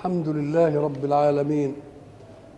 الحمد 0.00 0.28
لله 0.28 0.80
رب 0.80 1.04
العالمين 1.04 1.74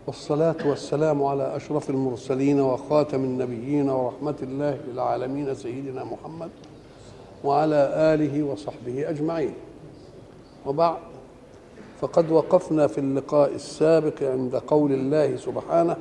والصلاة 0.06 0.56
والسلام 0.66 1.22
على 1.22 1.56
أشرف 1.56 1.90
المرسلين 1.90 2.60
وخاتم 2.60 3.24
النبيين 3.24 3.90
ورحمة 3.90 4.34
الله 4.42 4.78
للعالمين 4.88 5.54
سيدنا 5.54 6.04
محمد 6.04 6.50
وعلى 7.44 7.90
آله 8.14 8.42
وصحبه 8.42 9.10
أجمعين. 9.10 9.54
وبعد 10.66 10.96
فقد 12.00 12.30
وقفنا 12.30 12.86
في 12.86 12.98
اللقاء 12.98 13.54
السابق 13.54 14.22
عند 14.22 14.56
قول 14.56 14.92
الله 14.92 15.36
سبحانه 15.36 15.96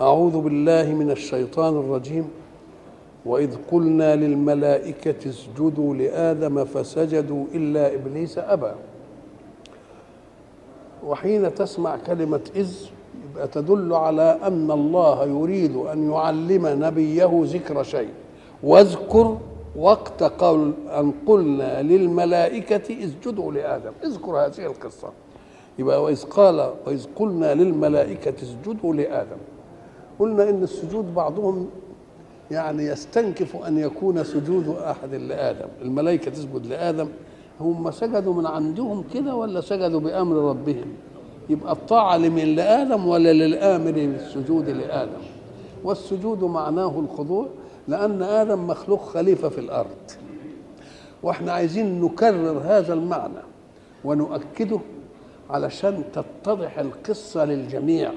أعوذ 0.00 0.40
بالله 0.40 0.94
من 0.94 1.10
الشيطان 1.10 1.76
الرجيم 1.76 2.30
وإذ 3.26 3.56
قلنا 3.72 4.16
للملائكة 4.16 5.30
اسجدوا 5.30 5.94
لآدم 5.94 6.64
فسجدوا 6.64 7.44
إلا 7.54 7.94
إبليس 7.94 8.38
أبى. 8.38 8.72
وحين 11.06 11.54
تسمع 11.54 11.96
كلمة 11.96 12.40
إذ 12.56 12.72
يبقى 13.30 13.48
تدل 13.48 13.94
على 13.94 14.38
أن 14.42 14.70
الله 14.70 15.24
يريد 15.24 15.76
أن 15.76 16.10
يعلم 16.10 16.66
نبيه 16.66 17.42
ذكر 17.44 17.82
شيء. 17.82 18.08
واذكر 18.62 19.38
وقت 19.76 20.22
قول 20.22 20.72
أن 20.88 21.12
قلنا 21.26 21.82
للملائكة 21.82 23.04
اسجدوا 23.04 23.52
لآدم. 23.52 23.92
اذكر 24.04 24.32
هذه 24.32 24.66
القصة. 24.66 25.08
يبقى 25.78 26.02
وإذ 26.02 26.24
قال 26.24 26.70
وإذ 26.86 27.06
قلنا 27.16 27.54
للملائكة 27.54 28.34
اسجدوا 28.42 28.94
لآدم. 28.94 29.38
قلنا 30.18 30.48
إن 30.48 30.62
السجود 30.62 31.14
بعضهم 31.14 31.68
يعني 32.50 32.82
يستنكف 32.82 33.56
أن 33.56 33.78
يكون 33.78 34.24
سجود 34.24 34.68
أحد 34.68 35.14
لآدم. 35.14 35.68
الملائكة 35.82 36.30
تسجد 36.30 36.66
لآدم. 36.66 37.08
هم 37.60 37.90
سجدوا 37.90 38.34
من 38.34 38.46
عندهم 38.46 39.04
كده 39.14 39.34
ولا 39.34 39.60
سجدوا 39.60 40.00
بأمر 40.00 40.36
ربهم؟ 40.36 40.86
يبقى 41.50 41.72
الطاعة 41.72 42.16
لمن؟ 42.16 42.54
لآدم 42.56 43.06
ولا 43.06 43.32
للآمر 43.32 43.90
بالسجود 43.92 44.68
لآدم؟ 44.68 45.20
والسجود 45.84 46.44
معناه 46.44 46.98
الخضوع 47.00 47.46
لأن 47.88 48.22
آدم 48.22 48.66
مخلوق 48.66 49.02
خليفة 49.02 49.48
في 49.48 49.58
الأرض. 49.58 49.96
وإحنا 51.22 51.52
عايزين 51.52 52.00
نكرر 52.04 52.60
هذا 52.64 52.94
المعنى 52.94 53.42
ونؤكده 54.04 54.80
علشان 55.50 56.02
تتضح 56.12 56.78
القصة 56.78 57.44
للجميع. 57.44 58.10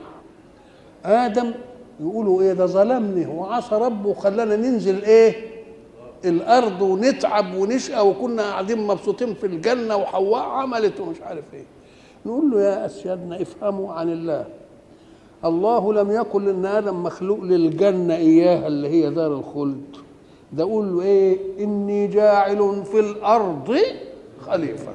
آدم 1.05 1.51
يقولوا 1.99 2.41
إيه؟ 2.41 2.53
ده 2.53 2.65
ظلمني 2.65 3.25
وعصى 3.25 3.75
ربه 3.75 4.09
وخلانا 4.09 4.55
ننزل 4.55 5.03
إيه؟ 5.03 5.52
الأرض 6.25 6.81
ونتعب 6.81 7.55
ونشقى 7.55 8.07
وكنا 8.07 8.43
قاعدين 8.43 8.87
مبسوطين 8.87 9.33
في 9.33 9.45
الجنة 9.47 9.95
وحواء 9.95 10.43
عملت 10.43 10.99
ومش 10.99 11.21
عارف 11.21 11.53
إيه. 11.53 11.65
نقول 12.25 12.51
له 12.51 12.61
يا 12.61 12.85
أسيادنا 12.85 13.41
افهموا 13.41 13.93
عن 13.93 14.11
الله. 14.11 14.45
الله 15.45 15.93
لم 15.93 16.11
يقل 16.11 16.49
ان 16.49 16.65
آدم 16.65 17.03
مخلوق 17.03 17.39
للجنة 17.39 18.15
إياها 18.15 18.67
اللي 18.67 18.87
هي 18.89 19.09
دار 19.09 19.33
الخلد. 19.33 19.83
ده 20.53 20.63
قول 20.63 20.93
له 20.93 21.01
إيه؟ 21.01 21.37
إني 21.59 22.07
جاعل 22.07 22.83
في 22.85 22.99
الأرض 22.99 23.77
خليفة. 24.41 24.91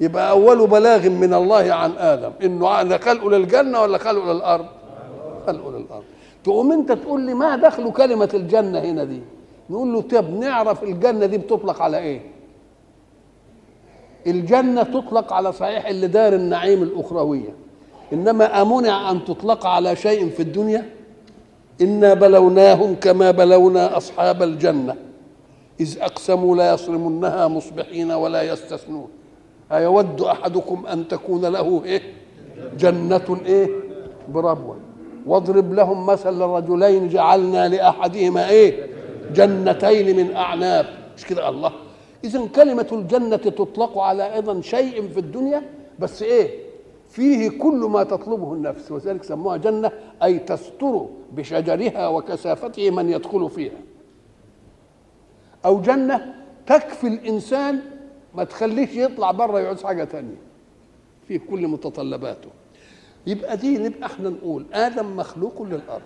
يبقى 0.00 0.30
أول 0.30 0.66
بلاغ 0.66 1.08
من 1.08 1.34
الله 1.34 1.72
عن 1.72 1.92
آدم. 1.98 2.30
إنه 2.42 2.98
خلقه 2.98 3.30
للجنة 3.30 3.82
ولا 3.82 3.98
خلقه 3.98 4.32
للأرض؟ 4.32 4.66
خلقه 5.46 5.70
للأرض. 5.70 6.04
تقوم 6.44 6.72
أنت 6.72 6.92
تقول 6.92 7.20
لي 7.20 7.34
ما 7.34 7.56
دخل 7.56 7.92
كلمة 7.92 8.30
الجنة 8.34 8.78
هنا 8.78 9.04
دي؟ 9.04 9.20
نقول 9.70 9.92
له 9.92 10.00
طب 10.00 10.30
نعرف 10.30 10.82
الجنة 10.82 11.26
دي 11.26 11.38
بتطلق 11.38 11.82
على 11.82 11.98
إيه؟ 11.98 12.20
الجنة 14.26 14.82
تطلق 14.82 15.32
على 15.32 15.52
صحيح 15.52 15.86
اللي 15.86 16.06
دار 16.06 16.32
النعيم 16.32 16.82
الأخروية. 16.82 17.54
إنما 18.12 18.62
أمنع 18.62 19.10
أن 19.10 19.24
تطلق 19.24 19.66
على 19.66 19.96
شيء 19.96 20.28
في 20.28 20.40
الدنيا؟ 20.40 20.90
إنا 21.80 22.14
بلوناهم 22.14 22.94
كما 22.94 23.30
بلونا 23.30 23.96
أصحاب 23.96 24.42
الجنة. 24.42 24.96
إذ 25.80 25.98
أقسموا 26.00 26.56
لا 26.56 26.74
يصرمنها 26.74 27.48
مصبحين 27.48 28.12
ولا 28.12 28.42
يستثنون. 28.42 29.08
أيود 29.72 30.20
أحدكم 30.20 30.86
أن 30.86 31.08
تكون 31.08 31.44
له 31.44 31.82
إيه؟ 31.84 32.02
جنة 32.78 33.38
إيه؟ 33.46 33.68
بربوة. 34.28 34.76
واضرب 35.26 35.72
لهم 35.72 36.06
مثل 36.06 36.42
الرجلين 36.42 37.08
جعلنا 37.08 37.68
لأحدهما 37.68 38.48
إيه؟ 38.50 38.93
جنتين 39.32 40.16
من 40.16 40.36
أعناب. 40.36 40.86
مش 41.16 41.24
كده؟ 41.26 41.48
الله. 41.48 41.72
اذا 42.24 42.46
كلمة 42.46 42.86
الجنة 42.92 43.36
تطلق 43.36 43.98
على 43.98 44.34
أيضا 44.34 44.60
شيء 44.60 45.08
في 45.08 45.20
الدنيا 45.20 45.62
بس 45.98 46.22
إيه؟ 46.22 46.64
فيه 47.10 47.58
كل 47.58 47.76
ما 47.76 48.02
تطلبه 48.02 48.52
النفس 48.52 48.92
وذلك 48.92 49.24
سموها 49.24 49.56
جنة 49.56 49.92
أي 50.22 50.38
تستر 50.38 51.06
بشجرها 51.32 52.08
وكثافته 52.08 52.90
من 52.90 53.10
يدخل 53.10 53.50
فيها. 53.50 53.80
أو 55.64 55.80
جنة 55.80 56.34
تكفي 56.66 57.06
الإنسان 57.06 57.80
ما 58.34 58.44
تخليش 58.44 58.90
يطلع 58.96 59.30
بره 59.30 59.60
يعوز 59.60 59.82
حاجة 59.84 60.04
تانية. 60.04 60.36
فيه 61.28 61.38
كل 61.50 61.68
متطلباته. 61.68 62.48
يبقى 63.26 63.56
دي 63.56 63.78
نبقى 63.78 64.06
إحنا 64.06 64.28
نقول 64.28 64.66
آدم 64.72 65.16
مخلوق 65.16 65.62
للأرض. 65.62 66.02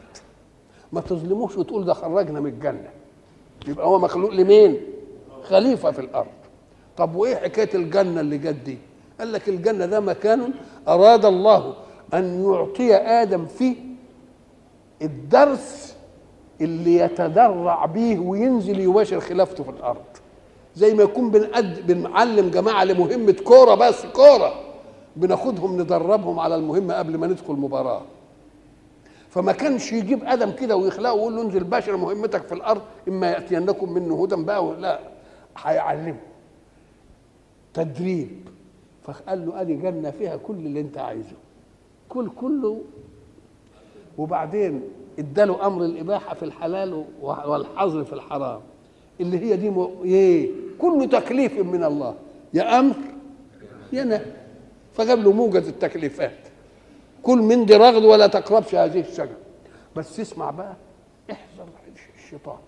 ما 0.93 1.01
تظلموش 1.01 1.57
وتقول 1.57 1.85
ده 1.85 1.95
خرجنا 1.95 2.41
من 2.41 2.51
الجنة. 2.51 2.91
يبقى 3.67 3.87
هو 3.87 3.99
مخلوق 3.99 4.31
لمين؟ 4.31 4.81
خليفة 5.43 5.91
في 5.91 5.99
الأرض. 5.99 6.27
طب 6.97 7.15
وإيه 7.15 7.37
حكاية 7.37 7.71
الجنة 7.75 8.21
اللي 8.21 8.39
جت 8.39 8.57
دي؟ 8.65 8.79
قال 9.19 9.33
لك 9.33 9.49
الجنة 9.49 9.87
ده 9.87 10.01
مكان 10.01 10.53
أراد 10.89 11.25
الله 11.25 11.75
أن 12.15 12.45
يعطي 12.45 12.95
آدم 12.95 13.47
فيه 13.47 13.77
الدرس 15.03 15.97
اللي 16.61 16.95
يتدرع 16.97 17.87
به 17.87 18.21
وينزل 18.21 18.81
يباشر 18.81 19.21
خلافته 19.21 19.65
في 19.65 19.71
الأرض. 19.71 20.05
زي 20.77 20.95
ما 20.95 21.03
يكون 21.03 21.31
بنقد 21.31 21.87
بنعلم 21.87 22.51
جماعة 22.51 22.85
لمهمة 22.85 23.33
كورة 23.45 23.75
بس 23.75 24.07
كورة. 24.07 24.55
بناخدهم 25.17 25.81
ندربهم 25.81 26.39
على 26.39 26.55
المهمة 26.55 26.95
قبل 26.95 27.17
ما 27.19 27.27
ندخل 27.27 27.53
مباراة. 27.55 28.03
فما 29.39 29.53
كانش 29.53 29.93
يجيب 29.93 30.25
آدم 30.25 30.51
كده 30.53 30.77
ويخلقه 30.77 31.13
ويقول 31.15 31.37
له 31.37 31.43
انزل 31.43 31.65
باشر 31.65 31.97
مهمتك 31.97 32.47
في 32.47 32.55
الأرض 32.55 32.83
إما 33.09 33.31
يأتينكم 33.31 33.93
منه 33.93 34.23
هدى 34.25 34.37
بقى 34.43 34.75
لا. 34.81 35.01
هيعلمه. 35.59 36.21
تدريب. 37.75 38.29
فقال 39.03 39.47
له 39.47 39.61
أدي 39.61 39.75
جنة 39.75 40.11
فيها 40.11 40.37
كل 40.37 40.55
اللي 40.55 40.81
أنت 40.81 40.99
عايزه. 40.99 41.37
كل 42.09 42.31
كله. 42.37 42.81
وبعدين 44.19 44.83
اداله 45.19 45.67
أمر 45.67 45.85
الإباحة 45.85 46.35
في 46.35 46.43
الحلال 46.45 47.05
والحظر 47.23 48.05
في 48.05 48.13
الحرام. 48.13 48.61
اللي 49.21 49.39
هي 49.39 49.57
دي. 49.57 49.73
إيه؟ 50.05 50.51
كله 50.79 51.07
تكليف 51.07 51.59
من 51.59 51.85
الله. 51.85 52.15
يا 52.55 52.79
أمر 52.79 52.97
يا 53.93 54.05
نهي. 54.05 54.25
فجاب 54.95 55.19
له 55.19 55.33
موجز 55.33 55.69
التكليفات. 55.69 56.48
كل 57.23 57.39
من 57.39 57.67
دي 57.67 57.77
رغد 57.77 58.05
ولا 58.05 58.27
تقربش 58.27 58.75
هذه 58.75 59.01
الشجرة. 59.01 59.37
بس 59.97 60.21
اسمع 60.21 60.51
بقى 60.51 60.77
احذر 61.33 61.69
الشيطان 62.17 62.59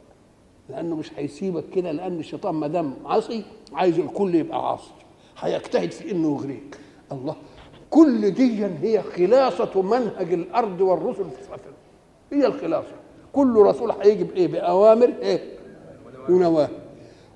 لأنه 0.68 0.96
مش 0.96 1.10
هيسيبك 1.16 1.64
كده 1.74 1.92
لأن 1.92 2.18
الشيطان 2.18 2.54
ما 2.54 2.66
دام 2.66 2.94
عصي 3.04 3.44
عايز 3.72 3.98
الكل 3.98 4.34
يبقى 4.34 4.70
عاصي. 4.70 4.90
هيجتهد 5.38 5.92
في 5.92 6.10
إنه 6.10 6.34
يغريك. 6.36 6.78
الله. 7.12 7.36
كل 7.90 8.30
دي 8.30 8.64
هي 8.82 9.02
خلاصة 9.02 9.82
منهج 9.82 10.32
الأرض 10.32 10.80
والرسل 10.80 11.24
في 11.30 11.40
السفر 11.40 11.60
هي 12.32 12.46
الخلاصة. 12.46 12.92
كل 13.32 13.56
رسول 13.56 13.90
هيجي 13.90 14.24
بإيه 14.24 14.46
بأوامر 14.48 15.12
إيه؟ 15.22 15.40
ونواهي 16.28 16.68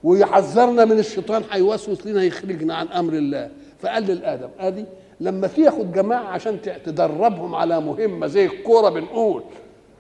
ويحذرنا 0.05 0.85
من 0.85 0.99
الشيطان 0.99 1.43
هيوسوس 1.51 2.07
لنا 2.07 2.23
يخرجنا 2.23 2.75
عن 2.75 2.89
أمر 2.89 3.13
الله. 3.13 3.51
فقال 3.81 4.03
للآدم 4.03 4.49
آدي 4.59 4.85
لما 5.21 5.47
تاخد 5.47 5.93
جماعة 5.93 6.25
عشان 6.25 6.61
تدربهم 6.85 7.55
على 7.55 7.81
مهمة 7.81 8.27
زي 8.27 8.45
الكورة 8.47 8.89
بنقول 8.89 9.43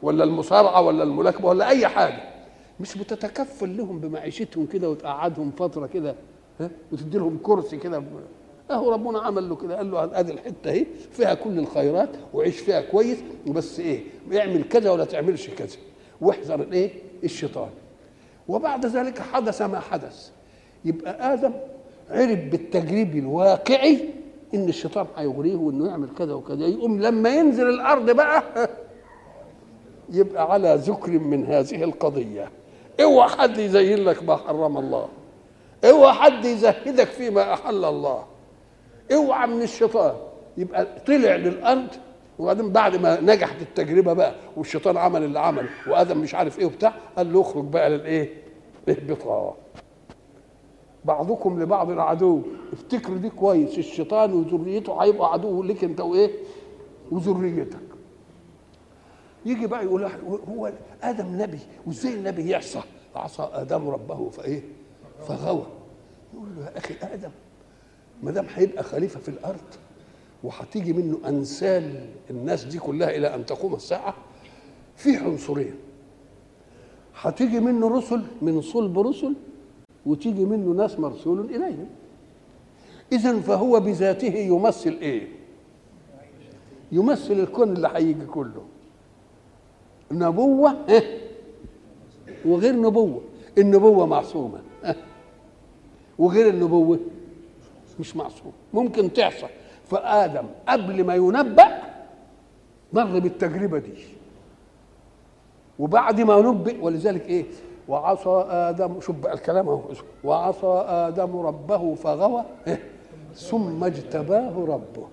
ولا 0.02 0.24
المصارعة 0.24 0.80
ولا 0.82 1.02
الملاكمة 1.02 1.46
ولا 1.48 1.68
أي 1.68 1.86
حاجة 1.88 2.20
مش 2.80 2.98
بتتكفل 2.98 3.76
لهم 3.76 3.98
بمعيشتهم 4.00 4.66
كده 4.66 4.90
وتقعدهم 4.90 5.50
فترة 5.50 5.86
كده 5.86 6.14
ها؟ 6.60 6.70
وتدي 6.92 7.18
لهم 7.18 7.38
كرسي 7.42 7.76
كده. 7.76 8.02
أهو 8.70 8.92
ربنا 8.92 9.18
عمل 9.18 9.48
له 9.48 9.56
كده 9.56 9.76
قال 9.76 9.90
له 9.90 10.18
ادي 10.20 10.32
الحتة 10.32 10.70
أهي 10.70 10.86
فيها 11.12 11.34
كل 11.34 11.58
الخيرات 11.58 12.08
وعيش 12.34 12.58
فيها 12.58 12.80
كويس 12.80 13.18
وبس 13.46 13.80
إيه 13.80 14.00
اعمل 14.38 14.64
كذا 14.64 14.90
ولا 14.90 15.04
تعملش 15.04 15.50
كذا. 15.50 15.76
واحذر 16.20 16.60
الايه 16.60 16.90
الشيطان. 17.24 17.68
وبعد 18.48 18.86
ذلك 18.86 19.18
حدث 19.18 19.62
ما 19.62 19.80
حدث. 19.80 20.30
يبقى 20.84 21.32
آدم 21.34 21.52
عرف 22.10 22.38
بالتجريب 22.44 23.16
الواقعي 23.16 23.98
إن 24.54 24.68
الشيطان 24.68 25.06
هيغريه 25.16 25.56
وإنه 25.56 25.86
يعمل 25.88 26.08
كذا 26.18 26.32
وكذا. 26.34 26.66
يقوم 26.66 27.00
لما 27.00 27.36
ينزل 27.36 27.68
الأرض 27.68 28.10
بقى 28.10 28.42
يبقى 30.18 30.52
على 30.52 30.74
ذكر 30.74 31.10
من 31.10 31.46
هذه 31.46 31.84
القضية. 31.84 32.50
اوعى 33.02 33.28
حد 33.28 33.58
يزين 33.58 34.04
لك 34.04 34.22
ما 34.22 34.36
حرم 34.36 34.78
الله. 34.78 35.08
اوعى 35.84 36.12
حد 36.12 36.44
يزهدك 36.44 37.08
فيما 37.08 37.52
أحل 37.54 37.84
الله. 37.84 38.24
اوعى 39.12 39.46
من 39.46 39.62
الشيطان. 39.62 40.14
يبقى 40.56 40.86
طلع 41.06 41.36
للأرض 41.36 41.86
وبعدين 42.38 42.72
بعد 42.72 42.96
ما 42.96 43.20
نجحت 43.20 43.62
التجربة 43.62 44.12
بقى 44.12 44.34
والشيطان 44.56 44.96
عمل 44.96 45.24
اللي 45.24 45.38
عمله 45.40 45.68
وآدم 45.88 46.18
مش 46.18 46.34
عارف 46.34 46.58
إيه 46.58 46.66
وبتاع 46.66 46.94
قال 47.16 47.32
له 47.32 47.40
اخرج 47.40 47.64
بقى 47.64 47.90
للإيه؟ 47.90 48.30
اهبطا 48.88 49.56
بعضكم 51.04 51.62
لبعض 51.62 51.90
عدو. 51.98 52.42
افتكروا 52.72 53.18
دي 53.18 53.30
كويس 53.30 53.78
الشيطان 53.78 54.32
وذريته 54.32 55.02
هيبقوا 55.02 55.26
عدو 55.26 55.62
لك 55.62 55.84
انت 55.84 56.00
وايه؟ 56.00 56.30
وذريتك. 57.10 57.78
يجي 59.46 59.66
بقى 59.66 59.84
يقول 59.84 60.04
هو 60.48 60.72
آدم 61.02 61.42
نبي 61.42 61.58
وإزاي 61.86 62.14
النبي 62.14 62.48
يعصى 62.50 62.80
عصى 63.16 63.48
آدم 63.52 63.88
ربه 63.88 64.28
فإيه؟ 64.30 64.62
فغوى. 65.28 65.66
يقول 66.34 66.48
له 66.56 66.64
يا 66.64 66.78
أخي 66.78 66.94
آدم 67.02 67.30
ما 68.22 68.30
دام 68.30 68.46
هيبقى 68.54 68.82
خليفة 68.82 69.20
في 69.20 69.28
الأرض 69.28 69.60
وهتيجي 70.44 70.92
منه 70.92 71.18
انسال 71.28 72.06
الناس 72.30 72.64
دي 72.64 72.78
كلها 72.78 73.16
إلى 73.16 73.34
أن 73.34 73.46
تقوم 73.46 73.74
الساعة 73.74 74.14
في 74.96 75.16
عنصرين. 75.16 75.74
هتيجي 77.20 77.60
منه 77.60 77.88
رسل 77.98 78.22
من 78.42 78.60
صلب 78.60 78.98
رسل 78.98 79.34
وتيجي 80.06 80.44
منه 80.44 80.82
ناس 80.82 81.00
مرسول 81.00 81.40
إليهم. 81.40 81.86
اذا 83.12 83.40
فهو 83.40 83.80
بذاته 83.80 84.34
يمثل 84.34 84.98
إيه؟ 85.02 85.28
يمثل 86.92 87.32
الكون 87.32 87.72
اللي 87.72 87.90
هيجي 87.94 88.26
كله. 88.26 88.62
نبوة 90.12 90.76
إيه؟ 90.88 91.18
وغير 92.44 92.76
نبوة. 92.76 93.22
النبوة 93.58 94.06
معصومة 94.06 94.58
إيه؟ 94.84 94.96
وغير 96.18 96.48
النبوة 96.48 97.00
مش 98.00 98.16
معصوم. 98.16 98.52
ممكن 98.74 99.12
تحصل. 99.12 99.48
فآدم 99.90 100.46
قبل 100.68 101.04
ما 101.04 101.14
ينبأ 101.14 101.82
مر 102.92 103.18
بالتجربة 103.18 103.78
دي. 103.78 103.92
وبعد 105.78 106.20
ما 106.20 106.40
نبئ 106.40 106.80
ولذلك 106.80 107.28
إيه؟ 107.28 107.44
وعصى 107.88 108.44
آدم 108.48 109.00
شوف 109.00 109.16
بقى 109.16 109.34
الكلام 109.34 109.68
اهو 109.68 109.82
وعصى 110.24 110.84
آدم 110.88 111.36
ربه 111.36 111.94
فغوى. 111.94 112.44
إيه؟ 112.66 112.80
ثم 113.34 113.84
اجتباه 113.84 114.64
ربه. 114.68 115.06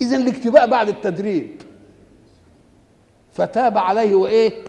اذا 0.00 0.16
الاجتباء 0.16 0.70
بعد 0.70 0.88
التدريب. 0.88 1.62
فتاب 3.32 3.78
عليه 3.78 4.14
وإيه؟ 4.14 4.64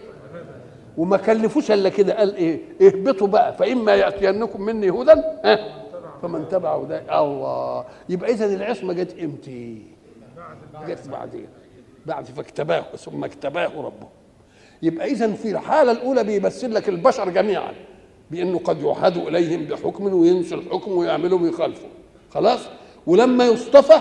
وما 0.96 1.16
كلفوش 1.16 1.70
إلا 1.70 1.88
كده. 1.88 2.18
قال 2.18 2.34
إيه؟ 2.34 2.60
اهبطوا 2.82 3.26
بقى. 3.26 3.52
فإما 3.52 3.94
يأتينكم 3.94 4.62
مني 4.62 4.90
هدى 4.90 5.22
ها 5.44 5.58
فمن 6.22 6.48
تبع 6.48 6.76
هداي. 6.76 7.20
الله. 7.20 7.84
يبقى 8.08 8.30
اذا 8.30 8.46
العصمة 8.46 8.92
جت 8.92 9.18
إمتى؟ 9.18 9.82
جت 10.86 11.08
بعدين. 11.08 11.48
بعد 12.06 12.24
فاكتباه 12.24 12.84
ثم 12.96 13.24
اكتباه 13.24 13.82
ربه. 13.82 14.17
يبقى 14.82 15.06
إذا 15.10 15.32
في 15.32 15.50
الحالة 15.50 15.92
الأولى 15.92 16.24
بيمثل 16.24 16.74
لك 16.74 16.88
البشر 16.88 17.28
جميعا 17.28 17.72
بأنه 18.30 18.58
قد 18.58 18.82
يعهد 18.82 19.16
إليهم 19.16 19.64
بحكم 19.64 20.14
وينسوا 20.14 20.58
الحكم 20.58 20.92
ويعملوا 20.92 21.38
ويخالفوا. 21.38 21.88
خلاص؟ 22.30 22.60
ولما 23.06 23.46
يصطفى 23.46 24.00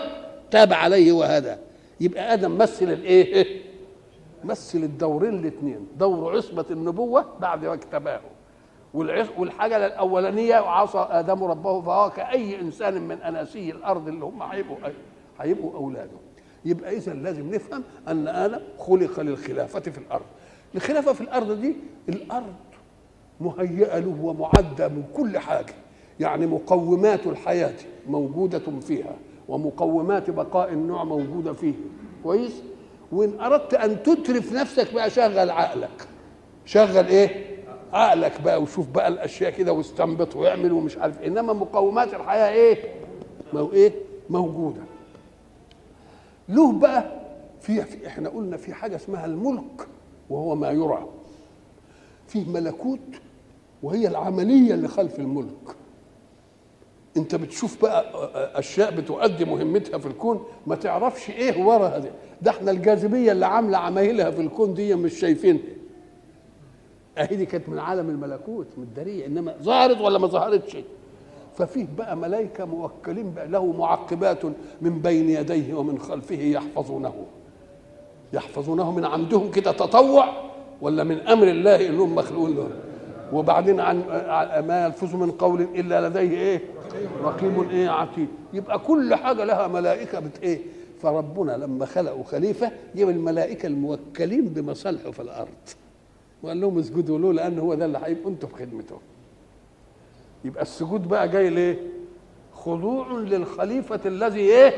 تاب 0.51 0.73
عليه 0.73 1.11
وهدى. 1.11 1.55
يبقى 2.01 2.33
آدم 2.33 2.57
مثل 2.57 2.91
الإيه؟ 2.91 3.61
مثل 4.43 4.77
الدورين 4.83 5.33
الاثنين 5.39 5.87
دور 5.99 6.37
عصمه 6.37 6.65
النبوة 6.71 7.25
بعد 7.41 7.65
ما 7.65 7.73
اكتباه 7.73 8.19
والحاجة 9.37 9.85
الأولانية 9.85 10.55
عصى 10.55 11.07
آدم 11.09 11.43
ربه 11.43 11.81
فهو 11.81 12.09
كأي 12.09 12.59
إنسان 12.61 13.01
من 13.07 13.21
اناسي 13.21 13.71
الأرض 13.71 14.07
اللي 14.07 14.25
هم 14.25 14.41
هيبقوا 14.43 14.77
هيبقوا 15.39 15.73
أولاده. 15.73 16.17
يبقى 16.65 16.97
اذا 16.97 17.13
لازم 17.13 17.55
نفهم 17.55 17.83
أن 18.07 18.27
آدم 18.27 18.59
خلق 18.79 19.19
للخلافة 19.19 19.79
في 19.79 19.97
الأرض. 19.97 20.25
الخلافه 20.75 21.13
في 21.13 21.21
الأرض 21.21 21.61
دي 21.61 21.75
الأرض 22.09 22.53
مهيئة 23.41 23.99
له 23.99 24.17
ومعدة 24.21 24.87
من 24.87 25.03
كل 25.13 25.37
حاجة. 25.37 25.73
يعني 26.19 26.47
مقومات 26.47 27.27
الحياة 27.27 27.73
موجودة 28.07 28.61
فيها 28.81 29.15
ومقومات 29.47 30.29
بقاء 30.29 30.73
النوع 30.73 31.03
موجودة 31.03 31.53
فيه. 31.53 31.73
كويس؟ 32.23 32.61
وإن 33.11 33.39
أردت 33.39 33.73
أن 33.73 34.03
تترف 34.03 34.53
نفسك 34.53 34.93
بقى 34.93 35.09
شغل 35.09 35.49
عقلك. 35.49 36.07
شغل 36.65 37.05
إيه؟ 37.07 37.57
عقلك 37.93 38.41
بقى 38.41 38.61
وشوف 38.61 38.87
بقى 38.89 39.07
الأشياء 39.07 39.51
كده 39.51 39.73
واستنبط 39.73 40.35
واعمل 40.35 40.71
ومش 40.71 40.97
عارف 40.97 41.21
إنما 41.21 41.53
مقومات 41.53 42.13
الحياة 42.13 42.49
إيه؟ 42.49 42.77
مو 43.53 43.71
إيه؟ 43.73 43.91
موجودة. 44.29 44.81
له 46.49 46.71
بقى 46.71 47.11
في, 47.61 47.81
في 47.81 48.07
إحنا 48.07 48.29
قلنا 48.29 48.57
في 48.57 48.73
حاجة 48.73 48.95
اسمها 48.95 49.25
الملك. 49.25 49.87
وهو 50.29 50.55
ما 50.55 50.71
يرى. 50.71 51.07
فيه 52.27 52.45
ملكوت 52.49 52.99
وهي 53.83 54.07
العملية 54.07 54.73
اللي 54.73 54.87
خلف 54.87 55.19
الملك. 55.19 55.75
انت 57.17 57.35
بتشوف 57.35 57.81
بقى 57.81 58.03
أشياء 58.59 58.95
بتؤدي 58.95 59.45
مهمتها 59.45 59.97
في 59.97 60.05
الكون 60.05 60.43
ما 60.67 60.75
تعرفش 60.75 61.29
إيه 61.29 61.63
وراها 61.65 61.97
دي 61.99 62.07
ده 62.41 62.51
إحنا 62.51 62.71
الجاذبية 62.71 63.31
اللي 63.31 63.45
عاملة 63.45 63.77
عمايلها 63.77 64.31
في 64.31 64.41
الكون 64.41 64.73
دي 64.73 64.95
مش 64.95 65.19
شايفينها 65.19 65.61
أهي 67.17 67.35
دي 67.35 67.45
كانت 67.45 67.69
من 67.69 67.79
عالم 67.79 68.09
الملكوت 68.09 68.67
من 68.77 68.83
الدريه 68.83 69.25
إنما 69.25 69.55
ظهرت 69.61 70.01
ولا 70.01 70.19
ما 70.19 70.27
ظهرتش؟ 70.27 70.77
ففيه 71.57 71.87
بقى 71.97 72.17
ملائكه 72.17 72.65
موكلين 72.65 73.33
بقى 73.33 73.47
له 73.47 73.65
معقبات 73.65 74.45
من 74.81 74.99
بين 75.01 75.29
يديه 75.29 75.73
ومن 75.73 75.99
خلفه 75.99 76.35
يحفظونه. 76.41 77.25
يحفظونه 78.33 78.91
من 78.91 79.05
عندهم 79.05 79.51
كده 79.51 79.71
تطوع 79.71 80.27
ولا 80.81 81.03
من 81.03 81.19
أمر 81.19 81.47
الله 81.47 81.87
انهم 81.87 82.15
مخلوقون 82.15 82.55
له 82.55 82.69
وبعدين 83.33 83.79
عن 83.79 83.97
ما 84.67 84.85
يلفظ 84.85 85.15
من 85.15 85.31
قول 85.31 85.61
إلا 85.61 86.07
لديه 86.09 86.37
إيه؟ 86.37 86.61
رقيب 87.23 87.69
إيه؟ 87.69 87.89
عتيد. 87.89 88.27
يبقى 88.53 88.79
كل 88.79 89.15
حاجة 89.15 89.43
لها 89.45 89.67
ملائكة 89.67 90.19
بت 90.19 90.43
إيه؟ 90.43 90.59
فربنا 91.01 91.51
لما 91.51 91.85
خلقوا 91.85 92.23
خليفة 92.23 92.71
جاب 92.95 93.09
الملائكة 93.09 93.67
الموكلين 93.67 94.45
بمصالحه 94.45 95.11
في 95.11 95.21
الأرض. 95.21 95.47
وقال 96.43 96.61
لهم 96.61 96.79
اسجدوا 96.79 97.19
له 97.19 97.33
لأن 97.33 97.59
هو 97.59 97.73
ده 97.73 97.85
اللي 97.85 97.99
هيبقوا 98.03 98.31
أنتوا 98.31 98.49
في 98.49 98.55
خدمته. 98.55 98.97
يبقى 100.45 100.61
السجود 100.61 101.07
بقى 101.07 101.29
جاي 101.29 101.49
ليه؟ 101.49 101.79
خضوع 102.53 103.07
للخليفة 103.11 103.99
الذي 104.05 104.39
إيه؟ 104.39 104.73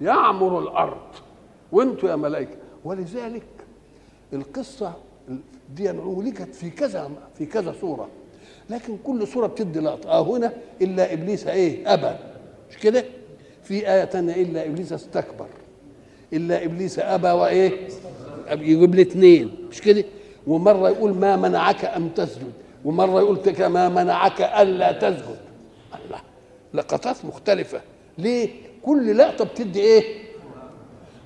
يعمر 0.00 0.58
الأرض. 0.58 0.96
وأنتوا 1.72 2.08
يا 2.10 2.16
ملائكة 2.16 2.56
ولذلك 2.84 3.42
القصة 4.32 4.92
دي 5.76 5.90
ولكت 5.90 6.54
في 6.54 6.70
كذا 6.70 7.10
في 7.38 7.46
كذا 7.46 7.74
صورة. 7.80 8.08
لكن 8.70 8.96
كل 9.04 9.26
صورة 9.26 9.46
بتدي 9.46 9.80
لقطه 9.80 10.10
آه 10.10 10.22
هنا 10.22 10.52
إلا 10.82 11.12
إبليس 11.12 11.46
إيه؟ 11.46 11.94
أبى. 11.94 12.16
مش 12.70 12.76
كده؟ 12.78 13.04
في 13.62 13.92
آية 13.92 14.04
ثانية 14.04 14.34
إلا 14.34 14.66
إبليس 14.66 14.92
استكبر. 14.92 15.46
إلا 16.32 16.64
إبليس 16.64 16.98
أبى 16.98 17.28
وإيه؟ 17.28 17.88
يجيب 18.50 18.94
لي 18.94 19.02
اثنين 19.02 19.56
مش 19.70 19.80
كده؟ 19.80 20.04
ومرة 20.46 20.88
يقول 20.88 21.14
ما 21.14 21.36
منعك 21.36 21.84
أن 21.84 22.14
تسجد. 22.14 22.52
ومرة 22.84 23.20
يقول 23.20 23.68
ما 23.68 23.88
منعك 23.88 24.40
ألا 24.42 24.92
تسجد. 24.92 25.36
الله 26.04 26.20
لقطات 26.74 27.24
مختلفة. 27.24 27.80
ليه؟ 28.18 28.48
كل 28.82 29.18
لقطة 29.18 29.44
بتدي 29.44 29.80
إيه؟ 29.80 30.21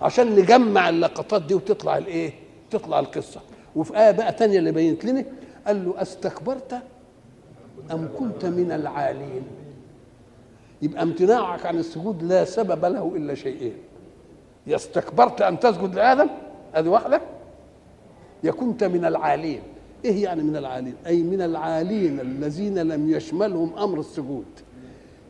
عشان 0.03 0.37
نجمع 0.37 0.89
اللقطات 0.89 1.43
دي 1.43 1.55
وتطلع 1.55 1.99
الايه؟ 1.99 2.33
تطلع 2.71 2.99
القصة. 2.99 3.41
وفي 3.77 3.99
آية 3.99 4.11
بقى 4.11 4.33
تانية 4.33 4.59
اللي 4.59 4.73
بينت 4.73 5.05
لنا 5.05 5.25
قال 5.67 5.85
له 5.85 6.03
أستكبرت 6.03 6.83
أم 7.93 8.09
كنت 8.19 8.45
من 8.45 8.73
العالين؟ 8.73 9.43
يبقى 10.83 11.03
امتناعك 11.03 11.67
عن 11.67 11.79
السجود 11.79 12.23
لا 12.23 12.45
سبب 12.45 12.85
له 12.85 13.13
إلا 13.17 13.35
شيئين. 13.35 13.77
يا 14.67 14.77
استكبرت 14.77 15.43
أن 15.43 15.61
تسجد 15.61 15.95
لآدم؟ 15.95 16.29
أدي 16.75 16.89
واحدة. 16.89 17.21
يا 18.45 18.51
كنت 18.53 18.85
من 18.85 19.05
العالين. 19.05 19.61
إيه 20.05 20.23
يعني 20.25 20.43
من 20.43 20.57
العالين؟ 20.57 20.95
أي 21.07 21.23
من 21.23 21.43
العالين 21.43 22.21
الذين 22.21 22.79
لم 22.79 23.11
يشملهم 23.11 23.79
أمر 23.79 24.01
السجود. 24.01 24.45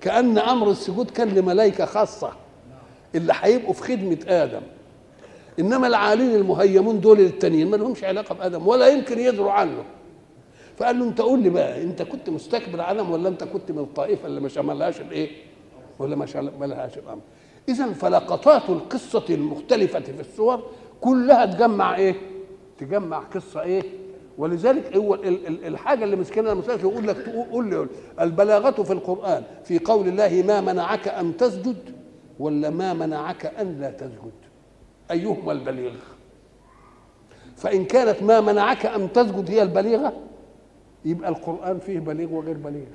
كأن 0.00 0.38
أمر 0.38 0.70
السجود 0.70 1.10
كان 1.10 1.28
لملائكة 1.28 1.84
خاصة. 1.84 2.32
اللي 3.14 3.32
هيبقوا 3.36 3.72
في 3.72 3.82
خدمة 3.82 4.18
آدم. 4.28 4.60
إنما 5.60 5.86
العالين 5.86 6.34
المهيمون 6.34 7.00
دول 7.00 7.20
التانيين 7.20 7.70
ما 7.70 7.76
لهمش 7.76 8.04
علاقة 8.04 8.34
بآدم 8.34 8.66
ولا 8.66 8.88
يمكن 8.88 9.18
يدروا 9.18 9.50
عنه. 9.52 9.84
فقال 10.76 10.98
له 10.98 11.04
أنت 11.04 11.20
قول 11.20 11.42
لي 11.42 11.50
بقى 11.50 11.82
أنت 11.82 12.02
كنت 12.02 12.30
مستكبر 12.30 12.80
عنهم 12.80 13.10
ولا 13.10 13.28
أنت 13.28 13.44
كنت 13.44 13.70
من 13.70 13.78
الطائفة 13.78 14.26
اللي 14.26 14.40
ما 14.40 14.48
شملهاش 14.48 15.00
الإيه؟ 15.00 15.30
ولا 15.98 16.16
ما 16.16 16.26
شملهاش 16.26 16.98
الأمر. 16.98 17.20
اذا 17.68 17.92
فلقطات 17.92 18.70
القصة 18.70 19.24
المختلفة 19.30 20.00
في 20.00 20.20
الصور 20.20 20.62
كلها 21.00 21.46
تجمع 21.46 21.96
إيه؟ 21.96 22.14
تجمع 22.78 23.18
قصة 23.18 23.62
إيه؟ 23.62 23.82
ولذلك 24.38 24.96
هو 24.96 25.14
الحاجة 25.44 26.04
اللي 26.04 26.16
مسكنها 26.16 26.52
المسائل 26.52 26.80
يقول 26.80 27.06
لك 27.08 27.16
تقول 27.16 27.70
لي 27.70 27.86
البلاغة 28.20 28.82
في 28.82 28.92
القرآن 28.92 29.42
في 29.64 29.78
قول 29.78 30.08
الله 30.08 30.42
ما 30.46 30.60
منعك 30.60 31.08
أن 31.08 31.36
تسجد 31.36 31.76
ولا 32.38 32.70
ما 32.70 32.92
منعك 32.94 33.46
أن 33.46 33.80
لا 33.80 33.90
تسجد؟ 33.90 34.32
أيهما 35.10 35.52
البليغ؟ 35.52 35.92
فإن 37.56 37.84
كانت 37.84 38.22
ما 38.22 38.40
منعك 38.40 38.86
أن 38.86 39.12
تسجد 39.12 39.50
هي 39.50 39.62
البليغة 39.62 40.12
يبقى 41.04 41.28
القرآن 41.28 41.78
فيه 41.78 41.98
بليغ 41.98 42.32
وغير 42.32 42.56
بليغ. 42.56 42.86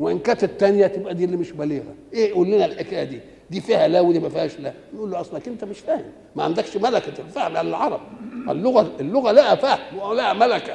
وإن 0.00 0.18
كانت 0.18 0.44
الثانية 0.44 0.86
تبقى 0.86 1.14
دي 1.14 1.24
اللي 1.24 1.36
مش 1.36 1.52
بليغة. 1.52 1.94
إيه 2.12 2.34
قول 2.34 2.46
لنا 2.48 2.64
الحكاية 2.64 3.04
دي؟ 3.04 3.20
دي 3.50 3.60
فيها 3.60 3.88
لا 3.88 4.00
ودي 4.00 4.18
ما 4.20 4.28
فيهاش 4.28 4.60
لا. 4.60 4.72
نقول 4.94 5.10
له 5.10 5.20
أصلك 5.20 5.48
أنت 5.48 5.64
مش 5.64 5.78
فاهم. 5.78 6.04
ما 6.36 6.42
عندكش 6.44 6.76
ملكة 6.76 7.20
الفهم 7.20 7.56
على 7.56 7.68
العرب. 7.68 8.00
اللغة 8.48 8.90
اللغة 9.00 9.32
لها 9.32 9.54
فهم 9.54 9.98
ولها 9.98 10.32
ملكة. 10.32 10.74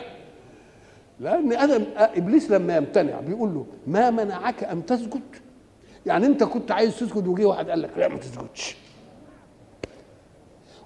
لأن 1.19 1.53
آدم 1.53 1.83
إبليس 1.97 2.51
لما 2.51 2.77
يمتنع 2.77 3.19
بيقول 3.19 3.53
له 3.53 3.65
ما 3.87 4.09
منعك 4.09 4.63
أن 4.63 4.85
تسجد؟ 4.85 5.21
يعني 6.05 6.25
انت 6.25 6.43
كنت 6.43 6.71
عايز 6.71 6.99
تسجد 6.99 7.27
وجه 7.27 7.45
واحد 7.45 7.69
قال 7.69 7.81
لك 7.81 7.89
لا 7.97 8.07
ما 8.07 8.17
تسجدش. 8.17 8.75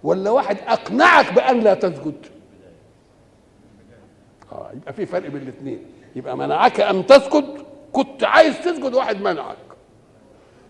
ولا 0.04 0.30
واحد 0.32 0.58
أقنعك 0.68 1.34
بأن 1.34 1.60
لا 1.60 1.74
تسجد. 1.74 2.26
آه 4.52 4.72
يبقى 4.74 4.94
في 4.94 5.06
فرق 5.06 5.30
بين 5.30 5.42
الاثنين. 5.42 5.86
يبقى 6.16 6.38
منعك 6.38 6.80
أن 6.80 7.06
تسجد 7.06 7.46
كنت 7.94 8.24
عايز 8.24 8.60
تسجد 8.60 8.94
واحد 8.94 9.22
منعك. 9.22 9.58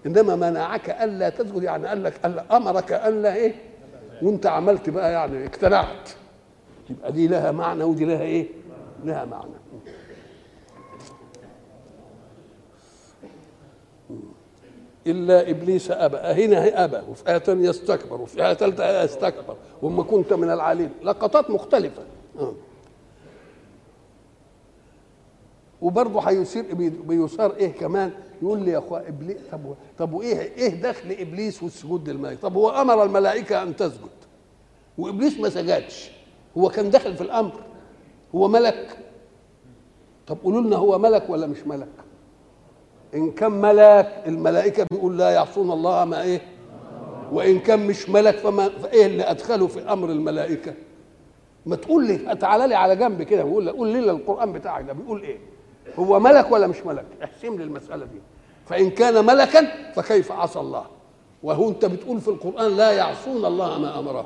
إنما 0.05 0.35
منعك 0.35 0.89
الا 0.89 1.29
تسجد 1.29 1.63
يعني 1.63 1.87
قال 1.87 2.03
لك 2.03 2.17
قال 2.17 2.39
أمرك 2.39 2.91
أن 2.91 3.21
لا 3.21 3.35
إيه؟ 3.35 3.55
وأنت 4.21 4.45
عملت 4.45 4.89
بقى 4.89 5.11
يعني 5.11 5.45
اقتنعت. 5.45 6.09
يبقى 6.89 7.11
دي 7.11 7.27
لها 7.27 7.51
معنى 7.51 7.83
ودي 7.83 8.05
لها 8.05 8.21
إيه؟ 8.21 8.47
لها 9.03 9.25
معنى. 9.25 9.53
إلا 15.07 15.49
إبليس 15.49 15.91
أبى. 15.91 16.17
هنا 16.17 16.83
أبى 16.83 16.97
وفي 17.11 17.29
آية 17.31 17.37
ثانية 17.37 17.69
يستكبر 17.69 18.21
وفي 18.21 18.47
آية 18.47 18.53
ثالثه 18.53 19.03
يستكبر. 19.03 19.55
وما 19.81 20.03
كنت 20.03 20.33
من 20.33 20.51
العالين. 20.51 20.89
لقطات 21.03 21.49
مختلفة. 21.49 22.01
آه. 22.39 22.53
وبرضه 25.81 26.19
هيثير 26.21 26.65
بيثار 27.07 27.55
إيه 27.55 27.71
كمان؟ 27.71 28.11
يقول 28.41 28.59
لي 28.59 28.71
يا 28.71 28.77
اخويا 28.77 29.07
ابليس 29.07 29.37
طب 29.51 29.75
طب 29.97 30.13
وايه 30.13 30.35
إيه 30.37 30.81
دخل 30.81 31.11
إبليس 31.19 31.63
والسجود 31.63 32.09
للملائكة؟ 32.09 32.41
طب 32.41 32.55
هو 32.55 32.69
أمر 32.69 33.03
الملائكة 33.03 33.63
أن 33.63 33.75
تسجد. 33.75 34.09
وإبليس 34.97 35.39
ما 35.39 35.49
سجدش. 35.49 36.11
هو 36.57 36.69
كان 36.69 36.89
داخل 36.89 37.15
في 37.15 37.21
الأمر. 37.21 37.53
هو 38.35 38.47
ملك. 38.47 38.97
طب 40.27 40.37
قولوا 40.43 40.61
لنا 40.61 40.75
هو 40.75 40.99
ملك 40.99 41.29
ولا 41.29 41.47
مش 41.47 41.67
ملك؟ 41.67 41.87
إن 43.15 43.31
كان 43.31 43.51
ملك 43.51 44.23
الملائكة 44.27 44.85
بيقول 44.91 45.17
لا 45.17 45.29
يعصون 45.29 45.71
الله 45.71 46.05
ما 46.05 46.21
إيه؟ 46.21 46.41
وإن 47.31 47.59
كان 47.59 47.87
مش 47.87 48.09
ملك 48.09 48.35
فما 48.37 48.69
فإيه 48.69 49.05
اللي 49.05 49.23
أدخله 49.23 49.67
في 49.67 49.79
أمر 49.93 50.09
الملائكة؟ 50.09 50.73
ما 51.65 51.75
تقول 51.75 52.07
لي 52.07 52.35
تعالى 52.35 52.67
لي 52.67 52.75
على 52.75 52.95
جنب 52.95 53.21
كده 53.23 53.45
وقول 53.45 53.69
قول 53.69 53.87
لي 53.87 53.99
القران 54.11 54.53
بتاعك 54.53 54.83
ده 54.85 54.93
بيقول 54.93 55.21
إيه؟ 55.21 55.37
هو 55.99 56.19
ملك 56.19 56.51
ولا 56.51 56.67
مش 56.67 56.85
ملك؟ 56.85 57.05
احسم 57.23 57.57
لي 57.57 57.63
المسألة 57.63 58.05
دي. 58.05 58.19
فإن 58.65 58.89
كان 58.89 59.25
ملكا 59.25 59.91
فكيف 59.93 60.31
عصى 60.31 60.59
الله؟ 60.59 60.85
وهو 61.43 61.69
أنت 61.69 61.85
بتقول 61.85 62.21
في 62.21 62.27
القرآن 62.27 62.77
لا 62.77 62.91
يعصون 62.91 63.45
الله 63.45 63.79
ما 63.79 63.99
أمره. 63.99 64.25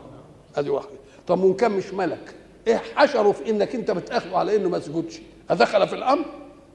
هذه 0.58 0.70
واحدة. 0.70 0.90
طب 1.28 1.44
وإن 1.44 1.54
كان 1.54 1.72
مش 1.72 1.94
ملك 1.94 2.36
إيه 2.68 2.82
حشره 2.96 3.32
في 3.32 3.50
إنك 3.50 3.76
أنت 3.76 3.92
بتأخذه 3.92 4.38
على 4.38 4.56
إنه 4.56 4.70
ما 4.70 4.80
سجدش 4.80 5.22
أدخل 5.50 5.88
في 5.88 5.96
الأمر؟ 5.96 6.26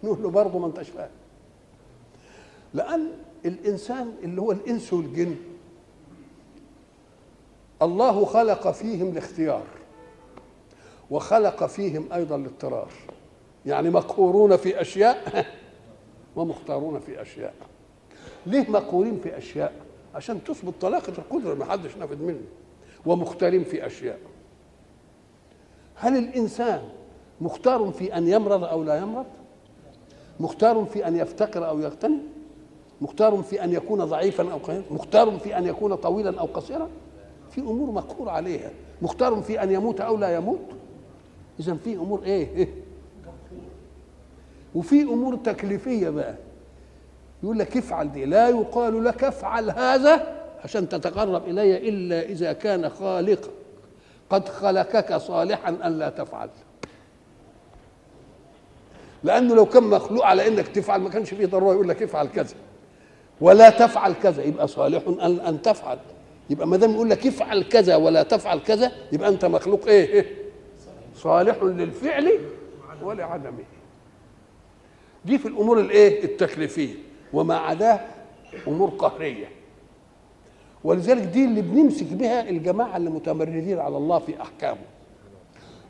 نقول 0.05 0.23
له 0.23 0.31
برضه 0.31 0.59
ما 0.59 0.67
أنتش 0.67 0.89
فاهم. 0.89 1.11
لأن 2.75 3.09
الإنسان 3.45 4.15
اللي 4.23 4.41
هو 4.41 4.53
الإنس 4.53 4.93
والجن 4.93 5.37
الله 7.83 8.25
خلق 8.25 8.71
فيهم 8.71 9.09
الاختيار 9.09 9.63
وخلق 11.11 11.67
فيهم 11.67 12.13
أيضا 12.13 12.37
الاضطرار. 12.37 12.89
يعني 13.67 13.91
مقهورون 13.91 14.57
في 14.57 14.81
أشياء 14.81 15.47
ومختارون 16.37 17.01
في 17.01 17.23
أشياء. 17.23 17.55
ليه 18.47 18.71
مقهورين 18.71 19.21
في 19.21 19.39
أشياء؟ 19.39 19.73
عشان 20.15 20.45
تثبت 20.45 20.75
طلاقة 20.81 21.13
القدرة 21.19 21.55
ما 21.55 21.65
حدش 21.65 21.97
نافذ 21.97 22.23
منه. 22.23 22.45
ومختارين 23.07 23.65
في 23.65 23.87
أشياء. 23.87 24.19
هل 25.95 26.17
الإنسان 26.17 26.83
مختار 27.41 27.91
في 27.91 28.17
أن 28.17 28.29
يمرض 28.29 28.65
أو 28.65 28.83
لا 28.83 28.99
يمرض؟ 28.99 29.27
مختار 30.41 30.85
في 30.85 31.09
أن 31.09 31.17
يفتقر 31.17 31.69
أو 31.69 31.81
يغتني 31.81 32.19
مختار 33.03 33.43
في 33.43 33.65
أن 33.65 33.73
يكون 33.73 34.05
ضعيفا 34.05 34.53
أو 34.53 34.59
قويا 34.59 34.83
مختار 34.91 35.39
في 35.39 35.59
أن 35.59 35.67
يكون 35.67 35.95
طويلا 35.95 36.41
أو 36.41 36.47
قصيرا؟ 36.47 36.89
في 37.51 37.61
أمور 37.61 37.91
مقهور 37.91 38.29
عليها. 38.29 38.71
مختار 39.03 39.43
في 39.43 39.63
أن 39.63 39.71
يموت 39.73 40.01
أو 40.01 40.17
لا 40.17 40.37
يموت؟ 40.37 40.61
اذا 41.61 41.75
في 41.75 41.95
أمور 41.95 42.23
إيه, 42.25 42.57
إيه؟ 42.57 42.69
وفي 44.75 45.03
أمور 45.03 45.37
تكليفية 45.37 46.09
بقى. 46.09 46.35
يقول 47.43 47.59
لك 47.59 47.77
افعل 47.77 48.13
دي. 48.13 48.25
لا 48.25 48.49
يقال 48.49 49.05
لك 49.05 49.25
افعل 49.25 49.71
هذا 49.71 50.43
عشان 50.65 50.89
تتقرب 50.89 51.49
إلي 51.49 51.89
إلا 51.89 52.23
إذا 52.23 52.53
كان 52.53 52.89
خالقا. 52.89 53.49
قد 54.31 54.49
خلقك 54.49 55.17
صالحا 55.17 55.77
أن 55.85 55.99
لا 55.99 56.09
تفعل. 56.11 56.51
لأنه 59.25 59.55
لو 59.55 59.67
كان 59.67 59.83
مخلوق 59.83 60.25
على 60.25 60.49
إنك 60.49 60.69
تفعل 60.69 61.01
ما 61.01 61.09
كانش 61.09 61.35
فيه 61.35 61.47
ضرورة 61.47 61.73
يقول 61.75 61.89
لك 61.89 62.03
افعل 62.03 62.27
كذا. 62.29 62.55
ولا 63.43 63.71
تفعل 63.71 64.13
كذا. 64.13 64.43
يبقى 64.43 64.69
صالح 64.69 65.03
ان 65.07 65.41
أن 65.41 65.63
تفعل. 65.63 65.99
يبقى 66.51 66.67
ما 66.67 66.77
دام 66.77 66.91
يقول 66.91 67.11
لك 67.11 67.27
افعل 67.27 67.63
كذا 67.63 67.97
ولا 67.97 68.23
تفعل 68.23 68.59
كذا 68.59 68.93
يبقى 69.13 69.29
أنت 69.29 69.45
مخلوق 69.45 69.87
إيه؟ 69.87 70.27
صالح 71.17 71.63
للفعل 71.63 72.39
ولعدمه. 73.03 73.65
دي 75.25 75.39
في 75.39 75.49
الأمور 75.49 75.81
الإيه؟ 75.81 76.25
التكليفية. 76.25 76.95
وما 77.33 77.57
عداه 77.57 78.01
أمور 78.69 78.89
قهرية. 78.89 79.47
ولذلك 80.85 81.23
دي 81.23 81.45
اللي 81.45 81.63
بنمسك 81.63 82.07
بها 82.07 82.49
الجماعة 82.49 82.97
اللي 82.97 83.11
متمردين 83.11 83.79
على 83.79 83.97
الله 83.97 84.19
في 84.19 84.43
أحكامه. 84.43 84.81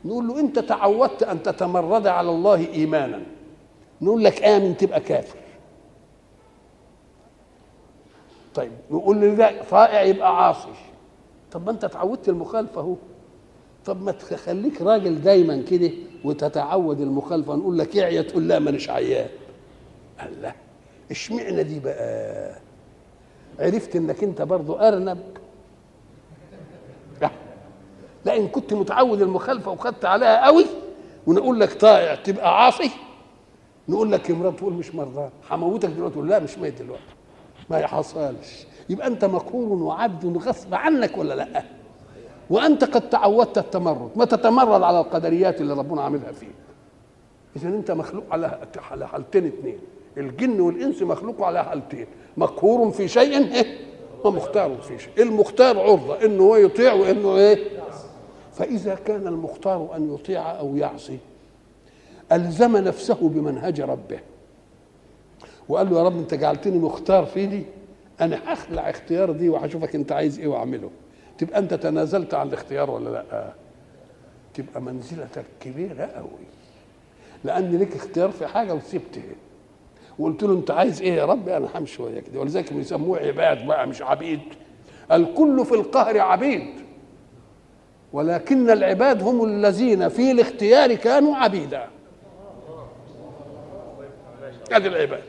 نقول 0.05 0.27
له 0.27 0.39
أنت 0.39 0.59
تعودت 0.59 1.23
أن 1.23 1.43
تتمرد 1.43 2.07
على 2.07 2.29
الله 2.29 2.67
إيمانا. 2.73 3.21
نقول 4.01 4.23
لك 4.23 4.43
آمن 4.43 4.77
تبقى 4.77 4.99
كافر. 4.99 5.42
طيب 8.55 8.71
نقول 8.91 9.21
له 9.21 9.27
لا 9.27 9.63
طائع 9.71 10.01
يبقى 10.01 10.45
عاصي. 10.47 10.67
طب 11.51 11.65
ما 11.65 11.71
انت 11.71 11.85
تعودت 11.85 12.29
المخالفة 12.29 12.81
اهو. 12.81 12.95
طب 13.85 14.01
ما 14.01 14.11
تخليك 14.11 14.81
راجل 14.81 15.21
دايما 15.21 15.61
كده 15.61 15.91
وتتعود 16.23 17.01
المخالفة 17.01 17.55
نقول 17.55 17.77
لك 17.77 17.97
اعيا 17.97 18.21
تقول 18.21 18.47
لا 18.47 18.59
مانيش 18.59 18.89
عيان 18.89 19.29
قال 20.19 20.41
لا 20.41 20.53
اشمعنى 21.11 21.63
دي 21.63 21.79
بقى؟ 21.79 22.55
عرفت 23.59 23.95
إنك 23.95 24.23
أنت 24.23 24.41
برضو 24.41 24.73
أرنب. 24.73 25.19
لا 28.25 28.37
ان 28.37 28.47
كنت 28.47 28.73
متعود 28.73 29.21
المخالفة 29.21 29.71
وخدت 29.71 30.05
عليها 30.05 30.45
قوي 30.45 30.65
ونقول 31.27 31.59
لك 31.59 31.73
طائع 31.73 32.15
تبقى 32.15 32.65
عاصي. 32.65 32.91
نقول 33.89 34.11
لك 34.11 34.31
امرأة 34.31 34.51
تقول 34.51 34.73
مش 34.73 34.95
مرضان 34.95 35.29
هموتك 35.51 35.89
دلوقتي 35.89 36.13
تقول 36.13 36.29
لا 36.29 36.39
مش 36.39 36.57
ميت 36.57 36.81
دلوقتي. 36.81 37.03
ما 37.69 37.79
يحصلش. 37.79 38.67
يبقى 38.89 39.07
أنت 39.07 39.25
مقهور 39.25 39.83
وعبد 39.83 40.37
غصب 40.37 40.73
عنك 40.73 41.17
ولا 41.17 41.33
لأ؟ 41.33 41.63
وأنت 42.49 42.83
قد 42.83 43.09
تعودت 43.09 43.57
التمرد. 43.57 44.09
ما 44.15 44.25
تتمرد 44.25 44.81
على 44.81 44.99
القدريات 44.99 45.61
اللي 45.61 45.73
ربنا 45.73 46.01
عاملها 46.01 46.31
فيك. 46.31 46.49
اذا 47.55 47.67
أنت 47.67 47.91
مخلوق 47.91 48.23
على 48.31 48.59
على 48.91 49.07
حالتين 49.07 49.45
اثنين 49.45 49.77
الجن 50.17 50.61
والإنس 50.61 51.01
مخلوق 51.01 51.41
على 51.41 51.63
حالتين. 51.63 52.07
مقهور 52.37 52.91
في 52.91 53.07
شيء 53.07 53.53
إيه؟ 53.53 53.77
ومختار 54.23 54.75
في 54.81 54.99
شيء. 54.99 55.11
المختار 55.17 55.79
عرضة 55.79 56.25
إنه 56.25 56.43
هو 56.43 56.55
يطيع 56.55 56.93
وإنه 56.93 57.35
إيه؟ 57.35 57.57
فإذا 58.53 58.95
كان 58.95 59.27
المختار 59.27 59.89
أن 59.95 60.13
يطيع 60.13 60.59
أو 60.59 60.75
يعصي 60.75 61.17
ألزم 62.31 62.77
نفسه 62.77 63.17
بمنهج 63.21 63.81
ربه. 63.81 64.19
وقال 65.69 65.89
له 65.89 65.97
يا 65.97 66.03
رب 66.03 66.17
انت 66.17 66.33
جعلتني 66.33 66.77
مختار 66.79 67.25
في 67.25 67.45
دي 67.45 67.63
أنا 68.21 68.39
هخلع 68.53 68.89
اختيار 68.89 69.31
دي 69.31 69.49
وهشوفك 69.49 69.95
انت 69.95 70.11
عايز 70.11 70.39
إيه 70.39 70.47
وأعمله. 70.47 70.89
تبقى 71.37 71.59
أنت 71.59 71.73
تنازلت 71.73 72.33
عن 72.33 72.47
الاختيار 72.47 72.91
ولا 72.91 73.09
لأ؟ 73.09 73.53
تبقى 74.53 74.81
منزلتك 74.81 75.45
كبيرة 75.59 76.05
قوي 76.05 76.27
لأن 77.43 77.77
ليك 77.77 77.95
اختيار 77.95 78.31
في 78.31 78.47
حاجة 78.47 78.73
وسبتها 78.73 79.21
وقلت 80.19 80.43
له 80.43 80.53
انت 80.53 80.71
عايز 80.71 81.01
إيه 81.01 81.13
يا 81.13 81.25
رب؟ 81.25 81.49
أنا 81.49 81.67
همشي 81.75 81.93
شوية 81.93 82.19
كده 82.19 82.39
ولذلك 82.39 82.73
بيسموه 82.73 83.19
عباد 83.19 83.67
بقى 83.67 83.87
مش 83.87 84.01
عبيد. 84.01 84.39
الكل 85.11 85.65
في 85.65 85.75
القهر 85.75 86.19
عبيد. 86.19 86.67
ولكن 88.13 88.69
العباد 88.69 89.23
هم 89.23 89.43
الذين 89.45 90.09
في 90.09 90.31
الاختيار 90.31 90.93
كانوا 90.95 91.35
عبيدا. 91.35 91.87
هذه 94.71 94.87
العباد. 94.87 95.23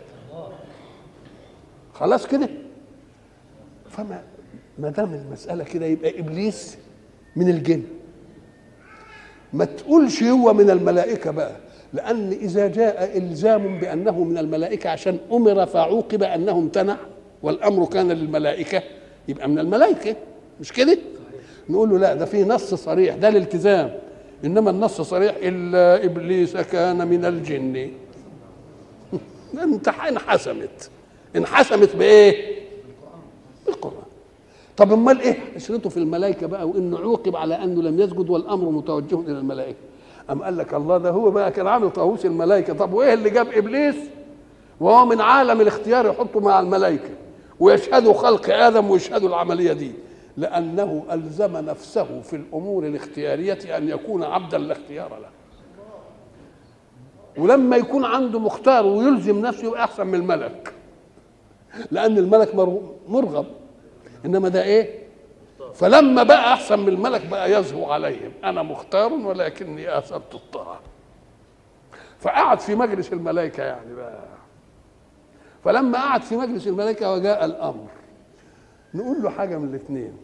خلاص 1.95 2.27
كده. 2.27 2.49
فما 3.91 4.23
ما 4.79 4.91
دام 4.91 5.15
المسألة 5.15 5.65
كده 5.65 5.87
يبقى 5.87 6.21
إبليس 6.21 6.79
من 7.37 7.49
الجن. 7.49 7.83
ما 9.53 9.65
تقولش 9.65 10.23
هو 10.23 10.53
من 10.53 10.71
الملائكة 10.71 11.31
بقى 11.31 11.57
لأن 11.93 12.33
إذا 12.33 12.69
جاء 12.69 13.19
إلزام 13.19 13.79
بأنه 13.79 14.25
من 14.25 14.39
الملائكة 14.39 14.91
عشان 14.91 15.19
أمر 15.33 15.67
فعوقب 15.67 16.23
انه 16.23 16.53
امتنع 16.53 16.97
والأمر 17.43 17.87
كان 17.87 18.13
للملائكة 18.13 18.83
يبقى 19.29 19.49
من 19.49 19.59
الملائكة. 19.59 20.17
مش 20.61 20.73
كده؟ 20.73 20.99
نقول 21.69 21.91
له 21.91 21.99
لا 21.99 22.15
ده 22.15 22.25
في 22.25 22.45
نص 22.45 22.75
صريح 22.75 23.15
ده 23.17 23.29
الالتزام. 23.29 23.95
إنما 24.45 24.71
النص 24.71 25.01
صريح 25.01 25.35
إلا 25.43 26.05
إبليس 26.05 26.57
كان 26.57 27.09
من 27.09 27.25
الجن. 27.25 27.91
انت 29.63 29.89
انحسمت 29.89 30.91
انحسمت 31.37 31.97
بإيه؟ 31.97 32.55
بالقرآن. 33.67 34.03
طب 34.77 34.93
أمال 34.93 35.21
إيه؟ 35.21 35.39
اشرته 35.57 35.89
في 35.91 35.97
الملائكة 35.97 36.47
بقى 36.47 36.69
وانه 36.69 36.99
عوقب 36.99 37.37
على 37.37 37.55
أنه 37.55 37.83
لم 37.83 38.01
يسجد 38.01 38.31
والأمر 38.31 38.71
متوجه 38.71 39.21
إلى 39.21 39.39
الملائكة. 39.39 39.79
أم 40.31 40.43
قال 40.43 40.57
لك 40.57 40.75
الله 40.75 40.99
ده 40.99 41.11
هو 41.11 41.31
بقى 41.31 41.53
كان 41.53 41.67
عامل 41.67 41.91
طاووس 41.91 42.27
الملائكة. 42.27 42.73
طب 42.73 42.93
وإيه 42.93 43.15
اللي 43.15 43.31
جاب 43.31 43.49
إبليس؟ 43.53 43.97
وهو 44.81 45.07
من 45.07 45.21
عالم 45.21 45.61
الاختيار 45.61 46.07
يحطه 46.07 46.41
مع 46.41 46.61
الملائكة 46.61 47.11
ويشهدوا 47.61 48.13
خلق 48.13 48.51
آدم 48.55 48.91
ويشهدوا 48.91 49.29
العملية 49.29 49.73
دي. 49.73 49.93
لأنه 50.37 51.05
ألزم 51.13 51.57
نفسه 51.57 52.21
في 52.21 52.37
الأمور 52.37 52.87
الاختيارية 52.87 53.59
أن 53.77 53.89
يكون 53.89 54.23
عبدا 54.23 54.59
لا 54.59 54.73
اختيار 54.73 55.09
له. 55.11 55.29
ولما 57.45 57.77
يكون 57.77 58.05
عنده 58.05 58.39
مختار 58.39 58.87
ويلزم 58.87 59.41
نفسه 59.41 59.67
يبقى 59.69 59.85
أحسن 59.85 60.07
من 60.07 60.15
الملك. 60.15 60.74
لأن 61.91 62.19
الملك 62.19 62.55
مرغب 63.09 63.47
إنما 64.25 64.49
ده 64.49 64.63
إيه؟ 64.63 65.05
فلما 65.75 66.23
بقى 66.23 66.53
أحسن 66.53 66.79
من 66.79 66.89
الملك 66.89 67.27
بقى 67.27 67.53
يزهو 67.53 67.93
عليهم. 67.93 68.33
أنا 68.45 68.63
مختار 68.63 69.13
ولكني 69.13 69.99
آثرت 69.99 70.35
الطاعه 70.35 70.81
فقعد 72.19 72.61
في 72.61 72.75
مجلس 72.75 73.13
الملائكة 73.13 73.63
يعني 73.63 73.95
بقى. 73.95 74.25
فلما 75.65 75.99
قعد 75.99 76.23
في 76.23 76.37
مجلس 76.37 76.67
الملائكة 76.67 77.13
وجاء 77.13 77.45
الأمر. 77.45 77.89
نقول 78.95 79.23
له 79.23 79.31
حاجة 79.31 79.59
من 79.59 79.69
الاثنين 79.69 80.17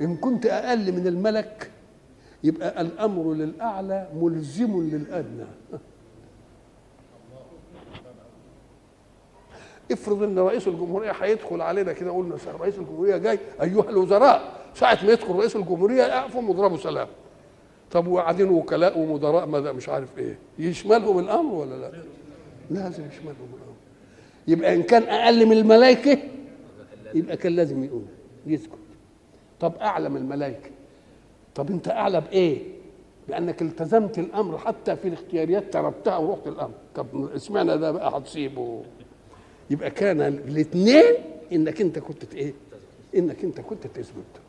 إن 0.00 0.16
كنت 0.16 0.46
أقل 0.46 0.92
من 0.92 1.06
الملك 1.06 1.70
يبقى 2.44 2.80
الأمر 2.80 3.32
للأعلى 3.34 4.08
ملزم 4.14 4.82
للأدنى. 4.90 5.46
افرض 9.92 10.22
ان 10.22 10.38
رئيس 10.38 10.68
الجمهورية 10.68 11.10
هيدخل 11.10 11.60
علينا 11.60 11.92
كده 11.92 12.10
قلنا 12.10 12.36
رئيس 12.60 12.78
الجمهورية 12.78 13.16
جاي 13.16 13.38
أيها 13.62 13.90
الوزراء 13.90 14.52
ساعة 14.74 14.98
ما 15.04 15.12
يدخل 15.12 15.34
رئيس 15.34 15.56
الجمهورية 15.56 16.02
يقفوا 16.02 16.42
واضربوا 16.42 16.76
سلام. 16.76 17.08
طب 17.90 18.06
وقاعدين 18.06 18.48
وكلاء 18.48 18.98
ومدراء 18.98 19.46
ما 19.46 19.72
مش 19.72 19.88
عارف 19.88 20.18
إيه. 20.18 20.38
يشملهم 20.58 21.18
الأمر 21.18 21.54
ولا 21.54 21.74
لا؟ 21.74 21.90
لازم 22.70 23.06
يشملهم 23.08 23.48
الأمر. 23.54 23.74
يبقى 24.48 24.74
إن 24.74 24.82
كان 24.82 25.02
أقل 25.02 25.46
من 25.46 25.52
الملائكة 25.52 26.18
يبقى 27.14 27.36
كان 27.36 27.56
لازم 27.56 27.84
يقول 27.84 28.02
يسكت. 28.46 28.78
طب 29.60 29.72
أعلى 29.80 30.08
من 30.08 30.16
الملائكة. 30.16 30.70
طب 31.54 31.70
أنت 31.70 31.88
أعلى 31.88 32.20
بإيه؟ 32.20 32.58
لانك 33.28 33.62
التزمت 33.62 34.18
الأمر 34.18 34.58
حتى 34.58 34.96
في 34.96 35.08
الاختياريات 35.08 35.72
تركتها 35.72 36.16
ورحت 36.16 36.46
الأمر. 36.46 36.74
طب 36.94 37.06
اسمعنا 37.36 37.76
ده 37.76 37.90
بقى 37.90 38.18
هتسيبه 38.18 38.82
يبقى 39.70 39.90
كان 39.90 40.20
الاثنين 40.20 41.04
إنك 41.52 41.80
أنت 41.80 41.98
كنت 41.98 42.34
إيه؟ 42.34 42.54
إنك 43.16 43.44
أنت 43.44 43.60
كنت 43.60 43.86
تثبت. 43.86 44.40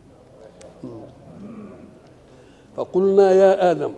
فقلنا 2.75 3.31
يا 3.31 3.71
آدم 3.71 3.93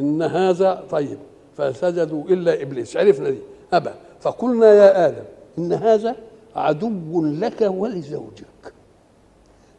إن 0.00 0.22
هذا 0.22 0.84
طيب 0.90 1.18
فسجدوا 1.56 2.24
إلا 2.24 2.62
إبليس. 2.62 2.96
عرفنا 2.96 3.30
دي. 3.30 3.38
ابى 3.72 3.90
فقلنا 4.20 4.66
يا 4.66 5.08
آدم 5.08 5.24
إن 5.58 5.72
هذا 5.72 6.16
عدو 6.56 7.24
لك 7.24 7.60
ولزوجك. 7.60 8.72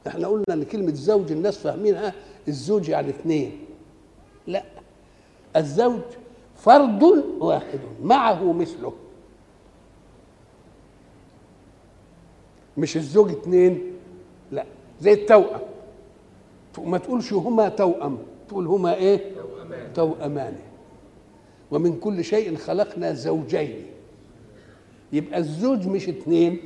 إحنا 0.07 0.27
قلنا 0.27 0.43
إن 0.53 0.63
كلمة 0.63 0.93
زوج 0.93 1.31
الناس 1.31 1.57
فاهمينها 1.57 2.13
الزوج 2.47 2.89
يعني 2.89 3.09
اثنين. 3.09 3.59
لا 4.47 4.63
الزوج 5.55 6.01
فرد 6.55 7.03
واحد 7.39 7.79
معه 8.03 8.53
مثله. 8.53 8.93
مش 12.77 12.97
الزوج 12.97 13.31
اثنين 13.31 13.81
لا 14.51 14.65
زي 15.01 15.13
التوأم. 15.13 15.59
ما 16.77 16.97
تقولش 16.97 17.33
هما 17.33 17.69
توأم 17.69 18.17
تقول 18.47 18.67
هما 18.67 18.95
إيه؟ 18.95 19.31
توأمان. 19.95 20.55
ومن 21.71 21.99
كل 21.99 22.23
شيء 22.23 22.55
خلقنا 22.55 23.13
زوجين. 23.13 23.85
يبقى 25.13 25.39
الزوج 25.39 25.87
مش 25.87 26.09
اثنين 26.09 26.59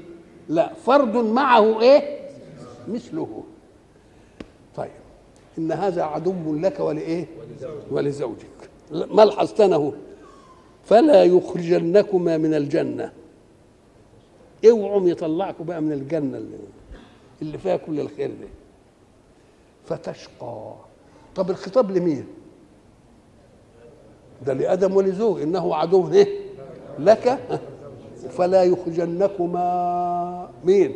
لا 0.50 0.74
فرد 0.74 1.16
معه 1.16 1.82
إيه؟ 1.82 2.20
مثله. 2.88 3.44
طيب 4.76 4.92
إن 5.58 5.72
هذا 5.72 6.04
عدو 6.04 6.56
لك 6.56 6.80
ولإيه؟ 6.80 7.26
ولزوجك. 7.92 8.70
ملحظ 8.92 9.62
اهو 9.62 9.92
فلا 10.86 11.24
يخرجنكما 11.24 12.38
من 12.38 12.54
الجنة. 12.54 13.12
اوعوا 14.70 15.10
يطلعكم 15.10 15.64
بقى 15.64 15.82
من 15.82 15.92
الجنة 15.92 16.38
اللي, 16.38 16.58
اللي 17.42 17.58
فيها 17.58 17.78
كل 17.78 18.00
الخير 18.00 18.28
ده. 18.30 18.48
فتشقى. 19.86 20.74
طب 21.36 21.50
الخطاب 21.50 21.92
لمين؟ 21.92 22.26
ده 24.46 24.54
لآدم 24.54 24.96
ولزوج 24.96 25.42
إنه 25.42 25.76
عدو 25.76 26.12
إيه؟ 26.12 26.28
لك. 27.00 27.40
فلا 28.30 28.64
يخرجنكما 28.64 30.50
مين؟ 30.64 30.96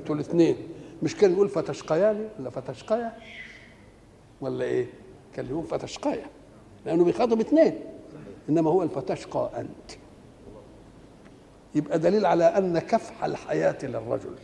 أنتوا 0.00 0.14
الاثنين 0.14 0.56
مش 1.02 1.16
كان 1.16 1.32
يقول 1.32 1.48
فتشقيان؟ 1.48 2.28
ولا 2.38 2.50
فتشقيا. 2.50 3.12
ولا 4.40 4.64
إيه؟ 4.64 4.86
كان 5.34 5.46
يقول 5.46 5.64
فتشقيا. 5.64 6.26
لأنه 6.86 7.04
بيخاطب 7.04 7.40
اثنين. 7.40 7.74
إنما 8.48 8.70
هو 8.70 8.82
الفتشقى 8.82 9.50
أنت. 9.56 9.98
يبقى 11.74 11.98
دليل 11.98 12.26
على 12.26 12.44
أن 12.44 12.78
كفح 12.78 13.24
الحياة 13.24 13.78
للرجل. 13.82 14.34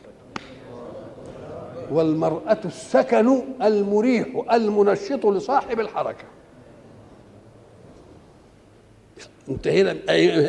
والمرأة 1.90 2.58
السكن 2.64 3.42
المريح 3.62 4.26
المنشط 4.52 5.26
لصاحب 5.26 5.80
الحركة. 5.80 6.24
انتهينا 9.48 9.92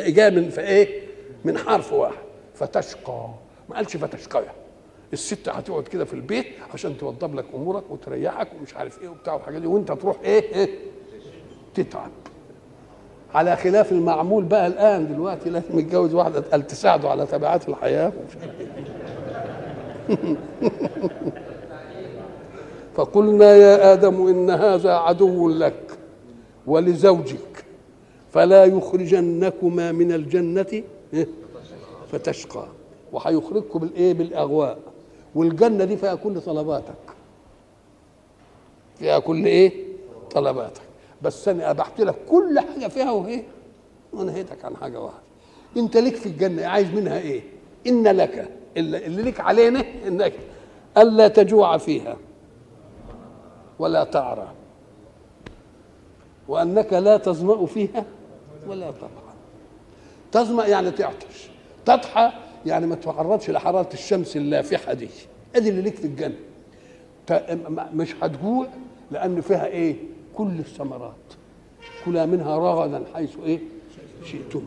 جاء 0.08 0.30
من 0.30 0.48
فايه 0.50 1.02
من 1.44 1.58
حرف 1.58 1.92
واحد. 1.92 2.22
فتشقى. 2.54 3.28
ما 3.68 3.76
قالش 3.76 3.96
فتشقيا 3.96 4.52
الست 5.12 5.48
هتقعد 5.48 5.82
كده 5.82 6.04
في 6.04 6.14
البيت 6.14 6.46
عشان 6.74 6.98
توضب 6.98 7.34
لك 7.34 7.44
أمورك 7.54 7.90
وتريحك 7.90 8.48
ومش 8.60 8.74
عارف 8.74 9.02
إيه 9.02 9.08
وبتاع 9.08 9.34
والحاجات 9.34 9.60
دي 9.60 9.66
وأنت 9.66 9.92
تروح 9.92 10.16
إيه, 10.24 10.54
إيه؟ 10.54 10.68
تتعب. 11.74 12.10
على 13.34 13.56
خلاف 13.56 13.92
المعمول 13.92 14.44
بقى 14.44 14.66
الآن 14.66 15.14
دلوقتي 15.14 15.50
لازم 15.50 15.78
يتجوز 15.78 16.14
واحدة 16.14 16.40
قال 16.40 16.66
تساعده 16.66 17.08
على 17.10 17.26
تبعات 17.26 17.68
الحياة. 17.68 18.12
فقلنا 22.94 23.56
يا 23.56 23.92
آدم 23.92 24.26
إن 24.26 24.50
هذا 24.50 24.92
عدو 24.92 25.48
لك 25.48 25.98
ولزوجك 26.66 27.64
فلا 28.32 28.64
يخرجنكما 28.64 29.92
من 29.92 30.12
الجنة 30.12 30.82
فتشقى. 32.12 32.66
وهيخرجكم 33.12 33.78
بالإيه؟ 33.78 34.14
بالأغواء. 34.14 34.78
والجنة 35.34 35.84
دي 35.84 35.96
فيها 35.96 36.14
كل 36.14 36.40
طلباتك. 36.40 36.94
فيها 38.98 39.18
كل 39.18 39.44
إيه؟ 39.44 39.72
طلباتك. 40.30 40.91
بس 41.22 41.48
أنا 41.48 41.70
ابحت 41.70 42.00
لك 42.00 42.14
كل 42.30 42.60
حاجة 42.60 42.88
فيها 42.88 43.10
وإيه؟ 43.10 43.42
ونهيتك 44.12 44.64
عن 44.64 44.76
حاجة 44.76 45.00
واحدة. 45.00 45.22
أنت 45.76 45.96
ليك 45.96 46.16
في 46.16 46.26
الجنة 46.26 46.66
عايز 46.66 46.90
منها 46.94 47.18
إيه؟ 47.18 47.42
إن 47.86 48.08
لك 48.08 48.48
اللي, 48.76 49.06
اللي 49.06 49.22
ليك 49.22 49.40
علينا 49.40 49.84
إنك 50.06 50.32
ألا 50.96 51.28
تجوع 51.28 51.76
فيها 51.78 52.16
ولا 53.78 54.04
تعرى 54.04 54.48
وأنك 56.48 56.92
لا 56.92 57.16
تظمأ 57.16 57.66
فيها 57.66 58.04
ولا 58.66 58.90
تضحى 58.90 59.08
تظمأ 60.32 60.66
يعني 60.66 60.90
تعطش. 60.90 61.50
تضحى 61.86 62.32
يعني 62.66 62.86
ما 62.86 62.94
تتعرضش 62.94 63.50
لحراره 63.50 63.88
الشمس 63.92 64.36
اللافحه 64.36 64.92
دي. 64.92 65.08
أدي 65.56 65.68
اللي 65.68 65.82
ليك 65.82 65.94
في 65.96 66.04
الجنة. 66.04 66.34
مش 67.94 68.14
هتجوع 68.22 68.66
لأن 69.10 69.40
فيها 69.40 69.66
إيه؟ 69.66 69.96
كل 70.36 70.58
الثمرات. 70.58 71.14
كلا 72.04 72.26
منها 72.26 72.58
رغدا 72.58 73.04
حيث 73.14 73.36
إيه؟ 73.44 73.58
شئتم. 74.24 74.62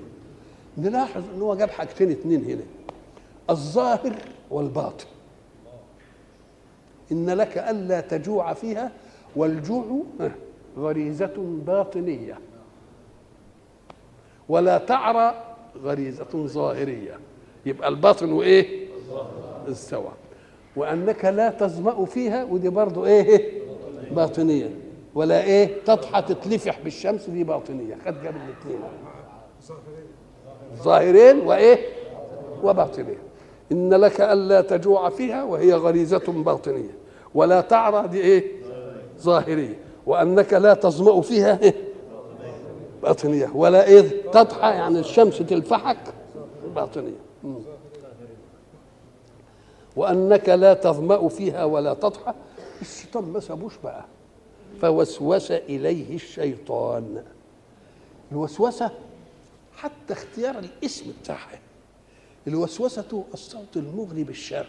نلاحظ 0.77 1.23
إن 1.35 1.41
هو 1.41 1.55
جاب 1.55 1.69
حاجتين 1.69 2.11
اتنين 2.11 2.43
هنا. 2.45 2.63
الظاهر 3.49 4.15
والباطن. 4.51 5.05
إن 7.11 7.29
لك 7.29 7.57
ألا 7.57 8.01
تجوع 8.01 8.53
فيها 8.53 8.91
والجوع 9.35 10.01
غريزة 10.77 11.33
باطنية. 11.65 12.37
ولا 14.49 14.77
تعرى 14.77 15.55
غريزة 15.83 16.27
ظاهرية. 16.33 17.19
يبقى 17.65 17.87
الباطن 17.87 18.31
وإيه 18.31 18.87
استوى. 19.71 20.11
وأنك 20.75 21.25
لا 21.25 21.49
تظمأ 21.49 22.05
فيها 22.05 22.43
ودي 22.43 22.69
برضو 22.69 23.05
إيه؟ 23.05 23.61
باطنية. 24.11 24.84
ولا 25.15 25.43
إيه 25.43 25.83
تضحى 25.85 26.21
تتلفح 26.21 26.79
بالشمس 26.79 27.29
دي 27.29 27.43
باطنية. 27.43 27.95
خد 28.05 28.23
جاب 28.23 28.35
الاثنين. 28.35 28.79
ظاهرين 30.83 31.39
وإيه؟ 31.39 31.85
وباطنين 32.63 33.17
إن 33.71 33.93
لك 33.93 34.21
ألا 34.21 34.61
تجوع 34.61 35.09
فيها 35.09 35.43
وهي 35.43 35.73
غريزة 35.73 36.23
باطنية. 36.27 36.97
ولا 37.35 37.61
تعرى 37.61 38.07
دي 38.07 38.21
إيه؟ 38.21 38.51
ظاهرية. 39.19 39.79
وأنك 40.05 40.53
لا 40.53 40.73
تظمأ 40.73 41.21
فيها 41.21 41.59
إيه؟ 41.61 41.75
باطنية. 43.03 43.51
ولا 43.55 43.87
إيه 43.87 44.31
تضحى 44.31 44.69
يعني 44.69 44.99
الشمس 44.99 45.37
تلفحك 45.37 45.97
باطنية. 46.75 47.19
مم. 47.43 47.55
وأنك 49.95 50.49
لا 50.49 50.73
تظمأ 50.73 51.27
فيها 51.27 51.63
ولا 51.63 51.93
تضحى. 51.93 52.33
الشيطان 52.81 53.23
ما 53.23 53.39
سابوش 53.39 53.73
بقى؟ 53.83 54.05
فوسوس 54.81 55.51
إليه 55.51 56.15
الشيطان. 56.15 57.23
الوسوسة 58.31 58.91
حتى 59.77 60.13
اختيار 60.13 60.59
الاسم 60.59 61.05
بتاعها. 61.21 61.59
الوسوسة 62.47 63.23
الصوت 63.33 63.77
المغري 63.77 64.23
بالشر. 64.23 64.67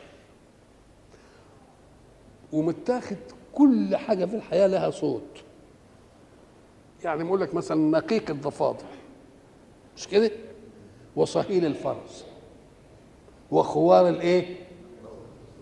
ومتاخد 2.53 3.17
كل 3.55 3.97
حاجة 3.97 4.25
في 4.25 4.37
الحياة 4.37 4.67
لها 4.67 4.91
صوت. 4.91 5.23
يعني 7.05 7.25
بقول 7.25 7.41
لك 7.41 7.55
مثلا 7.55 7.91
نقيق 7.91 8.31
الضفادع. 8.31 8.87
مش 9.97 10.09
كده؟ 10.09 10.31
وصهيل 11.17 11.67
الفرس. 11.67 12.25
وخوار 13.51 14.09
الإيه؟ 14.09 14.57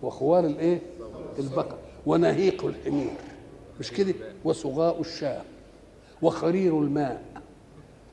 وخوار 0.03 0.45
الإيه؟ 0.45 0.81
البقر. 1.39 1.77
ونهيق 2.05 2.65
الحمير. 2.65 3.13
مش 3.79 3.91
كده؟ 3.91 4.13
وصغاء 4.43 5.01
الشاة 5.01 5.41
وخرير 6.21 6.79
الماء 6.79 7.23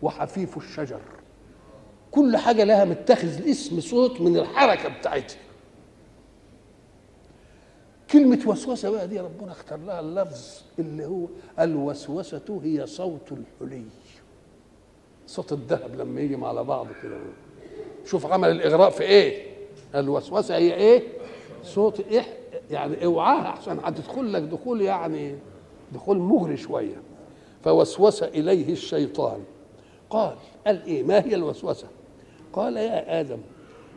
وحفيف 0.03 0.57
الشجر. 0.57 1.01
كل 2.11 2.37
حاجة 2.37 2.65
لها 2.65 2.85
متخذ 2.85 3.39
الاسم 3.39 3.81
صوت 3.81 4.21
من 4.21 4.37
الحركة 4.37 4.89
بتاعتها. 4.99 5.37
كلمة 8.11 8.39
وسوسة 8.47 8.91
بقى 8.91 9.09
دي 9.09 9.21
ربنا 9.21 9.53
اختار 9.53 9.79
لها 9.79 10.01
اللفظ 10.01 10.61
اللي 10.79 11.07
هو 11.07 11.27
الوسوسة 11.61 12.61
هي 12.65 12.87
صوت 12.87 13.33
الحلي. 13.33 13.85
صوت 15.27 15.53
الذهب 15.53 15.95
لما 15.97 16.21
يجي 16.21 16.37
على 16.45 16.65
بعض 16.65 16.87
كده. 17.03 17.19
شوف 18.05 18.27
عمل 18.27 18.51
الإغراء 18.51 18.91
في 18.91 19.03
إيه؟ 19.03 19.53
الوسوسة 19.95 20.57
هي 20.57 20.75
إيه؟ 20.75 21.03
صوت 21.65 22.01
إيه 22.01 22.25
يعني 22.71 23.05
اوعاها 23.05 23.49
احسن 23.49 23.79
هتدخل 23.85 24.33
لك 24.33 24.43
دخول 24.43 24.81
يعني 24.81 25.37
دخول 25.95 26.19
مغري 26.19 26.57
شوية 26.57 26.97
فوسوس 27.65 28.23
إليه 28.23 28.73
الشيطان. 28.73 29.39
قال 30.11 30.35
قال 30.67 30.85
إيه؟ 30.85 31.03
ما 31.03 31.25
هي 31.25 31.35
الوسوسة؟ 31.35 31.87
قال 32.53 32.77
يا 32.77 33.21
آدم 33.21 33.39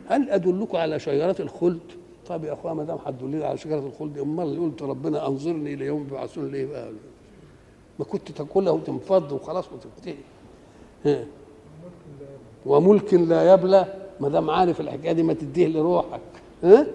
هل 0.08 0.30
أدلك 0.30 0.74
على 0.74 0.98
شجرة 0.98 1.36
الخلد؟ 1.40 1.80
طب 2.28 2.44
يا 2.44 2.52
أخويا 2.52 2.74
ما 2.74 2.84
دام 2.84 2.98
هتدلني 3.06 3.44
على 3.44 3.58
شجرة 3.58 3.86
الخلد 3.86 4.18
أمال 4.18 4.60
قلت 4.60 4.82
ربنا 4.82 5.26
أنظرني 5.26 5.74
إلى 5.74 5.84
يوم 5.84 6.02
يبعثون 6.02 6.50
ليه 6.50 6.66
بقى. 6.66 6.92
ما 7.98 8.04
كنت 8.04 8.30
تاكلها 8.32 8.72
وتنفض 8.72 9.32
وخلاص 9.32 9.64
وتنتهي. 9.72 10.16
وملك 12.66 13.14
لا 13.14 13.52
يبلى 13.54 13.94
ما 14.20 14.28
دام 14.28 14.50
عارف 14.50 14.80
الحكاية 14.80 15.12
دي 15.12 15.22
ما 15.22 15.32
تديه 15.32 15.66
لروحك. 15.66 16.20
ها؟ 16.62 16.86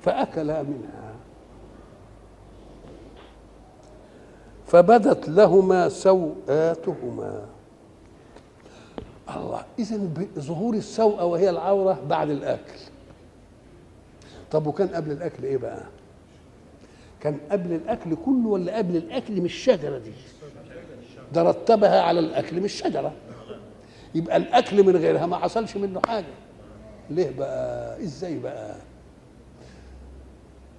فاكلا 0.00 0.62
منها. 0.62 1.01
فبدت 4.72 5.28
لهما 5.28 5.88
سوآتهما 5.88 7.46
الله 9.36 9.64
اذا 9.78 10.00
ظهور 10.38 10.74
السوءة 10.74 11.24
وهي 11.24 11.50
العورة 11.50 12.00
بعد 12.08 12.30
الأكل. 12.30 12.78
طب 14.50 14.66
وكان 14.66 14.88
قبل 14.88 15.12
الأكل 15.12 15.44
إيه 15.44 15.56
بقى؟ 15.56 15.82
كان 17.20 17.38
قبل 17.50 17.72
الأكل 17.72 18.16
كله 18.24 18.48
ولا 18.48 18.76
قبل 18.78 18.96
الأكل 18.96 19.34
من 19.40 19.44
الشجرة 19.44 19.98
دي؟ 19.98 20.12
ده 21.32 21.42
رتبها 21.42 22.02
على 22.02 22.20
الأكل 22.20 22.56
من 22.56 22.64
الشجرة. 22.64 23.12
يبقى 24.14 24.36
الأكل 24.36 24.82
من 24.86 24.96
غيرها 24.96 25.26
ما 25.26 25.36
حصلش 25.36 25.76
منه 25.76 26.00
حاجة. 26.06 26.34
ليه 27.10 27.30
بقى؟ 27.38 28.02
إزاي 28.02 28.38
بقى؟ 28.38 28.76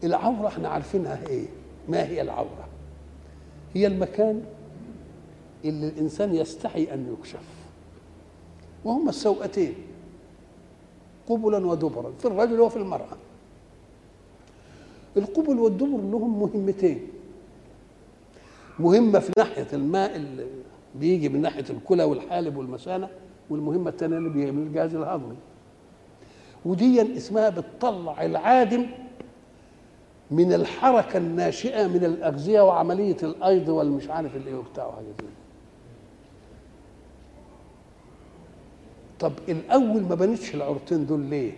العورة 0.04 0.48
إحنا 0.48 0.70
عارفينها 0.70 1.28
إيه؟ 1.28 1.46
ما 1.90 2.04
هي 2.08 2.22
العورة؟ 2.22 2.63
هي 3.74 3.88
المكان 3.88 4.44
اللي 5.66 5.88
الإنسان 5.88 6.36
يستحي 6.36 6.94
أن 6.94 7.14
يكشف. 7.14 7.44
وهما 8.86 9.10
السوءتين 9.10 9.74
قبلا 11.30 11.66
ودبرا 11.68 12.12
في 12.20 12.26
الرجل 12.26 12.60
وفي 12.60 12.78
المرأة. 12.78 13.18
القبل 15.18 15.60
والدبر 15.60 15.98
لهم 15.98 16.40
مهمتين. 16.40 17.08
مهمة 18.80 19.20
في 19.20 19.32
ناحية 19.38 19.68
الماء 19.74 20.16
اللي 20.16 20.46
بيجي 20.96 21.30
من 21.30 21.42
ناحية 21.42 21.66
الكلى 21.70 22.04
والحالب 22.04 22.58
والمثانه 22.58 23.10
والمهمة 23.50 23.90
الثانية 23.90 24.18
اللي 24.18 24.30
بيجي 24.30 24.52
من 24.52 24.68
الجهاز 24.68 24.96
الهضمي. 24.96 25.36
ودي 26.66 27.18
اسمها 27.18 27.50
بتطلع 27.50 28.26
العادم 28.26 28.86
من 30.32 30.54
الحركة 30.54 31.18
الناشئة 31.18 31.88
من 31.88 32.06
الأغذية 32.06 32.62
وعملية 32.62 33.18
الأيض 33.24 33.70
والمش 33.70 34.10
عارف 34.10 34.36
الإيه 34.36 34.56
وبتاع 34.56 34.86
وحاجة 34.88 35.06
زي 35.22 35.28
طب 39.20 39.34
الأول 39.50 40.02
ما 40.02 40.16
بنتش 40.16 40.56
العورتين 40.56 41.06
دول 41.06 41.20
ليه؟ 41.20 41.52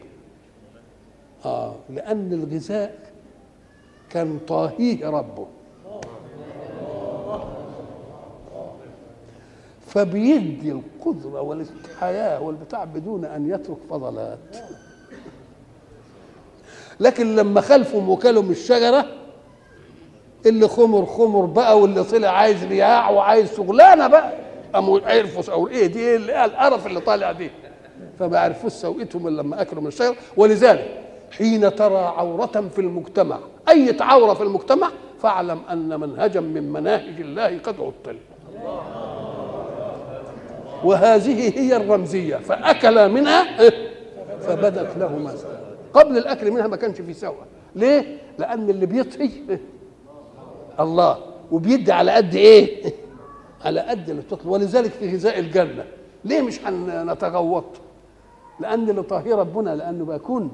آه 1.46 1.76
لأن 1.90 2.34
الغذاء 2.34 3.00
كان 4.10 4.40
طاهيه 4.48 5.10
ربه. 5.10 5.48
فبيدي 9.88 10.72
القدرة 10.72 11.42
والحياة 11.42 12.42
والبتاع 12.42 12.84
بدون 12.84 13.26
أن 13.26 13.50
يترك 13.50 13.78
فضلات. 13.90 14.40
لكن 17.00 17.36
لما 17.36 17.62
خلفهم 17.62 18.10
من 18.42 18.52
الشجرة 18.52 19.06
اللي 20.46 20.68
خمر 20.68 21.06
خمر 21.06 21.46
بقى 21.46 21.80
واللي 21.80 22.04
طلع 22.04 22.30
عايز 22.30 22.64
رياع 22.66 23.10
وعايز 23.10 23.56
شغلانة 23.58 24.08
بقى 24.08 24.32
قاموا 24.74 25.00
عرفوا 25.06 25.54
أو 25.54 25.68
إيه 25.68 25.86
دي 25.88 26.00
إيه 26.00 26.46
القرف 26.46 26.88
اللي 26.88 27.00
طالع 27.00 27.32
دي. 27.32 27.50
فما 28.20 28.40
عرفوش 28.40 28.72
سوءتهم 28.72 29.28
إلا 29.28 29.42
لما 29.42 29.62
أكلوا 29.62 29.82
من 29.82 29.88
الشجرة. 29.88 30.16
ولذلك 30.38 31.00
حين 31.32 31.76
ترى 31.76 31.98
عورة 31.98 32.64
في 32.76 32.80
المجتمع 32.82 33.40
أي 33.70 33.96
عورة 34.00 34.34
في 34.34 34.44
المجتمع 34.44 34.90
فاعلم 35.22 35.60
أن 35.72 36.00
منهجا 36.00 36.40
من 36.40 36.72
مناهج 36.74 37.20
الله 37.22 37.60
قد 37.60 37.76
عطل. 37.80 38.18
وهذه 40.84 41.60
هي 41.60 41.76
الرمزية 41.76 42.36
فأكل 42.36 43.10
منها 43.10 43.70
فبدت 44.42 44.98
لهما 44.98 45.34
قبل 45.96 46.18
الأكل 46.18 46.52
منها 46.52 46.68
ما 46.68 46.76
كانش 46.76 47.02
في 47.02 47.14
سوء 47.14 47.36
ليه؟ 47.76 48.18
لأن 48.40 48.70
اللي 48.70 48.86
بيطهي 48.86 49.30
الله 50.80 51.18
وبيدي 51.52 51.92
على 51.92 52.12
قد 52.12 52.36
إيه؟ 52.36 52.94
على 53.66 53.80
قد 53.80 54.10
اللي 54.10 54.22
بتطلب 54.22 54.48
ولذلك 54.48 54.92
في 54.92 55.14
غذاء 55.14 55.40
الجنة 55.40 55.86
ليه 56.26 56.42
مش 56.42 56.66
هنتغوط؟ 56.66 57.66
لأن 58.60 58.90
اللي 58.90 59.04
طاهي 59.04 59.34
ربنا 59.34 59.76
لأنه 59.76 60.06
بيكون 60.06 60.52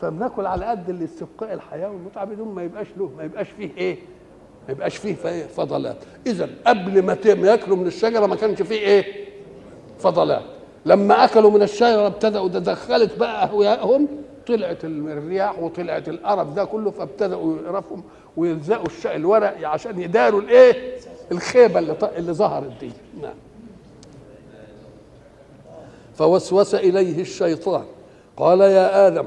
فبناكل 0.00 0.46
على 0.46 0.64
قد 0.66 0.88
اللي 0.90 1.04
استبقاء 1.04 1.52
الحياة 1.52 1.88
والمتعة 1.88 2.24
بدون 2.24 2.48
ما 2.54 2.62
يبقاش 2.62 2.86
له 2.96 3.10
ما 3.16 3.24
يبقاش 3.24 3.48
فيه 3.48 3.70
إيه؟ 3.76 3.98
ما 4.68 4.72
يبقاش 4.72 4.96
فيه 4.96 5.14
فضلات 5.46 5.96
إذا 6.26 6.48
قبل 6.66 7.02
ما 7.02 7.16
ياكلوا 7.26 7.76
من 7.76 7.86
الشجرة 7.86 8.26
ما 8.26 8.36
كانش 8.36 8.62
فيه 8.62 8.78
إيه؟ 8.78 9.26
فضلات 9.98 10.42
لما 10.86 11.24
أكلوا 11.24 11.50
من 11.50 11.62
الشجرة 11.62 12.06
ابتدأوا 12.06 12.48
تدخلت 12.48 13.18
بقى 13.18 13.44
اهواءهم 13.44 14.08
طلعت 14.46 14.84
الرياح 14.84 15.58
وطلعت 15.58 16.08
القرف 16.08 16.52
ده 16.52 16.64
كله 16.64 16.90
فابتدأوا 16.90 17.56
يقرفهم 17.56 18.02
ويلزقوا 18.36 18.86
الورق 19.04 19.68
عشان 19.68 20.00
يداروا 20.00 20.40
الإيه؟ 20.40 20.96
الخيبة 21.32 21.78
اللي 21.78 21.96
اللي 22.16 22.32
ظهرت 22.32 22.72
دي. 22.80 22.90
نعم. 23.22 23.34
فوسوس 26.14 26.74
إليه 26.74 27.20
الشيطان 27.20 27.84
قال 28.36 28.60
يا 28.60 29.06
آدم 29.06 29.26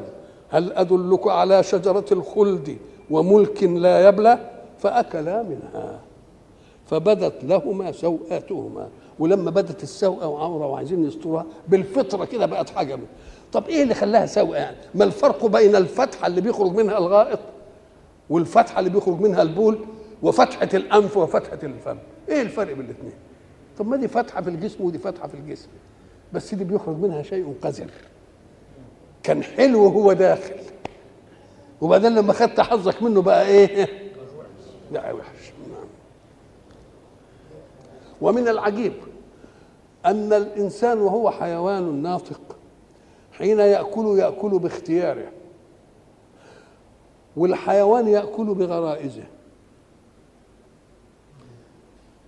هل 0.49 0.73
أدلك 0.73 1.27
على 1.27 1.63
شجرة 1.63 2.05
الخلد 2.11 2.77
وملك 3.09 3.63
لا 3.63 4.07
يبلى؟ 4.07 4.39
فأكلا 4.79 5.43
منها. 5.43 5.99
فبدت 6.85 7.43
لهما 7.43 7.91
سوآتهما 7.91 8.87
ولما 9.19 9.51
بدت 9.51 9.83
السوءة 9.83 10.27
وعورة 10.27 10.65
وعايزين 10.67 11.07
يستروها 11.07 11.45
بالفطرة 11.67 12.25
كده 12.25 12.45
بقت 12.45 12.69
حاجة 12.69 12.99
طب 13.53 13.67
إيه 13.67 13.83
اللي 13.83 13.93
خلاها 13.93 14.25
سوءة 14.25 14.57
يعني؟ 14.57 14.77
ما 14.95 15.03
الفرق 15.03 15.45
بين 15.45 15.75
الفتحة 15.75 16.27
اللي 16.27 16.41
بيخرج 16.41 16.71
منها 16.71 16.97
الغائط 16.97 17.39
والفتحة 18.29 18.79
اللي 18.79 18.89
بيخرج 18.89 19.19
منها 19.21 19.41
البول 19.41 19.79
وفتحة 20.23 20.69
الأنف 20.73 21.17
وفتحة 21.17 21.59
الفم؟ 21.63 21.97
إيه 22.29 22.41
الفرق 22.41 22.73
بين 22.73 22.85
الاثنين 22.85 23.13
طب 23.79 23.87
ما 23.87 23.97
دي 23.97 24.07
فتحة 24.07 24.41
في 24.41 24.49
الجسم 24.49 24.83
ودي 24.83 24.97
فتحة 24.97 25.27
في 25.27 25.33
الجسم 25.33 25.67
بس 26.33 26.53
دي 26.55 26.63
بيخرج 26.63 26.97
منها 26.97 27.21
شيء 27.23 27.55
قذر. 27.61 27.89
كان 29.23 29.43
حلو 29.43 29.83
وهو 29.83 30.13
داخل. 30.13 30.55
وبعدين 31.81 32.15
لما 32.15 32.33
خدت 32.33 32.59
حظك 32.61 33.03
منه 33.03 33.21
بقى 33.21 33.45
إيه؟ 33.47 33.87
بقى 34.91 35.13
وحش. 35.13 35.51
ومن 38.21 38.47
العجيب 38.47 38.93
أن 40.05 40.33
الإنسان 40.33 40.97
وهو 40.99 41.31
حيوان 41.31 42.01
ناطق 42.01 42.41
حين 43.39 43.59
يأكل 43.59 44.17
يأكل 44.19 44.59
باختياره. 44.59 45.31
والحيوان 47.37 48.07
يأكل 48.07 48.45
بغرائزه. 48.53 49.23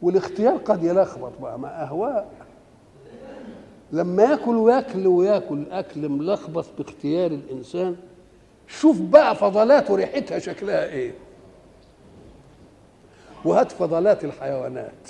والاختيار 0.01 0.57
قد 0.57 0.83
يلخبط 0.83 1.31
بقى 1.41 1.59
مع 1.59 1.69
أهواء. 1.69 2.31
لما 3.91 4.23
يأكل 4.23 4.55
ويأكل 4.55 5.07
ويأكل 5.07 5.63
أكل 5.71 6.09
ملخبط 6.09 6.65
باختيار 6.77 7.31
الإنسان 7.31 7.95
شوف 8.67 9.01
بقى 9.01 9.35
فضلاته 9.35 9.95
ريحتها 9.95 10.39
شكلها 10.39 10.85
إيه. 10.85 11.13
وهات 13.45 13.71
فضلات 13.71 14.23
الحيوانات. 14.25 15.09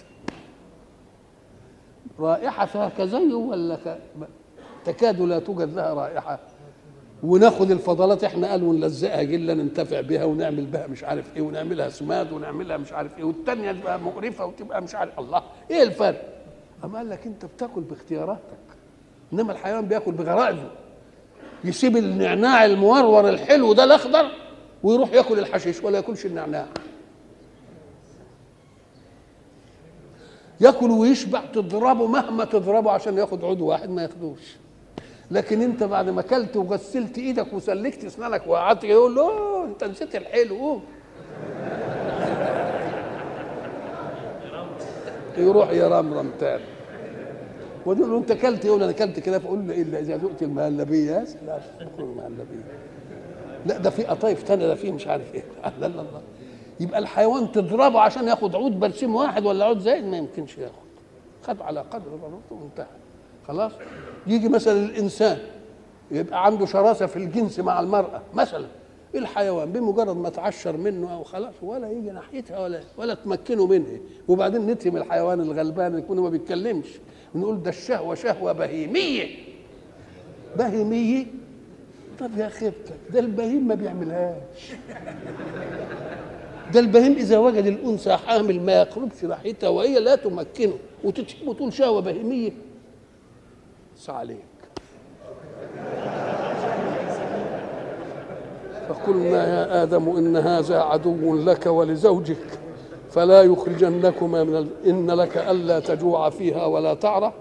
رائحتها 2.19 2.89
كزيه 2.97 3.33
ولا 3.33 3.75
ك... 3.75 3.97
تكاد 4.85 5.21
لا 5.21 5.39
توجد 5.39 5.73
لها 5.75 5.93
رائحة. 5.93 6.39
وناخد 7.23 7.71
الفضلات 7.71 8.23
إحنا 8.23 8.51
قال 8.51 8.63
ونلزقها 8.63 9.23
جلا 9.23 9.53
ننتفع 9.53 10.01
بها 10.01 10.25
ونعمل 10.25 10.65
بها 10.65 10.87
مش 10.87 11.03
عارف 11.03 11.25
إيه 11.35 11.41
ونعملها 11.41 11.89
سماد 11.89 12.31
ونعملها 12.31 12.77
مش 12.77 12.91
عارف 12.93 13.17
إيه 13.17 13.23
والتانية 13.23 13.71
تبقى 13.71 13.99
مقرفة 13.99 14.45
وتبقى 14.45 14.81
مش 14.81 14.95
عارف 14.95 15.19
الله 15.19 15.43
إيه 15.71 15.83
الفرق؟ 15.83 16.21
أما 16.83 16.97
قال 16.97 17.09
لك 17.09 17.25
أنت 17.25 17.45
بتأكل 17.45 17.81
باختياراتك. 17.81 18.41
إنما 19.33 19.51
الحيوان 19.51 19.85
بيأكل 19.87 20.11
بغرائزه. 20.11 20.71
يسيب 21.63 21.97
النعناع 21.97 22.65
المورور 22.65 23.29
الحلو 23.29 23.73
ده 23.73 23.83
الأخضر 23.83 24.31
ويروح 24.83 25.13
يأكل 25.13 25.39
الحشيش 25.39 25.83
ولا 25.83 25.97
يأكلش 25.97 26.25
النعناع. 26.25 26.65
يأكل 30.61 30.91
ويشبع 30.91 31.45
تضربه 31.53 32.07
مهما 32.07 32.45
تضربه 32.45 32.91
عشان 32.91 33.17
ياخد 33.17 33.43
عود 33.43 33.61
واحد 33.61 33.89
ما 33.89 34.01
ياخدوش 34.03 34.55
لكن 35.31 35.61
انت 35.61 35.83
بعد 35.83 36.09
ما 36.09 36.19
اكلت 36.21 36.57
وغسلت 36.57 37.17
إيدك 37.17 37.53
وسلكت 37.53 38.05
اسنانك 38.05 38.47
وقعدت 38.47 38.83
يقول 38.83 39.15
له 39.15 39.65
انت 39.65 39.83
نسيت 39.83 40.15
الحلو 40.15 40.55
قوم. 40.57 40.83
يروح 45.37 45.71
يرمرم 45.71 46.31
تاني 46.39 46.63
ويقول 47.85 48.09
له 48.11 48.17
انت 48.17 48.31
اكلت 48.31 48.65
يقول 48.65 48.83
أنا 48.83 48.91
اكلت 48.91 49.19
كده. 49.19 49.39
فاقول 49.39 49.67
له 49.67 49.81
الا 49.81 49.99
إذا 49.99 50.17
ذقت 50.17 50.43
المهلبيه 50.43 51.11
يا 51.11 51.25
سلام 51.25 51.59
المهلبيه 51.99 52.63
لا 53.65 53.77
ده 53.77 53.89
في 53.89 54.03
قطايف 54.03 54.43
تانية 54.43 54.67
ده 54.67 54.75
في 54.75 54.91
مش 54.91 55.07
عارف 55.07 55.35
إيه. 55.35 55.43
لا 55.81 55.87
لا 55.87 56.01
لا 56.01 56.21
يبقى 56.79 56.99
الحيوان 56.99 57.51
تضربه 57.51 57.99
عشان 57.99 58.27
ياخد 58.27 58.55
عود 58.55 58.79
برسيم 58.79 59.15
واحد 59.15 59.45
ولا 59.45 59.65
عود 59.65 59.79
زائد 59.79 60.05
ما 60.05 60.17
يمكنش 60.17 60.57
ياخد. 60.57 60.73
خد 61.43 61.61
على 61.61 61.79
قدر 61.79 62.09
ضرورته 62.09 62.55
وانتهى. 62.61 63.00
خلاص؟ 63.47 63.71
يجي 64.27 64.49
مثلا 64.49 64.85
الإنسان 64.85 65.37
يبقى 66.11 66.45
عنده 66.45 66.65
شراسة 66.65 67.05
في 67.05 67.17
الجنس 67.17 67.59
مع 67.59 67.79
المرأة 67.79 68.21
مثلا 68.33 68.65
الحيوان 69.15 69.71
بمجرد 69.71 70.17
ما 70.17 70.29
تعشر 70.29 70.77
منه 70.77 71.13
أو 71.13 71.23
خلاص 71.23 71.53
ولا 71.61 71.91
يجي 71.91 72.11
ناحيتها 72.11 72.59
ولا 72.59 72.81
ولا 72.97 73.13
تمكنه 73.13 73.65
منها. 73.67 73.97
وبعدين 74.27 74.67
نتهم 74.67 74.97
الحيوان 74.97 75.41
الغلبان 75.41 75.97
يكون 75.97 76.19
ما 76.19 76.29
بيتكلمش. 76.29 76.87
نقول 77.35 77.63
ده 77.63 77.69
الشهوة 77.69 78.15
شهوة 78.15 78.51
بهيمية. 78.51 79.25
بهيمية؟ 80.57 81.25
طب 82.19 82.37
يا 82.37 82.49
خيبتك 82.49 82.95
ده 83.13 83.19
البهيم 83.19 83.67
ما 83.67 83.75
بيعملهاش. 83.75 84.73
ده 86.73 86.79
البهيم 86.79 87.11
إذا 87.13 87.37
وجد 87.37 87.65
الأنثى 87.65 88.17
حامل 88.17 88.61
ما 88.61 88.71
يقربش 88.73 89.23
ناحيتها 89.23 89.69
وهي 89.69 89.99
لا 89.99 90.15
تمكنه 90.15 90.73
وتتهم 91.03 91.47
وتقول 91.47 91.73
شهوة 91.73 92.01
بهيمية. 92.01 92.51
عليك. 94.09 94.45
فقلنا 98.89 99.47
يا 99.47 99.83
آدم 99.83 100.09
إن 100.09 100.37
هذا 100.37 100.81
عدو 100.81 101.35
لك 101.35 101.65
ولزوجك 101.65 102.59
فلا 103.09 103.41
يخرجنكما 103.41 104.43
من 104.43 104.55
ال... 104.55 104.67
إن 104.87 105.11
لك 105.11 105.37
ألا 105.37 105.79
تجوع 105.79 106.29
فيها 106.29 106.65
ولا 106.65 106.93
تعرى 106.93 107.33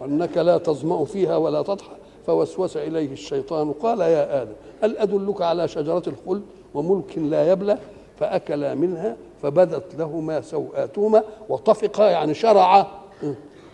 وأنك 0.00 0.38
لا 0.38 0.58
تظمأ 0.58 1.04
فيها 1.04 1.36
ولا 1.36 1.62
تضحى. 1.62 1.96
فوسوس 2.26 2.76
إليه 2.76 3.12
الشيطان 3.12 3.72
قال 3.72 4.00
يا 4.00 4.42
آدم 4.42 4.52
هل 4.82 4.96
أدلك 4.98 5.42
على 5.42 5.68
شجرة 5.68 6.02
الخلد 6.06 6.42
وملك 6.74 7.18
لا 7.18 7.52
يبلى؟ 7.52 7.78
فأكلا 8.20 8.74
منها 8.74 9.16
فبدت 9.42 9.94
لهما 9.98 10.40
سوآتهما 10.40 11.22
وطفقا 11.48 12.10
يعني 12.10 12.34
شرعا 12.34 12.86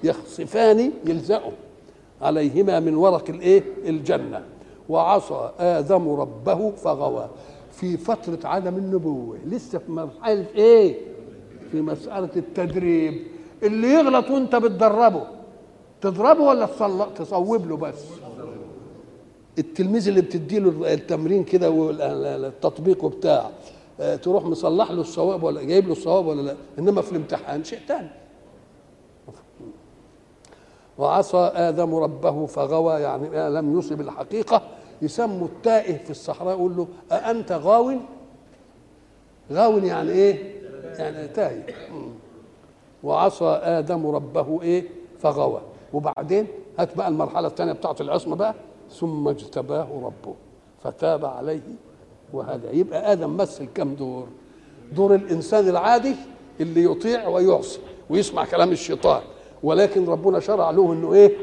يخصفان 0.05 0.93
يلزقوا 1.05 1.53
عليهما 2.23 2.81
من 2.81 2.95
ورق 2.95 3.31
الايه؟ 3.31 3.63
الجنة. 3.87 4.43
وعصى 4.89 5.51
آدم 5.59 6.09
ربه 6.09 6.71
فغوى. 6.71 7.29
في 7.73 7.97
فترة 7.97 8.39
عدم 8.49 8.77
النبوة 8.77 9.39
لسه 9.47 9.79
في 9.79 9.93
مرحلة 9.93 10.47
إيه؟ 10.55 10.97
في 11.73 11.81
مسألة 11.81 12.31
التدريب. 12.37 13.23
اللي 13.63 13.89
يغلط 13.95 14.31
وانت 14.31 14.57
بتدربه. 14.57 15.23
تضربه 16.01 16.43
ولا 16.43 16.69
تصوب 17.17 17.69
له 17.69 17.77
بس؟ 17.77 18.05
التلميذ 19.59 20.09
اللي 20.09 20.21
بتدي 20.21 20.59
له 20.59 20.93
التمرين 20.95 21.45
كده 21.45 21.71
والتطبيق 21.71 23.05
وبتاع 23.05 23.51
تروح 24.23 24.45
مصلح 24.45 24.91
له 24.91 25.01
الصواب 25.01 25.43
ولا 25.43 25.63
جايب 25.63 25.87
له 25.87 25.93
الصواب 25.93 26.27
ولا 26.27 26.43
لا؟ 26.43 26.55
إنما 26.79 27.03
في 27.03 27.13
الامتحان 27.13 27.65
شيء 27.65 27.79
ثاني 27.89 28.11
وعصى 31.01 31.51
آدم 31.55 31.95
ربه 31.95 32.47
فغوى 32.47 32.93
يعني 33.01 33.51
لم 33.51 33.79
يصب 33.79 34.01
الحقيقة 34.01 34.63
يسموا 35.03 35.47
التائه 35.47 35.97
في 36.05 36.11
الصحراء 36.11 36.55
يقول 36.55 36.77
له 36.77 36.89
أأنت 37.13 37.53
غاو؟ 37.53 37.93
غاو 39.53 39.79
يعني 39.79 40.11
إيه؟ 40.11 40.61
يعني 40.99 41.29
تائه 41.29 41.63
وعصى 43.03 43.45
آدم 43.63 44.07
ربه 44.07 44.63
إيه؟ 44.63 44.85
فغوى. 45.21 45.61
وبعدين 45.93 46.47
هات 46.79 46.97
بقى 46.97 47.09
المرحلة 47.09 47.49
الثانية 47.49 47.73
بتاعت 47.73 48.01
العصمة 48.01 48.37
بقى. 48.37 48.55
ثم 48.91 49.29
اجتباه 49.29 49.87
ربه 50.03 50.35
فتاب 50.85 51.25
عليه 51.25 51.61
وهذا 52.33 52.71
يبقى 52.71 53.13
آدم 53.13 53.37
مثل 53.37 53.67
كم 53.75 53.95
دور؟ 53.95 54.27
دور 54.93 55.15
الإنسان 55.15 55.69
العادي 55.69 56.15
اللي 56.61 56.85
يطيع 56.85 57.29
ويعصي 57.29 57.79
ويسمع 58.11 58.45
كلام 58.45 58.71
الشيطان. 58.73 59.23
ولكن 59.63 60.07
ربنا 60.07 60.41
شرع 60.41 60.71
له 60.71 60.93
إنه 60.93 61.15
إيه؟ 61.15 61.37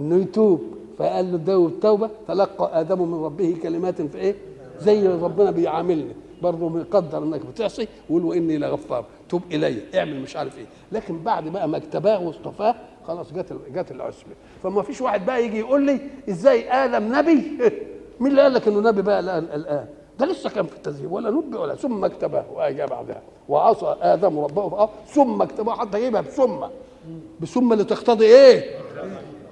إنه 0.00 0.16
يتوب. 0.16 0.60
فقال 0.98 1.32
له 1.32 1.38
ده 1.38 1.66
التوبه 1.66 2.10
تلقى 2.28 2.80
آدم 2.80 3.02
من 3.12 3.24
ربه 3.24 3.56
كلمات 3.62 4.02
في 4.02 4.18
إيه؟ 4.18 4.34
زي 4.80 5.08
ربنا 5.08 5.50
بيعاملني. 5.50 6.12
برضه 6.42 6.68
مقدر 6.68 7.18
إنك 7.18 7.46
بتعصي 7.46 7.88
ويقول 8.10 8.24
وإني 8.24 8.58
لغفار. 8.58 9.04
توب 9.28 9.42
إلي 9.52 9.78
اعمل 9.98 10.20
مش 10.20 10.36
عارف 10.36 10.58
إيه. 10.58 10.66
لكن 10.92 11.18
بعد 11.22 11.48
بقى 11.48 11.68
ما 11.68 11.76
اجتباه 11.76 12.26
واصطفاه 12.26 12.74
خلاص 13.06 13.32
جت 13.32 13.52
جت 13.74 13.90
العصمه 13.90 14.32
فما 14.62 14.82
فيش 14.82 15.00
واحد 15.00 15.26
بقى 15.26 15.44
يجي 15.44 15.58
يقول 15.58 15.86
لي 15.86 16.00
إزاي 16.28 16.72
آدم 16.72 17.16
نبي؟ 17.16 17.42
مين 18.20 18.30
اللي 18.30 18.42
قال 18.42 18.54
لك 18.54 18.68
إنه 18.68 18.80
نبي 18.80 19.02
بقى 19.02 19.20
الآن؟ 19.20 19.86
ده 20.18 20.26
لسه 20.26 20.50
كان 20.50 20.66
في 20.66 20.76
التزيين 20.76 21.10
ولا 21.10 21.30
نبي 21.30 21.56
ولا 21.56 21.74
ثم 21.74 22.04
اجتباه 22.04 22.44
واجا 22.54 22.86
بعدها 22.86 23.22
وعصى 23.48 23.96
آدم 24.00 24.38
ربه 24.38 24.88
ثم 25.06 25.42
اجتباه 25.42 25.74
حتى 25.74 25.98
يجيبها 25.98 26.20
بثم. 26.20 26.64
بثم 27.40 27.72
اللي 27.72 27.84
تقتضي 27.84 28.24
إيه؟ 28.26 28.78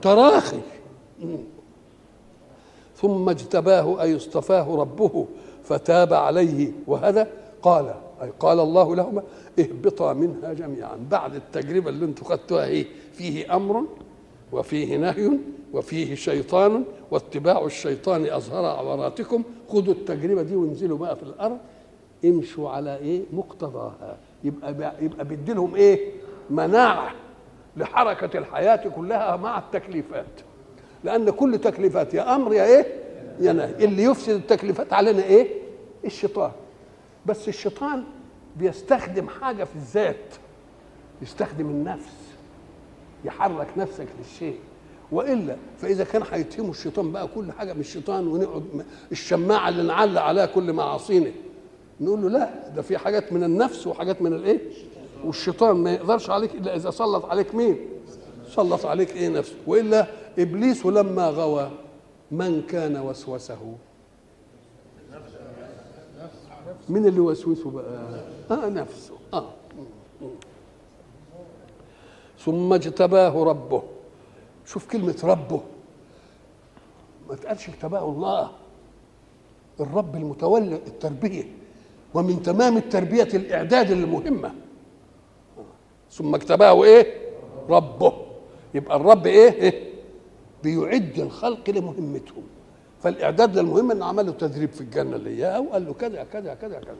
تراخي. 0.02 0.60
ثم 2.96 3.28
اجتباه 3.28 4.02
أي 4.02 4.16
اصطفاه 4.16 4.76
ربه 4.76 5.26
فتاب 5.64 6.12
عليه. 6.12 6.72
وهذا 6.86 7.28
قال 7.62 7.94
أي 8.22 8.32
قال 8.40 8.60
الله 8.60 8.96
لهما 8.96 9.22
اهبطا 9.58 10.12
منها 10.12 10.52
جميعا. 10.52 11.06
بعد 11.10 11.34
التجربة 11.34 11.90
اللي 11.90 12.04
أنتم 12.04 12.24
خدتوها 12.24 12.64
إيه 12.66 12.86
فيه 13.12 13.56
أمر 13.56 13.82
وفيه 14.52 14.96
نهي 14.96 15.30
وفيه 15.72 16.14
شيطان 16.14 16.84
واتباع 17.10 17.64
الشيطان 17.64 18.26
أظهر 18.26 18.64
عوراتكم. 18.64 19.42
خذوا 19.68 19.94
التجربة 19.94 20.42
دي 20.42 20.56
وانزلوا 20.56 20.98
بقى 20.98 21.16
في 21.16 21.22
الأرض. 21.22 21.58
امشوا 22.24 22.70
على 22.70 22.96
إيه؟ 22.96 23.22
مقتضاها. 23.32 24.16
يبقى 24.44 24.94
يبقى 25.00 25.24
بيدي 25.24 25.52
لهم 25.52 25.74
إيه؟ 25.74 26.10
مناعة. 26.50 27.14
لحركة 27.76 28.38
الحياة 28.38 28.88
كلها 28.88 29.36
مع 29.36 29.58
التكليفات. 29.58 30.26
لأن 31.04 31.30
كل 31.30 31.58
تكليفات 31.58 32.14
يا 32.14 32.34
أمر 32.34 32.54
يا 32.54 32.64
إيه؟ 32.64 32.86
يا 33.40 33.52
نهي. 33.52 33.84
اللي 33.84 34.02
يفسد 34.02 34.32
التكليفات 34.34 34.92
علينا 34.92 35.22
إيه؟ 35.22 35.48
الشيطان. 36.04 36.50
بس 37.26 37.48
الشيطان 37.48 38.04
بيستخدم 38.56 39.28
حاجة 39.28 39.64
في 39.64 39.76
الذات. 39.76 40.34
يستخدم 41.22 41.66
النفس. 41.66 42.12
يحرك 43.24 43.66
نفسك 43.76 44.06
للشيء. 44.18 44.58
وإلا 45.12 45.56
فإذا 45.78 46.04
كان 46.04 46.22
هيتهموا 46.32 46.70
الشيطان 46.70 47.12
بقى 47.12 47.28
كل 47.34 47.52
حاجة 47.52 47.72
من 47.72 47.80
الشيطان 47.80 48.26
ونقعد 48.28 48.64
الشماعة 49.12 49.68
اللي 49.68 49.82
نعلق 49.82 50.22
عليها 50.22 50.46
كل 50.46 50.72
معاصينا. 50.72 51.30
نقول 52.00 52.22
له 52.22 52.28
لا 52.28 52.68
ده 52.76 52.82
في 52.82 52.98
حاجات 52.98 53.32
من 53.32 53.44
النفس 53.44 53.86
وحاجات 53.86 54.22
من 54.22 54.32
الإيه؟ 54.32 54.58
والشيطان 55.24 55.76
ما 55.76 55.92
يقدرش 55.92 56.30
عليك 56.30 56.54
إلا 56.54 56.76
إذا 56.76 56.90
سلط 56.90 57.24
عليك 57.24 57.54
مين؟ 57.54 57.78
سلط 58.48 58.86
عليك 58.86 59.16
إيه 59.16 59.28
نفسه؟ 59.28 59.54
وإلا 59.66 60.06
إبليس 60.38 60.86
لما 60.86 61.28
غوى 61.28 61.70
من 62.30 62.62
كان 62.62 62.96
وسوسه. 62.96 63.76
مين 66.88 67.06
اللي 67.06 67.20
وسوسه 67.20 67.70
بقى؟ 67.70 68.20
آه 68.50 68.68
نفسه. 68.68 69.14
آه. 69.34 69.48
ثم 72.38 72.72
اجتباه 72.72 73.44
ربه. 73.44 73.82
شوف 74.66 74.86
كلمة 74.86 75.16
ربه. 75.24 75.60
ما 77.28 77.34
تقالش 77.34 77.68
اجتباه 77.68 78.04
الله. 78.08 78.50
الرب 79.80 80.16
المتولي 80.16 80.74
التربية. 80.74 81.44
ومن 82.14 82.42
تمام 82.42 82.76
التربية 82.76 83.28
الإعداد 83.34 83.90
المهمة. 83.90 84.54
ثم 86.16 86.34
اجتباه 86.34 86.84
إيه؟ 86.84 87.14
ربه. 87.68 88.12
يبقى 88.74 88.96
الرب 88.96 89.26
إيه, 89.26 89.52
إيه؟ 89.52 89.92
بيعد 90.62 91.18
الخلق 91.18 91.70
لمهمتهم 91.70 92.42
فالإعداد 93.02 93.58
للمهمة 93.58 93.94
إنه 93.94 94.04
عمل 94.04 94.26
له 94.26 94.32
تدريب 94.32 94.70
في 94.70 94.80
الجنة 94.80 95.16
اللي 95.16 95.30
إياها 95.30 95.58
وقال 95.58 95.86
له 95.86 95.92
كذا 95.92 96.24
كذا 96.32 96.54
كذا 96.54 96.78
كذا. 96.78 96.96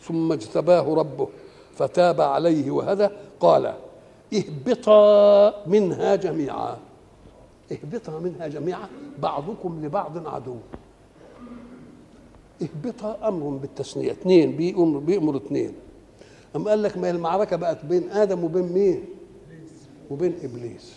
ثم 0.00 0.32
اجتباه 0.32 0.94
ربه 0.94 1.28
فتاب 1.74 2.20
عليه 2.20 2.70
وهدى 2.70 3.08
قال 3.40 3.74
اهبطا 4.34 5.66
منها 5.66 6.16
جميعا. 6.16 6.76
اهبطا 7.72 8.18
منها 8.18 8.48
جميعا 8.48 8.88
بعضكم 9.18 9.80
لبعض 9.84 10.28
عدو. 10.28 10.56
اهبطا 12.62 13.28
أمر 13.28 13.48
بالتثنية. 13.48 14.12
اثنين 14.12 14.56
بيأمر 14.56 14.98
بيأمر 14.98 15.36
اثنين. 15.36 15.74
اما 16.56 16.70
قال 16.70 16.82
لك 16.82 16.98
ما 16.98 17.10
المعركة 17.10 17.56
بقت 17.56 17.84
بين 17.84 18.10
آدم 18.10 18.44
وبين 18.44 18.72
مين؟ 18.72 19.04
وبين 20.10 20.34
إبليس. 20.42 20.94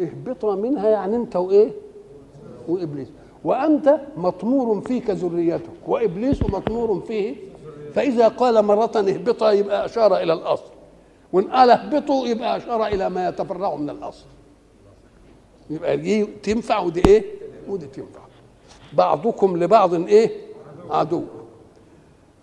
اهبطا 0.00 0.54
منها 0.54 0.88
يعني 0.88 1.16
أنت 1.16 1.36
وإيه؟ 1.36 1.70
وإبليس. 2.68 3.08
وأنت 3.44 4.00
مطمور 4.16 4.80
فيك 4.80 5.10
ذريتك 5.10 5.88
وإبليس 5.88 6.42
مطمور 6.42 7.00
فيه. 7.00 7.36
فإذا 7.94 8.28
قال 8.28 8.64
مرة 8.64 8.92
اهبطا 8.96 9.50
يبقى 9.50 9.84
أشار 9.84 10.16
إلى 10.16 10.32
الأصل. 10.32 10.70
وإن 11.32 11.50
قال 11.50 11.70
اهبطوا 11.70 12.26
يبقى 12.26 12.56
أشار 12.56 12.86
إلى 12.86 13.10
ما 13.10 13.28
يتفرع 13.28 13.74
من 13.76 13.90
الأصل. 13.90 14.26
يبقى 15.70 15.96
دي 15.96 16.24
تنفع 16.24 16.78
ودي 16.80 17.02
إيه؟ 17.06 17.24
ودي 17.68 17.86
تنفع. 17.86 18.20
بعضكم 18.92 19.56
لبعض 19.56 19.94
إيه؟ 19.94 20.30
عدو. 20.90 21.22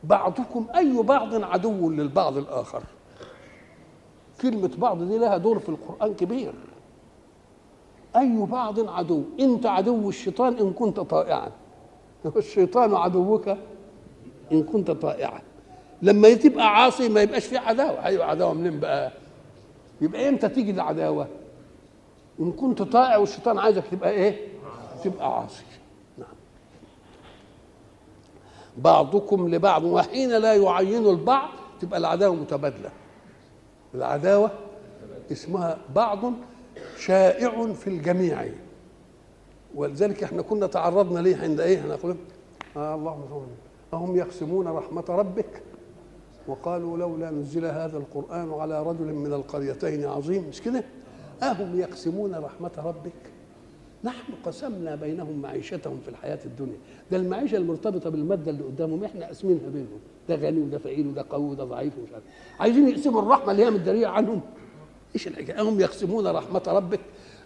بعضكم 0.03 0.67
أي 0.75 1.03
بعض 1.03 1.43
عدو 1.43 1.89
للبعض 1.89 2.37
الآخر. 2.37 2.83
كلمة 4.41 4.71
بعض 4.77 5.03
دي 5.03 5.17
لها 5.17 5.37
دور 5.37 5.59
في 5.59 5.69
القرآن 5.69 6.13
كبير. 6.13 6.53
أي 8.15 8.45
بعض 8.45 8.89
عدو 8.89 9.23
أنت 9.39 9.65
عدو 9.65 10.09
الشيطان 10.09 10.57
إن 10.57 10.73
كنت 10.73 10.99
طائعا. 10.99 11.51
الشيطان 12.37 12.95
عدوك 12.95 13.47
إن 14.51 14.63
كنت 14.63 14.91
طائعا. 14.91 15.41
لما 16.01 16.33
تبقى 16.33 16.75
عاصي 16.83 17.09
ما 17.09 17.21
يبقاش 17.21 17.45
في 17.45 17.57
عداوة. 17.57 18.05
أيوة 18.05 18.25
عداوة 18.25 18.53
منين 18.53 18.79
بقى؟ 18.79 19.11
يبقى 20.01 20.29
إمتى 20.29 20.49
تيجي 20.49 20.71
العداوة؟ 20.71 21.27
إن 22.39 22.51
كنت 22.51 22.81
طائع 22.81 23.17
والشيطان 23.17 23.57
عايزك 23.57 23.83
تبقى 23.91 24.11
إيه؟ 24.11 24.47
تبقى 25.03 25.39
عاصي 25.39 25.63
نعم 26.17 26.27
بعضكم 28.83 29.47
لبعض 29.55 29.83
وحين 29.83 30.29
لا 30.29 30.53
يعين 30.53 31.07
البعض 31.07 31.49
تبقى 31.81 31.99
العداوة 31.99 32.35
متبادلة. 32.35 32.89
العداوة 33.95 34.51
اسمها 35.31 35.77
بعض 35.95 36.19
شائع 36.99 37.73
في 37.73 37.87
الجميع. 37.87 38.45
ولذلك 39.75 40.23
إحنا 40.23 40.41
كنا 40.41 40.67
تعرضنا 40.67 41.19
ليه 41.19 41.37
عند 41.37 41.59
إيه؟ 41.59 41.79
إحنا 41.79 41.95
قلنا 41.95 42.15
آه 42.77 42.95
اللهم 42.95 43.47
أهم 43.93 44.15
يقسمون 44.15 44.67
رحمة 44.67 45.05
ربك؟ 45.09 45.63
وقالوا 46.47 46.97
لولا 46.97 47.31
نزل 47.31 47.65
هذا 47.65 47.97
القرآن 47.97 48.53
على 48.53 48.83
رجل 48.83 49.13
من 49.13 49.33
القريتين 49.33 50.05
عظيم. 50.05 50.45
مش 50.49 50.61
كده؟ 50.61 50.83
أهم 51.43 51.79
يقسمون 51.79 52.35
رحمة 52.35 52.71
ربك؟ 52.77 53.31
نحن 54.03 54.33
قسمنا 54.45 54.95
بينهم 54.95 55.41
معيشتهم 55.41 55.99
في 56.03 56.09
الحياة 56.09 56.39
الدنيا. 56.45 56.77
ده 57.11 57.17
المعيشة 57.17 57.55
المرتبطة 57.55 58.09
بالمادة 58.09 58.51
اللي 58.51 58.63
قدامهم 58.63 59.03
إحنا 59.03 59.25
قاسمينها 59.25 59.69
بينهم. 59.69 59.99
ده 60.29 60.35
غني 60.35 60.59
وده 60.59 60.77
فقير 60.77 61.07
وده 61.07 61.25
قوي 61.29 61.49
وده 61.49 61.63
ضعيف 61.63 61.97
ومش 61.97 62.11
عارف. 62.13 62.23
عايزين 62.59 62.87
يقسموا 62.87 63.21
الرحمة 63.21 63.51
اللي 63.51 63.65
هي 63.65 63.69
متدارية 63.69 64.07
عنهم. 64.07 64.41
إيش 65.15 65.27
الحكاية؟ 65.27 65.61
هم 65.61 65.79
يقسمون 65.79 66.27
رحمة 66.27 66.63
ربك. 66.67 66.99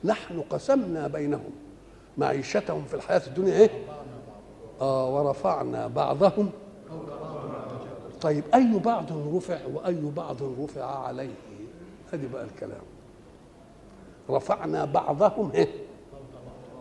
نحن 0.04 0.42
قسمنا 0.42 1.08
بينهم 1.08 1.52
معيشتهم 2.18 2.84
في 2.86 2.94
الحياة 2.94 3.22
الدنيا 3.28 3.54
إيه؟ 3.54 3.70
آه 4.82 5.16
ورفعنا 5.16 5.88
بعضهم. 5.88 6.50
طيب 8.22 8.44
أي 8.54 8.80
بعض 8.80 9.06
رفع 9.36 9.60
وأي 9.74 10.02
بعض 10.16 10.38
رفع 10.60 10.86
عليه؟ 10.86 11.32
هذه 12.14 12.28
بقى 12.34 12.44
الكلام. 12.44 12.82
رفعنا 14.30 14.86
بعضهم 14.86 15.52
إيه؟ 15.52 15.68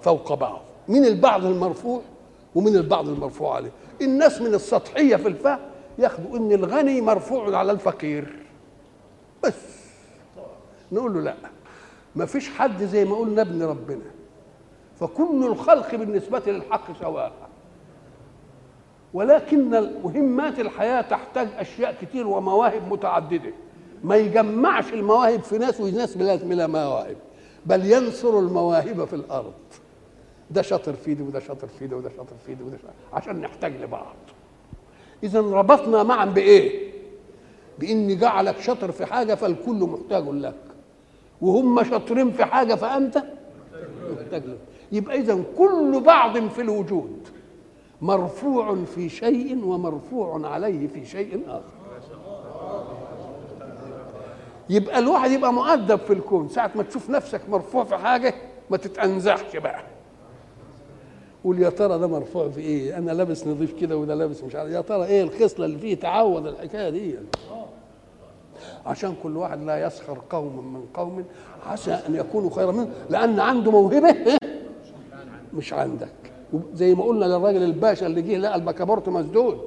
فوق 0.02 0.34
بعض. 0.34 0.60
من 0.88 1.04
البعض 1.04 1.44
المرفوع 1.44 2.00
ومن 2.54 2.76
البعض 2.76 3.08
المرفوع 3.08 3.54
عليه. 3.54 3.70
الناس 4.02 4.40
من 4.40 4.54
السطحية 4.54 5.16
في 5.16 5.28
الفهم 5.28 5.58
ياخدوا 5.98 6.36
إن 6.38 6.52
الغني 6.52 7.00
مرفوع 7.00 7.56
على 7.56 7.72
الفقير. 7.72 8.36
بس. 9.44 9.82
نقول 10.92 11.14
له 11.14 11.20
لا. 11.20 11.34
ما 12.16 12.26
فيش 12.26 12.50
حد 12.50 12.82
زي 12.82 13.04
ما 13.04 13.16
قلنا 13.16 13.42
ابن 13.42 13.62
ربنا. 13.62 14.04
فكل 15.00 15.44
الخلق 15.46 15.94
بالنسبة 15.94 16.42
للحق 16.46 17.00
سواء. 17.00 17.32
ولكن 19.14 19.70
مهمات 20.04 20.58
الحياة 20.58 21.00
تحتاج 21.02 21.48
أشياء 21.58 21.96
كتير 22.02 22.26
ومواهب 22.26 22.92
متعددة. 22.92 23.52
ما 24.04 24.16
يجمعش 24.16 24.92
المواهب 24.92 25.42
في 25.42 25.58
ناس 25.58 25.80
وناس 25.80 26.16
بلا 26.16 26.66
مواهب. 26.66 27.16
بل 27.66 27.92
ينصر 27.92 28.38
المواهب 28.38 29.04
في 29.04 29.16
الأرض. 29.16 29.52
ده 30.52 30.62
شاطر 30.62 30.92
في 30.92 31.14
دي 31.14 31.22
وده 31.22 31.40
شاطر 31.40 31.66
في 31.66 31.86
دي 31.86 31.94
وده 31.94 32.10
شاطر 32.16 32.36
في 32.46 32.54
دي 32.54 32.62
وده 32.62 32.76
شاطر 32.76 32.92
عشان 33.12 33.40
نحتاج 33.40 33.72
لبعض. 33.82 34.14
إذا 35.22 35.40
ربطنا 35.40 36.02
معا 36.02 36.24
بإيه؟ 36.24 36.92
بإن 37.78 38.18
جعلك 38.18 38.60
شاطر 38.60 38.92
في 38.92 39.06
حاجة 39.06 39.34
فالكل 39.34 39.74
محتاج 39.74 40.28
لك. 40.28 40.54
وهم 41.40 41.84
شاطرين 41.84 42.32
في 42.32 42.44
حاجة 42.44 42.74
فأنت 42.74 43.22
محتاج 44.20 44.46
لك 44.46 44.58
يبقى 44.92 45.18
إذا 45.18 45.42
كل 45.58 46.02
بعض 46.06 46.48
في 46.48 46.60
الوجود 46.60 47.28
مرفوع 48.00 48.76
في 48.94 49.08
شيء 49.08 49.64
ومرفوع 49.64 50.48
عليه 50.48 50.88
في 50.88 51.04
شيء 51.04 51.42
آخر. 51.48 51.62
يبقى 54.70 54.98
الواحد 54.98 55.30
يبقى 55.30 55.52
مؤدب 55.52 55.98
في 55.98 56.12
الكون. 56.12 56.48
ساعة 56.48 56.70
ما 56.74 56.82
تشوف 56.82 57.10
نفسك 57.10 57.40
مرفوع 57.48 57.84
في 57.84 57.96
حاجة 57.96 58.34
ما 58.70 58.76
تتأنزحش 58.76 59.56
بقى. 59.56 59.82
قول 61.44 61.62
يا 61.62 61.70
ترى 61.70 61.98
ده 61.98 62.06
مرفوع 62.06 62.48
في 62.48 62.60
إيه؟ 62.60 62.98
أنا 62.98 63.10
لابس 63.12 63.46
نظيف 63.46 63.80
كده 63.80 63.96
وده 63.96 64.14
لابس 64.14 64.44
مش 64.44 64.54
عارف. 64.54 64.70
يا 64.70 64.80
ترى 64.80 65.04
إيه 65.04 65.22
الخصلة 65.22 65.66
اللي 65.66 65.78
فيه؟ 65.78 65.94
تعود 65.94 66.46
الحكاية 66.46 66.90
دي. 66.90 67.14
عشان 68.86 69.14
كل 69.22 69.36
واحد 69.36 69.62
لا 69.62 69.86
يسخر 69.86 70.18
قوم 70.30 70.74
من 70.74 70.82
قوم 70.94 71.24
عسى 71.66 71.90
أن 71.92 72.14
يكونوا 72.14 72.50
خيرا 72.50 72.72
منه 72.72 72.88
لأن 73.10 73.40
عنده 73.40 73.70
موهبة 73.70 74.16
مش 75.54 75.72
عندك. 75.72 76.08
زي 76.74 76.94
ما 76.94 77.04
قلنا 77.04 77.24
للراجل 77.24 77.62
الباشا 77.62 78.06
اللي 78.06 78.22
جه 78.22 78.36
لقى 78.36 78.54
البكابورت 78.56 79.08
مسدود. 79.08 79.58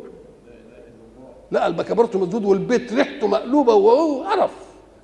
لقى 1.51 1.67
البكابورت 1.67 2.15
مسدود 2.15 2.45
والبيت 2.45 2.93
ريحته 2.93 3.28
مقلوبة 3.28 3.73
وهو 3.73 4.23
عرف 4.23 4.51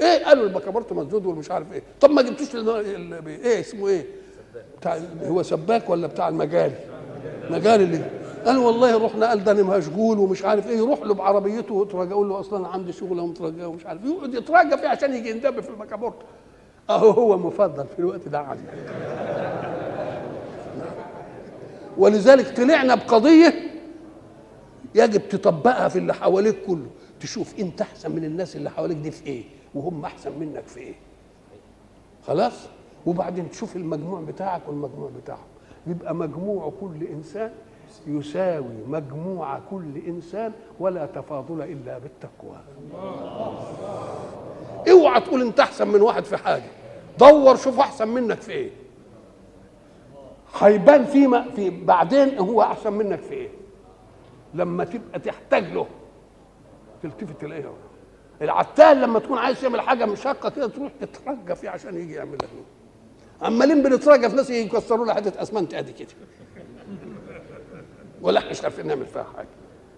إيه؟ 0.02 0.26
قالوا 0.26 0.44
البكابورت 0.44 0.94
مسدود 0.94 1.26
والمش 1.26 1.52
عارف 1.52 1.74
إيه. 1.74 1.84
طب 2.02 2.12
ما 2.12 2.22
جبتوش 2.22 2.56
إيه 2.56 3.60
اسمه 3.60 3.88
إيه؟ 3.88 4.06
بتاع 4.80 5.00
هو 5.24 5.44
سباك 5.44 5.90
ولا 5.90 6.08
بتاع 6.08 6.28
المجاري؟ 6.30 6.76
مجاري 7.50 7.84
اللي 7.84 8.02
قال 8.46 8.58
والله 8.58 9.06
رحنا 9.06 9.30
قال 9.30 9.44
ده 9.44 9.52
أنا 9.52 9.64
مشغول 9.78 10.20
ومش 10.20 10.44
عارف 10.46 10.68
إيه 10.70 10.78
يروح 10.78 11.02
له 11.02 11.14
بعربيته 11.14 11.74
ويترجى 11.74 12.10
يقول 12.12 12.30
له 12.30 12.40
أصلا 12.40 12.68
عندي 12.68 12.92
شغل 12.94 13.20
ومترجى 13.20 13.64
ومش 13.66 13.86
عارف 13.86 14.02
يقعد 14.06 14.34
يترجى 14.34 14.78
فيه 14.78 14.88
عشان 14.88 15.14
يجي 15.14 15.30
يندب 15.30 15.60
في 15.60 15.70
البكابورت 15.70 16.16
أهو 16.90 17.10
هو 17.10 17.38
مفضل 17.38 17.86
في 17.88 18.00
الوقت 18.00 18.28
ده 18.28 18.40
عندي. 18.40 18.62
ولذلك 21.98 22.58
طلعنا 22.58 22.96
بقضية 22.96 23.54
يجب 24.96 25.30
تطبقها 25.30 25.88
في 25.88 25.96
اللي 26.00 26.14
حواليك 26.14 26.56
كله 26.68 26.88
تشوف 27.20 27.60
أنت 27.60 27.82
أحسن 27.82 28.12
من 28.12 28.24
الناس 28.26 28.56
اللي 28.56 28.70
حواليك 28.70 28.98
دي 28.98 29.12
في 29.12 29.26
إيه 29.26 29.44
وهم 29.76 30.06
أحسن 30.06 30.32
منك 30.40 30.68
في 30.68 30.80
إيه. 30.80 30.94
خلاص؟ 32.28 32.54
وبعدين 33.06 33.50
تشوف 33.50 33.76
المجموع 33.76 34.22
بتاعك 34.22 34.62
والمجموع 34.68 35.10
بتاعهم 35.24 35.48
يبقى 35.88 36.16
مجموع 36.16 36.72
كل 36.82 37.04
إنسان 37.04 37.52
يساوي 38.08 38.84
مجموع 38.88 39.60
كل 39.72 39.98
إنسان 40.08 40.52
ولا 40.80 41.06
تفاضل 41.06 41.62
إلا 41.62 41.98
بالتقوى. 42.00 42.58
اوعى 44.92 45.22
تقول 45.22 45.42
انت 45.42 45.60
أحسن 45.60 45.88
من 45.88 46.02
واحد 46.02 46.24
في 46.26 46.38
حاجة. 46.38 46.64
دور 47.20 47.56
شوف 47.56 47.80
أحسن 47.80 48.08
منك 48.08 48.42
في 48.42 48.52
إيه. 48.52 48.70
هيبان 50.60 51.06
فيما 51.06 51.50
في 51.56 51.70
بعدين 51.70 52.38
هو 52.40 52.62
أحسن 52.62 52.94
منك 52.94 53.20
في 53.20 53.34
إيه. 53.34 53.50
لما 54.54 54.84
تبقى 54.84 55.20
تحتاج 55.20 55.64
له 55.74 55.88
تلتفت 57.04 57.42
تلاقيه 57.42 57.72
العتال 58.42 59.02
لما 59.02 59.20
تكون 59.20 59.38
عايز 59.38 59.62
تعمل 59.62 59.82
حاجة 59.82 60.06
مشقه 60.06 60.50
كده 60.50 60.68
تروح 60.68 60.92
تترجى 61.02 61.56
فيه 61.56 61.70
عشان 61.70 61.96
يجي 61.98 62.14
يعمل 62.14 62.34
لك 62.34 62.50
عمالين 63.42 63.84
بنترجى 63.84 64.30
في 64.30 64.36
ناس 64.36 64.50
يكسروا 64.50 65.06
له 65.06 65.14
حتة 65.14 65.42
اسمنت 65.42 65.76
قد 65.76 65.90
كده. 65.90 66.08
ولا 68.22 68.50
مش 68.50 68.64
عارفين 68.64 68.88
نعمل 68.88 69.06
فيها 69.06 69.26
حاجة. 69.38 69.48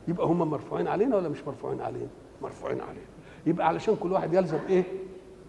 يبقى 0.08 0.28
هم 0.28 0.50
مرفوعين 0.50 0.88
علينا 0.88 1.16
ولا 1.16 1.30
مش 1.30 1.48
مرفوعين 1.48 1.82
علينا؟ 1.82 2.08
مرفوعين 2.42 2.82
علينا. 2.82 3.06
يبقى 3.46 3.68
علشان 3.68 3.96
كل 3.96 4.12
واحد 4.12 4.34
يلزم 4.34 4.60
إيه؟ 4.70 4.84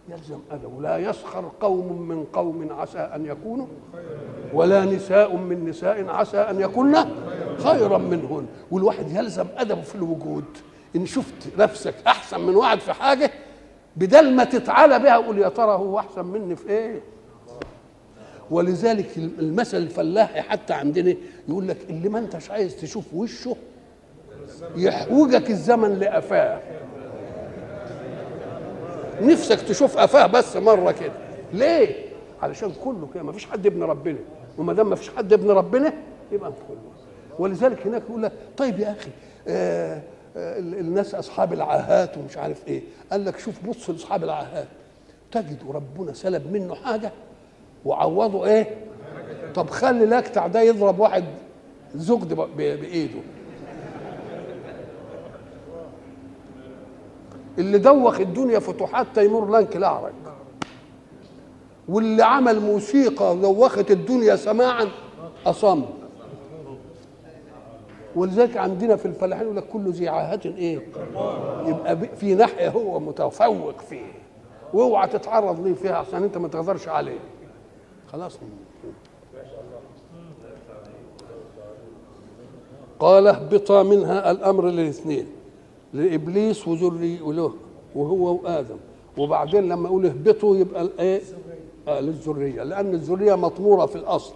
يلزم 0.08 0.38
ادبه 0.50 0.82
لا 0.82 0.98
يسخر 0.98 1.50
قوم 1.60 2.02
من 2.02 2.24
قوم 2.24 2.72
عسى 2.72 2.98
أن 2.98 3.26
يكونوا 3.26 3.66
ولا 4.52 4.84
نساء 4.84 5.36
من 5.36 5.64
نساء 5.68 6.08
عسى 6.08 6.38
أن 6.38 6.60
يكون 6.60 6.94
خيرا 7.58 7.98
منهن. 7.98 8.46
والواحد 8.70 9.10
يلزم 9.10 9.46
ادبه 9.56 9.82
في 9.82 9.94
الوجود. 9.94 10.44
إن 10.96 11.06
شفت 11.06 11.58
نفسك 11.58 11.94
أحسن 12.06 12.40
من 12.40 12.56
واحد 12.56 12.78
في 12.78 12.92
حاجة 12.92 13.30
بدل 13.96 14.34
ما 14.34 14.44
تتعالى 14.44 14.98
بها 14.98 15.18
وقول 15.18 15.38
يا 15.38 15.48
ترى 15.48 15.72
هو 15.72 15.98
أحسن 15.98 16.24
مني 16.24 16.56
في 16.56 16.68
إيه؟ 16.68 17.00
ولذلك 18.50 19.16
المثل 19.16 19.76
الفلاحي 19.76 20.40
حتى 20.40 20.72
عندنا 20.72 21.14
يقول 21.48 21.68
لك 21.68 21.76
اللي 21.90 22.08
ما 22.08 22.18
انتش 22.18 22.50
عايز 22.50 22.76
تشوف 22.76 23.14
وشه 23.14 23.56
يحوجك 24.76 25.50
الزمن 25.50 25.98
لقفاه 25.98 26.60
نفسك 29.22 29.60
تشوف 29.60 29.98
قفاه 29.98 30.26
بس 30.26 30.56
مرة 30.56 30.92
كده. 30.92 31.12
ليه؟ 31.52 31.94
علشان 32.42 32.72
كله 32.84 33.08
كده 33.14 33.22
ما 33.22 33.32
فيش 33.32 33.46
حد 33.46 33.66
ابن 33.66 33.82
ربنا. 33.82 34.18
وما 34.58 34.72
دام 34.72 34.90
ما 34.90 34.96
فيش 34.96 35.10
حد 35.10 35.32
ابن 35.32 35.50
ربنا 35.50 35.92
يبقى 36.32 36.52
كله. 36.68 36.78
ولذلك 37.38 37.86
هناك 37.86 38.02
يقول 38.08 38.22
لك 38.22 38.32
طيب 38.56 38.78
يا 38.80 38.90
أخي 38.92 39.10
آه 39.48 40.02
آه 40.36 40.58
الناس 40.58 41.14
أصحاب 41.14 41.52
العاهات 41.52 42.18
ومش 42.18 42.36
عارف 42.36 42.68
إيه. 42.68 42.82
قال 43.12 43.24
لك 43.24 43.38
شوف 43.38 43.54
بص 43.68 43.90
لأصحاب 43.90 44.24
العاهات. 44.24 44.68
تجد 45.32 45.58
ربنا 45.70 46.12
سلب 46.12 46.52
منه 46.52 46.74
حاجة 46.74 47.12
وعوضه 47.84 48.46
إيه؟ 48.46 48.76
طب 49.54 49.70
خلي 49.70 50.04
الأكتع 50.04 50.46
ده 50.46 50.60
يضرب 50.60 50.98
واحد 50.98 51.24
زجد 51.94 52.34
بإيده. 52.56 53.20
اللي 57.58 57.78
دوخ 57.78 58.20
الدنيا 58.20 58.58
فتوحات 58.58 59.06
تيمور 59.14 59.50
لانك 59.50 59.76
الاعرج 59.76 60.12
واللي 61.88 62.22
عمل 62.22 62.60
موسيقى 62.60 63.36
دوخت 63.36 63.90
الدنيا 63.90 64.36
سماعا 64.36 64.88
أصم. 65.46 65.84
ولذلك 68.16 68.56
عندنا 68.56 68.96
في 68.96 69.06
الفلاحين 69.06 69.44
يقول 69.44 69.56
لك 69.56 69.64
كل 69.68 69.90
ذي 69.90 70.08
عاهة 70.08 70.40
إيه؟ 70.44 70.80
يبقى 71.66 71.96
في 72.16 72.34
ناحيه 72.34 72.68
هو 72.68 73.00
متفوق 73.00 73.80
فيه. 73.80 74.12
وأوعى 74.74 75.08
تتعرض 75.08 75.66
ليه 75.66 75.74
فيها 75.74 75.96
عشان 75.96 76.22
أنت 76.22 76.38
ما 76.38 76.48
تقدرش 76.48 76.88
عليه. 76.88 77.18
خلاص. 78.14 78.38
قال 82.98 83.26
اهبطا 83.26 83.82
منها 83.82 84.30
الأمر 84.30 84.66
للاثنين 84.68 85.26
لإبليس 85.92 86.68
وذري 86.68 87.20
وله 87.20 87.54
وهو 87.94 88.34
وآدم. 88.42 88.76
وبعدين 89.18 89.68
لما 89.68 89.88
أقول 89.88 90.06
اهبطوا 90.06 90.56
يبقى 90.56 90.82
الايه؟ 90.82 91.22
آه 91.88 92.00
للذرية 92.00 92.62
لأن 92.62 92.94
الذرية 92.94 93.34
مطمورة 93.34 93.86
في 93.86 93.96
الأصل. 93.96 94.34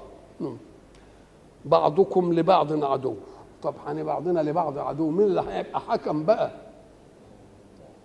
بعضكم 1.64 2.32
لبعض 2.32 2.84
عدو. 2.84 3.14
طب 3.62 3.74
يعني 3.86 4.04
بعضنا 4.04 4.40
لبعض 4.40 4.78
عدو 4.78 5.10
مين 5.10 5.26
اللي 5.26 5.44
هيبقى 5.48 5.80
حكم 5.80 6.24
بقى؟ 6.24 6.50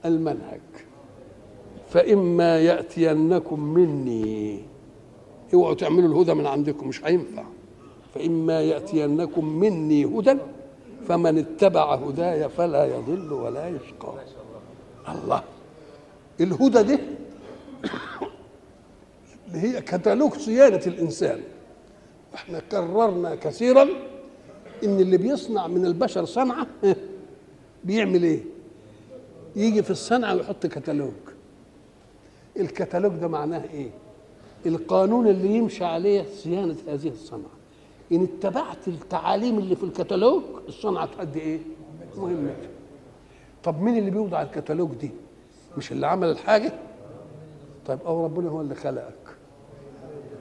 المنهج. 0.06 0.62
فإما 1.90 2.60
يأتينكم 2.60 3.60
مني. 3.60 4.73
اوعوا 5.54 5.74
تعملوا 5.74 6.10
الهدى 6.10 6.34
من 6.34 6.46
عندكم 6.46 6.88
مش 6.88 7.06
هينفع. 7.06 7.44
فإما 8.16 8.62
يأتينكم 8.62 9.46
مني 9.46 10.06
هدى 10.06 10.38
فمن 11.08 11.38
اتبع 11.38 11.96
هداي 11.96 12.50
فلا 12.50 12.86
يضل 12.86 13.34
ولا 13.34 13.68
يشقى. 13.68 14.14
الله. 15.10 15.44
الهدى 16.42 16.84
دي 16.84 17.00
اللي 19.48 19.60
هي 19.60 19.82
كتالوج 19.82 20.34
صيانة 20.34 20.82
الإنسان. 20.88 21.42
إحنا 22.36 22.60
كررنا 22.60 23.36
كثيرا 23.36 23.84
إن 24.84 25.00
اللي 25.00 25.18
بيصنع 25.18 25.68
من 25.68 25.86
البشر 25.86 26.26
صنعة 26.26 26.68
بيعمل 27.84 28.24
إيه؟ 28.24 28.40
يجي 29.56 29.84
في 29.84 29.92
الصنعة 29.92 30.36
ويحط 30.36 30.66
كتالوج. 30.66 31.12
الكتالوج 32.58 33.12
ده 33.14 33.28
معناه 33.28 33.64
إيه؟ 33.74 33.90
القانون 34.66 35.28
اللي 35.28 35.56
يمشي 35.56 35.86
عليه 35.86 36.24
صيانة 36.24 36.76
هذه 36.88 37.08
الصنعة 37.10 37.52
إن 38.12 38.24
اتبعت 38.24 38.88
التعاليم 38.88 39.58
اللي 39.60 39.76
في 39.76 39.84
الكتالوج 39.84 40.44
الصنعة 40.68 41.06
تؤدي 41.06 41.40
إيه؟ 41.40 41.60
مهمتها 42.18 42.70
طب 43.64 43.82
مين 43.82 43.98
اللي 43.98 44.12
بيوضع 44.12 44.42
الكتالوج 44.42 44.90
دي؟ 44.92 45.12
مش 45.78 45.92
اللي 45.92 46.08
عمل 46.08 46.30
الحاجة؟ 46.30 46.74
طيب 47.86 48.00
أو 48.06 48.26
ربنا 48.26 48.50
هو 48.50 48.62
اللي 48.62 48.76
خلقك 48.76 49.14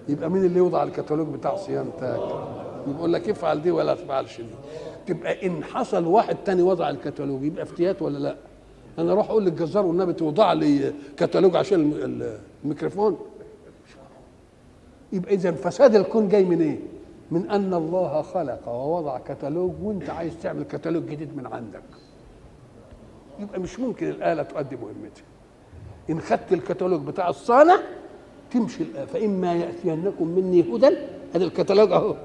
يبقى 0.09 0.31
مين 0.31 0.45
اللي 0.45 0.59
يوضع 0.59 0.83
الكتالوج 0.83 1.29
بتاع 1.29 1.57
صيانتك؟ 1.57 2.21
يقول 2.89 3.13
لك 3.13 3.29
افعل 3.29 3.63
دي 3.63 3.71
ولا 3.71 3.95
تفعلش 3.95 4.41
دي 4.41 4.47
تبقى 5.07 5.47
إن 5.47 5.65
حصل 5.65 6.07
واحد 6.07 6.37
تاني 6.45 6.63
وضع 6.63 6.91
الكتالوج 6.91 7.43
يبقى 7.45 7.63
افتيات 7.63 8.03
ولا 8.03 8.19
لأ؟ 8.19 8.37
أنا 8.99 9.13
أروح 9.13 9.31
أقول 9.31 9.45
للجزار 9.45 9.87
والنبي 9.87 10.13
توضع 10.13 10.53
لي 10.53 10.93
كتالوج 11.17 11.57
عشان 11.57 11.93
الميكروفون 12.65 13.19
يبقى 15.13 15.35
اذا 15.35 15.53
فساد 15.53 15.95
الكون 15.95 16.29
جاي 16.29 16.45
من 16.45 16.63
إيه؟ 16.63 16.79
من 17.31 17.51
أن 17.51 17.75
الله 17.75 18.23
خلق 18.23 18.69
ووضع 18.69 19.19
كتالوج 19.19 19.73
وأنت 19.83 20.11
عايز 20.11 20.33
تعمل 20.43 20.63
كتالوج 20.63 21.05
جديد 21.05 21.37
من 21.37 21.47
عندك. 21.47 21.83
يبقى 23.39 23.61
مش 23.61 23.81
ممكن 23.81 24.09
الآلة 24.09 24.43
تؤدي 24.43 24.77
مهمتها. 24.77 25.25
إن 26.11 26.21
خدت 26.21 26.53
الكتالوج 26.53 27.01
بتاع 27.01 27.29
الصانع 27.29 27.77
تمشي 28.51 28.83
الآلة. 28.83 29.05
فإما 29.05 29.55
يأتينكم 29.55 30.29
مني 30.29 30.61
هدى 30.61 30.97
هذا 31.35 31.45
الكتالوج 31.45 31.93
أهو. 31.93 32.17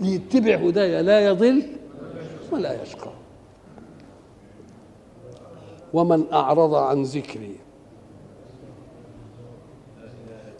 يتبع 0.00 0.54
هدايا 0.54 1.02
لا 1.02 1.20
يضل 1.20 1.62
ولا 2.52 2.82
يشقى. 2.82 3.10
ومن 5.92 6.32
أعرض 6.32 6.74
عن 6.74 7.02
ذكري 7.02 7.56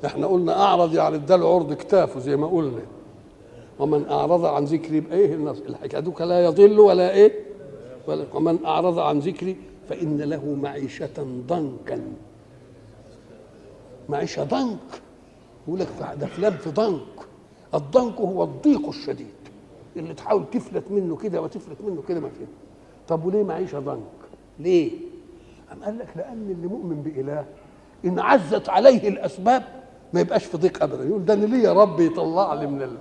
إحنا 0.07 0.27
قلنا 0.27 0.63
أعرض 0.63 0.95
يعني 0.95 1.17
اداله 1.17 1.55
عرض 1.55 1.73
كتافه 1.73 2.21
زي 2.21 2.37
ما 2.37 2.47
قلنا. 2.47 2.83
ومن 3.79 4.09
أعرض 4.09 4.45
عن 4.45 4.65
ذكري 4.65 5.03
إيه 5.13 5.35
النص؟ 5.35 5.59
الحكاية 5.69 6.01
لا 6.25 6.45
يضل 6.45 6.81
ولا 6.81 7.11
إيه؟ 7.11 7.33
ولا 8.07 8.25
ومن 8.35 8.65
أعرض 8.65 8.99
عن 8.99 9.19
ذكري 9.19 9.57
فإن 9.89 10.21
له 10.23 10.55
معيشة 10.63 11.43
ضنكا. 11.49 12.03
معيشة 14.09 14.45
ضنك. 14.45 15.03
يقول 15.69 15.81
لك 15.81 15.89
ده 16.21 16.27
فلان 16.27 16.53
في 16.53 16.71
ضنك. 16.71 17.01
الضنك 17.75 18.21
هو 18.21 18.45
الضيق 18.45 18.89
الشديد. 18.89 19.27
اللي 19.97 20.15
تحاول 20.15 20.45
تفلت 20.53 20.91
منه 20.91 21.17
كده 21.17 21.43
وتفلت 21.43 21.81
منه 21.81 22.03
كده 22.09 22.21
ما 22.21 22.29
فيه 22.29 22.47
طب 23.09 23.25
وليه 23.25 23.43
معيشة 23.43 23.79
ضنك؟ 23.79 24.03
ليه؟ 24.59 24.91
أم 25.73 25.85
قال 25.85 25.99
لك 25.99 26.09
لأن 26.17 26.51
اللي 26.51 26.67
مؤمن 26.67 27.03
بإله 27.03 27.45
إن 28.05 28.19
عزت 28.19 28.69
عليه 28.69 29.09
الأسباب 29.09 29.63
ما 30.13 30.21
يبقاش 30.21 30.45
في 30.45 30.57
ضيق 30.57 30.83
ابدا. 30.83 31.05
يقول 31.05 31.25
ده 31.25 31.35
ليه 31.35 31.63
يا 31.63 31.73
رب 31.73 32.01
يطلع 32.01 32.55
لي 32.55 32.67
من 32.67 32.83
ال... 32.83 32.97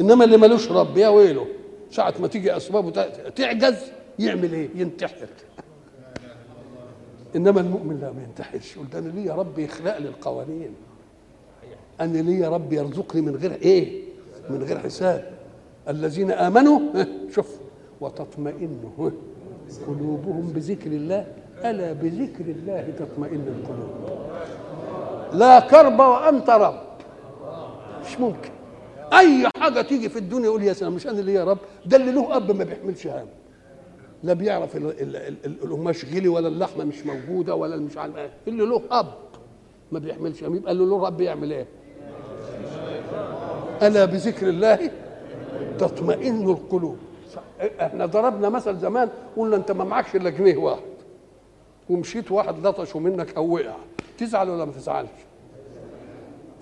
إنما 0.00 0.24
اللي 0.24 0.36
ملوش 0.36 0.70
رب 0.70 0.96
يا 0.96 1.08
ويله 1.08 1.46
ساعة 1.90 2.14
ما 2.20 2.28
تيجي 2.28 2.56
أسبابه 2.56 2.90
تعجز 3.36 3.76
يعمل 4.18 4.52
إيه؟ 4.52 4.68
ينتحر. 4.74 5.28
إنما 7.36 7.60
المؤمن 7.60 8.00
لا 8.00 8.12
ما 8.12 8.22
ينتحرش. 8.22 8.76
يقول 8.76 8.90
ده 8.90 8.98
أنا 8.98 9.08
ليا 9.08 9.34
رب 9.34 9.58
يخلق 9.58 9.98
لي 9.98 10.08
القوانين 10.08 10.74
أنا 12.00 12.18
ليا 12.18 12.48
رب 12.48 12.72
يرزقني 12.72 13.22
من 13.22 13.36
غير 13.36 13.52
إيه؟ 13.52 14.02
من 14.50 14.62
غير 14.62 14.78
حساب. 14.78 15.30
الذين 15.88 16.30
آمنوا 16.30 16.80
شوف 17.34 17.56
وتطمئن 18.00 18.78
قلوبهم 19.86 20.52
بذكر 20.54 20.90
الله. 20.90 21.26
ألا 21.64 21.92
بذكر 21.92 22.44
الله 22.44 22.94
تطمئن 22.98 23.46
القلوب؟ 23.48 24.18
لا 25.32 25.60
كرب 25.60 25.98
وأنت 25.98 26.50
رب. 26.50 26.80
مش 28.06 28.20
ممكن. 28.20 28.50
أي 29.12 29.48
حاجة 29.56 29.80
تيجي 29.82 30.08
في 30.08 30.18
الدنيا 30.18 30.44
يقول 30.44 30.62
يا 30.62 30.72
سلام 30.72 30.92
مش 30.92 31.06
أنا 31.06 31.18
اللي 31.20 31.34
يا 31.34 31.44
رب؟ 31.44 31.58
ده 31.86 31.96
اللي 31.96 32.12
له 32.12 32.36
أب 32.36 32.56
ما 32.56 32.64
بيحملش 32.64 33.06
هم. 33.06 33.26
لا 34.22 34.32
بيعرف 34.32 34.76
القماش 35.46 36.04
غلي 36.14 36.28
ولا 36.28 36.48
اللحمة 36.48 36.84
مش 36.84 37.06
موجودة 37.06 37.54
ولا 37.54 37.76
مش 37.76 37.96
عارف 37.98 38.16
إيه. 38.16 38.30
اللي 38.48 38.66
له 38.66 38.82
أب 38.90 39.06
ما 39.92 39.98
بيحملش 39.98 40.44
هم. 40.44 40.56
يبقى 40.56 40.72
اللي 40.72 40.84
له 40.84 41.06
رب 41.06 41.20
يعمل 41.20 41.52
إيه؟ 41.52 41.66
ألا 43.82 44.04
بذكر 44.04 44.48
الله 44.48 44.90
تطمئن 45.78 46.50
القلوب. 46.50 46.96
إحنا 47.80 48.06
ضربنا 48.06 48.48
مثل 48.48 48.76
زمان 48.78 49.08
قلنا 49.36 49.56
أنت 49.56 49.72
ما 49.72 49.84
معكش 49.84 50.16
إلا 50.16 50.30
جنيه 50.30 50.56
واحد. 50.56 50.82
ومشيت 51.92 52.32
واحد 52.32 52.66
لطشه 52.66 52.98
منك 52.98 53.36
أو 53.36 53.54
وقع 53.54 53.74
تزعل 54.18 54.50
ولا 54.50 54.64
ما 54.64 54.72
تزعلش؟ 54.72 55.08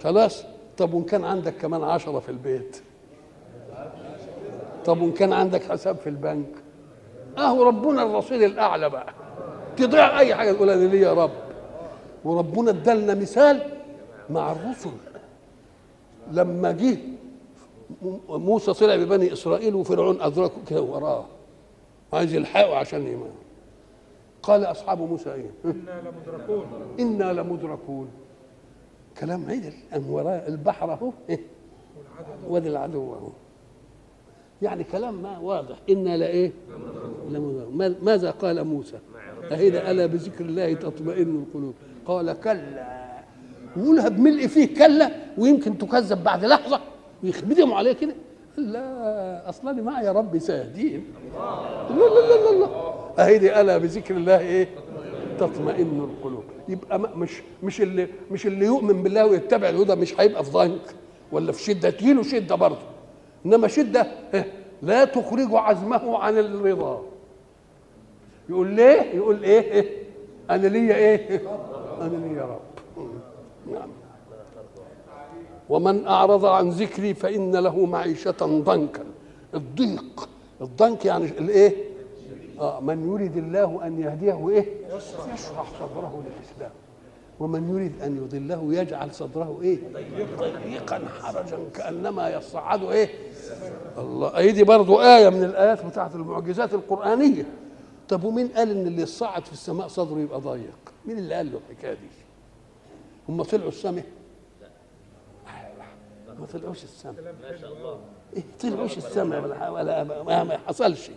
خلاص؟ 0.03 0.45
طب 0.79 0.95
وإن 0.95 1.05
كان 1.05 1.25
عندك 1.25 1.55
كمان 1.57 1.83
عشرة 1.83 2.19
في 2.19 2.29
البيت؟ 2.29 2.83
طب 4.85 5.01
وإن 5.01 5.13
كان 5.13 5.33
عندك 5.33 5.63
حساب 5.73 5.97
في 5.97 6.09
البنك؟ 6.09 6.47
أهو 7.39 7.63
ربنا 7.63 8.03
الرصيد 8.03 8.43
الأعلى 8.43 8.91
بقى. 8.91 9.13
تضيع 9.77 10.19
أي 10.19 10.35
حاجة 10.35 10.53
تقول 10.53 10.71
أنا 10.71 10.85
ليه 10.85 11.01
يا 11.01 11.13
رب؟ 11.15 11.31
وربنا 12.25 12.71
ادالنا 12.71 13.15
مثال 13.15 13.63
مع 14.31 14.53
الرسل. 14.53 14.91
لما 16.33 16.73
جه 16.73 16.97
موسى 18.29 18.73
طلع 18.73 18.97
ببني 18.97 19.33
إسرائيل 19.33 19.75
وفرعون 19.75 20.21
أدركه 20.21 20.55
كده 20.71 20.83
وراه 20.83 21.25
عايز 22.13 22.35
يلحقه 22.35 22.77
عشان 22.77 23.07
يمان 23.07 23.33
قال 24.43 24.65
أصحاب 24.65 25.01
موسى 25.01 25.33
إيه؟ 25.33 25.51
إنا 25.65 26.03
لمدركون. 26.03 26.67
إنا 27.01 27.33
لمدركون. 27.33 28.09
كلام 29.21 29.45
عدل. 29.51 29.73
ام 29.97 30.11
وراء 30.11 30.49
البحر 30.49 30.93
اهو 30.93 31.13
إيه؟ 31.31 31.41
وادي 32.49 32.69
العدو 32.69 33.15
اهو 33.15 33.29
يعني 34.63 34.85
كلام 34.85 35.23
ما 35.23 35.39
واضح. 35.39 35.77
إنا 35.91 36.17
لايه 36.17 36.53
لمدركون. 37.31 37.97
ماذا 38.03 38.31
قال 38.31 38.65
موسى؟ 38.65 38.99
أهذا 39.53 39.91
ألا 39.91 40.07
بذكر 40.07 40.45
الله 40.45 40.75
تطمئن 40.75 41.45
القلوب. 41.47 41.75
قال 42.07 42.41
كلا. 42.41 43.01
يقولها 43.77 44.09
بملء 44.09 44.47
فيه 44.47 44.75
كلا 44.75 45.11
ويمكن 45.39 45.79
تكذب 45.79 46.25
بعد 46.25 46.45
لحظة 46.45 46.81
ويخبدهم 47.25 47.73
عليه 47.73 47.93
كده. 47.93 48.15
لا 48.57 49.49
أصلا 49.49 49.83
معي 49.83 50.05
يا 50.05 50.13
ربي 50.13 50.41
سيهدين 50.41 51.05
لا 51.91 51.95
لا 51.95 52.51
لا 52.51 52.59
لا 52.59 52.69
أهيدي 53.25 53.61
ألا 53.61 53.79
بذكر 53.79 54.17
الله 54.17 54.39
إيه؟ 54.39 54.69
تطمئن 55.39 56.09
القلوب. 56.11 56.45
يبقى 56.69 56.99
مش 56.99 57.43
مش 57.63 57.81
اللي 57.81 58.09
مش 58.31 58.47
اللي 58.47 58.67
يؤمن 58.67 59.03
بالله 59.03 59.27
ويتبع 59.27 59.69
الهدى 59.69 59.95
مش 59.95 60.21
هيبقى 60.21 60.45
في 60.45 60.51
ضنك 60.51 60.95
ولا 61.33 61.53
في 61.53 61.63
شدة. 61.63 61.91
تجيله 61.91 62.23
شدة 62.23 62.55
برضه. 62.55 62.79
إنما 63.47 63.69
شدة 63.69 64.07
لا 64.83 65.05
تخرج 65.05 65.49
عزمه 65.53 66.19
عن 66.19 66.39
الرضا. 66.39 67.03
يقول 68.49 68.69
ليه؟ 68.69 69.01
يقول 69.15 69.43
إيه؟ 69.45 69.85
أنا 70.51 70.67
ليا 70.67 70.95
إيه؟ 70.95 71.41
أنا 72.01 72.17
ليا 72.27 72.43
رب. 72.43 72.61
نعم. 73.73 73.89
ومن 75.71 76.07
أعرض 76.07 76.45
عن 76.45 76.71
ذكري 76.71 77.15
فإن 77.15 77.57
له 77.57 77.87
معيشة 77.87 78.35
ضنكا 78.41 79.05
الضيق 79.55 80.29
الضنك 80.61 81.05
يعني 81.05 81.25
الإيه؟ 81.25 81.77
آه 82.61 82.81
من 82.81 83.09
يريد 83.13 83.37
الله 83.37 83.87
أن 83.87 84.01
يهديه 84.03 84.49
إيه؟ 84.49 84.67
يشرح 85.35 85.67
صدره 85.81 86.23
للإسلام 86.27 86.71
ومن 87.41 87.69
يريد 87.77 88.03
أن 88.03 88.17
يضله 88.17 88.81
يجعل 88.81 89.15
صدره 89.15 89.59
إيه؟ 89.63 89.79
ضيقا 90.65 91.01
حرجا 91.23 91.59
كأنما 91.75 92.31
يصعد 92.31 92.85
إيه؟ 92.85 93.09
الله 93.99 94.37
أيدي 94.37 94.65
برضو 94.65 95.01
آية 95.01 95.29
من 95.29 95.45
الآيات 95.45 95.85
بتاعت 95.87 96.15
المعجزات 96.15 96.75
القرآنية 96.75 97.47
طب 98.09 98.25
ومين 98.25 98.49
قال 98.49 98.71
إن 98.71 98.87
اللي 98.87 99.03
يصعد 99.03 99.45
في 99.47 99.53
السماء 99.53 99.89
صدره 99.89 100.19
يبقى 100.19 100.41
ضيق؟ 100.41 100.79
مين 101.07 101.19
اللي 101.19 101.35
قال 101.35 101.53
له 101.53 101.61
الحكاية 101.71 101.93
دي؟ 101.95 102.09
هم 103.29 103.43
طلعوا 103.43 103.69
السماء 103.69 104.05
ما 106.41 106.47
طلعوش 106.47 106.85
السماء 106.85 107.35
ما 107.43 107.57
شاء 107.61 107.73
الله. 107.73 107.99
إيه 108.37 108.43
طلعوش 108.63 108.97
السماء 108.97 109.43
ولا 109.43 109.71
ولا 109.71 110.05
ما, 110.05 110.45
ما 110.45 110.59
حصلش 110.67 111.11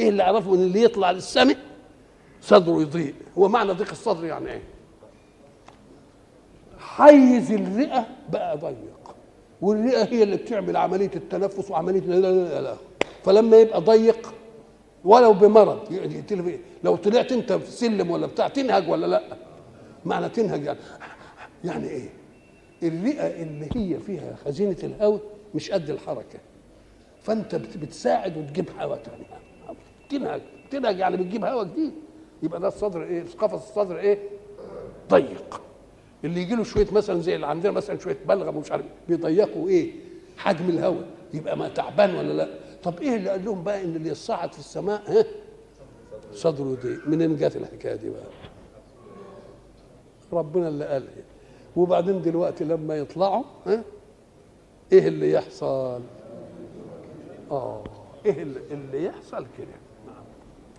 إيه 0.00 0.08
اللي 0.08 0.22
عرفوا 0.22 0.56
إن 0.56 0.60
اللي 0.62 0.82
يطلع 0.82 1.10
للسماء 1.10 1.56
صدره 2.42 2.82
يضيق 2.82 3.14
هو 3.38 3.48
معنى 3.48 3.72
ضيق 3.72 3.90
الصدر 3.90 4.24
يعني 4.24 4.50
إيه؟ 4.52 4.62
حيز 6.78 7.52
الرئة 7.52 8.06
بقى 8.32 8.58
ضيق. 8.58 9.14
والرئة 9.60 10.04
هي 10.04 10.22
اللي 10.22 10.36
بتعمل 10.36 10.76
عملية 10.76 11.10
التنفس 11.16 11.70
وعملية 11.70 12.00
لا 12.00 12.14
لا 12.14 12.30
لا, 12.48 12.60
لا. 12.60 12.76
فلما 13.24 13.56
يبقى 13.56 13.80
ضيق 13.80 14.34
ولو 15.04 15.32
بمرض 15.32 15.92
يعني 15.92 16.22
لو 16.84 16.96
طلعت 16.96 17.32
أنت 17.32 17.52
في 17.52 17.70
سلم 17.70 18.10
ولا 18.10 18.26
بتاع 18.26 18.48
تنهج 18.48 18.88
ولا 18.90 19.06
لأ؟ 19.06 19.22
معنى 20.04 20.28
تنهج 20.28 20.64
يعني. 20.64 20.78
يعني 21.64 21.88
إيه؟ 21.88 22.08
الرئة 22.82 23.42
اللي 23.42 23.68
هي 23.76 23.98
فيها 23.98 24.36
خزينة 24.44 24.76
الهواء 24.82 25.20
مش 25.54 25.70
قد 25.70 25.90
الحركة. 25.90 26.38
فأنت 27.22 27.54
بتساعد 27.54 28.36
وتجيب 28.36 28.70
هواء 28.80 29.02
تاني. 29.02 29.24
تنهج 30.10 30.40
تنهج 30.70 30.98
يعني 30.98 31.16
بتجيب 31.16 31.44
هواء 31.44 31.64
جديد. 31.64 31.92
يبقى 32.42 32.60
ده 32.60 32.68
الصدر 32.68 33.02
إيه؟ 33.02 33.24
قفص 33.38 33.68
الصدر 33.68 33.98
إيه؟ 33.98 34.18
ضيق. 35.10 35.60
اللي 36.24 36.40
يجي 36.40 36.54
له 36.54 36.62
شوية 36.64 36.86
مثلا 36.92 37.20
زي 37.20 37.34
اللي 37.34 37.46
عندنا 37.46 37.72
مثلا 37.72 37.98
شوية 37.98 38.16
بلغم 38.28 38.56
ومش 38.56 38.72
عارف 38.72 38.84
بيضيقوا 39.08 39.68
إيه؟ 39.68 39.92
حجم 40.36 40.68
الهواء 40.68 41.06
يبقى 41.34 41.56
ما 41.56 41.68
تعبان 41.68 42.14
ولا 42.14 42.32
لا؟ 42.32 42.48
طب 42.82 43.00
إيه 43.00 43.16
اللي 43.16 43.30
قال 43.30 43.44
لهم 43.44 43.64
بقى 43.64 43.84
إن 43.84 43.96
اللي 43.96 44.08
يصعد 44.08 44.52
في 44.52 44.58
السماء 44.58 45.02
ها؟ 45.06 45.24
صدره 46.32 46.76
ضيق 46.82 47.08
منين 47.08 47.36
جت 47.36 47.56
الحكاية 47.56 47.94
دي 47.94 48.10
بقى؟ 48.10 48.26
ربنا 50.32 50.68
اللي 50.68 50.84
قال 50.84 51.02
إيه؟ 51.02 51.24
وبعدين 51.76 52.22
دلوقتي 52.22 52.64
لما 52.64 52.96
يطلعوا 52.96 53.42
ها؟ 53.66 53.82
إيه 54.92 55.08
اللي 55.08 55.32
يحصل؟ 55.32 56.00
آه 57.50 57.84
إيه 58.26 58.42
اللي, 58.42 59.04
يحصل 59.04 59.46
كده؟ 59.58 59.76
نعم. 60.06 60.24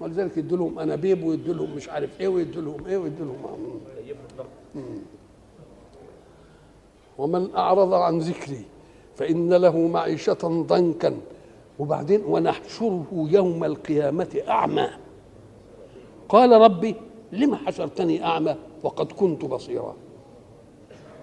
ولذلك 0.01 0.37
يدوا 0.37 0.57
لهم 0.57 0.79
أنابيب 0.79 1.23
ويدوا 1.23 1.53
لهم 1.53 1.75
مش 1.75 1.89
عارف 1.89 2.21
إيه 2.21 2.27
ويدوا 2.27 2.61
لهم 2.61 2.85
إيه 2.85 2.97
ويدوا 2.97 3.25
لهم 3.25 3.79
ومن 7.17 7.55
أعرض 7.55 7.93
عن 7.93 8.19
ذكري 8.19 8.65
فإن 9.15 9.53
له 9.53 9.87
معيشة 9.87 10.63
ضنكا. 10.67 11.17
وبعدين 11.79 12.21
ونحشره 12.25 13.05
يوم 13.11 13.63
القيامة 13.63 14.41
أعمى. 14.49 14.87
قال 16.29 16.51
ربي 16.51 16.95
لم 17.31 17.55
حشرتني 17.55 18.23
أعمى 18.25 18.55
وقد 18.83 19.11
كنت 19.11 19.45
بصيرا؟ 19.45 19.95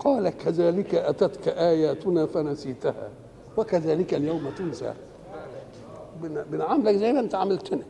قال 0.00 0.28
كذلك 0.28 0.94
أتتك 0.94 1.48
آياتنا 1.48 2.26
فنسيتها 2.26 3.08
وكذلك 3.56 4.14
اليوم 4.14 4.50
تنسى. 4.58 4.94
بنعاملك 6.22 6.94
زي 6.94 7.12
ما 7.12 7.20
أنت 7.20 7.34
عملتنا 7.34 7.82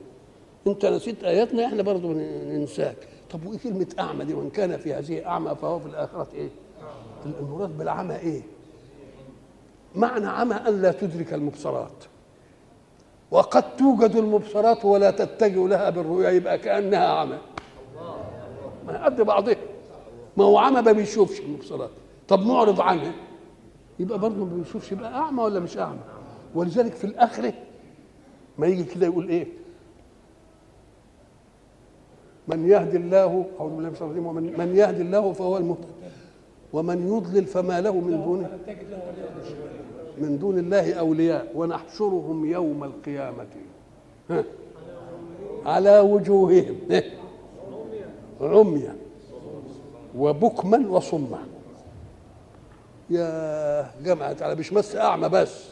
أنت 0.67 0.87
نسيت 0.87 1.25
آياتنا 1.25 1.67
إحنا 1.67 1.83
برضه 1.83 2.09
ننساك. 2.49 2.97
طب 3.31 3.47
وإيه 3.47 3.59
كلمة 3.59 3.87
أعمى 4.01 4.25
دي؟ 4.25 4.35
وإن 4.35 4.51
كان 4.51 4.77
في 4.77 4.95
هذه 4.95 5.27
أعمى 5.27 5.55
فهو 5.55 5.79
في 5.79 5.87
الآخرة 5.87 6.29
إيه؟ 6.35 6.49
المراد 7.41 7.79
بالعمى 7.79 8.17
إيه؟ 8.17 8.43
معنى 9.95 10.27
عمى 10.27 10.55
أن 10.55 10.83
لا 10.83 10.93
تدرك 10.93 11.35
المبصرات. 11.35 12.05
وقد 13.31 13.77
توجد 13.77 14.17
المبصرات 14.17 14.85
ولا 14.85 15.11
تتجه 15.11 15.69
لها 15.69 15.91
بالرؤيا 15.91 16.31
يبقى 16.31 16.59
كأنها 16.59 17.07
عمى. 17.07 17.39
ما 18.87 19.05
قد 19.05 19.21
بعضها. 19.21 19.57
ما 20.39 20.45
هو 20.45 20.59
عمى 20.59 20.80
ما 20.82 20.93
بيشوفش 20.93 21.41
المبصرات 21.41 21.91
طب 22.28 22.47
معرض 22.47 22.80
عنها. 22.80 23.12
يبقى 23.99 24.18
برضه 24.18 24.45
ما 24.45 24.57
بيشوفش 24.57 24.93
يبقى 24.93 25.14
أعمى 25.14 25.43
ولا 25.43 25.61
مش 25.61 25.78
أعمى. 25.78 25.99
ولذلك 26.55 26.93
في 26.93 27.05
الآخرة 27.05 27.53
ما 28.59 28.66
يجي 28.66 28.84
كده 28.84 29.07
يقول 29.07 29.28
إيه؟ 29.28 29.47
من 32.49 32.68
يهدي 32.68 32.97
الله 32.97 33.47
اعوذ 33.61 33.70
بالله 33.70 33.89
من 33.89 33.93
الشيطان 33.95 34.18
ومن 34.18 34.59
من 34.59 34.76
يهدي 34.76 35.03
الله 35.03 35.32
فهو 35.32 35.57
المهتد 35.57 35.84
ومن 36.72 37.09
يضلل 37.16 37.45
فما 37.47 37.80
له 37.80 37.93
من 38.01 38.24
دونه 38.24 38.59
من 40.18 40.39
دون 40.39 40.59
الله 40.59 40.93
أولياء. 40.95 41.53
ونحشرهم 41.55 42.45
يوم 42.51 42.84
القيامة. 42.84 43.47
ها. 44.30 44.45
على 45.66 46.01
وجوههم. 46.01 46.76
عميا 48.41 48.97
وبكما 50.17 50.89
وصما. 50.89 51.39
يا 53.11 53.91
جماعة 54.05 54.37
على 54.41 54.55
مش 54.55 54.71
بس 54.71 54.97
أعمى 54.97 55.29
بس. 55.29 55.65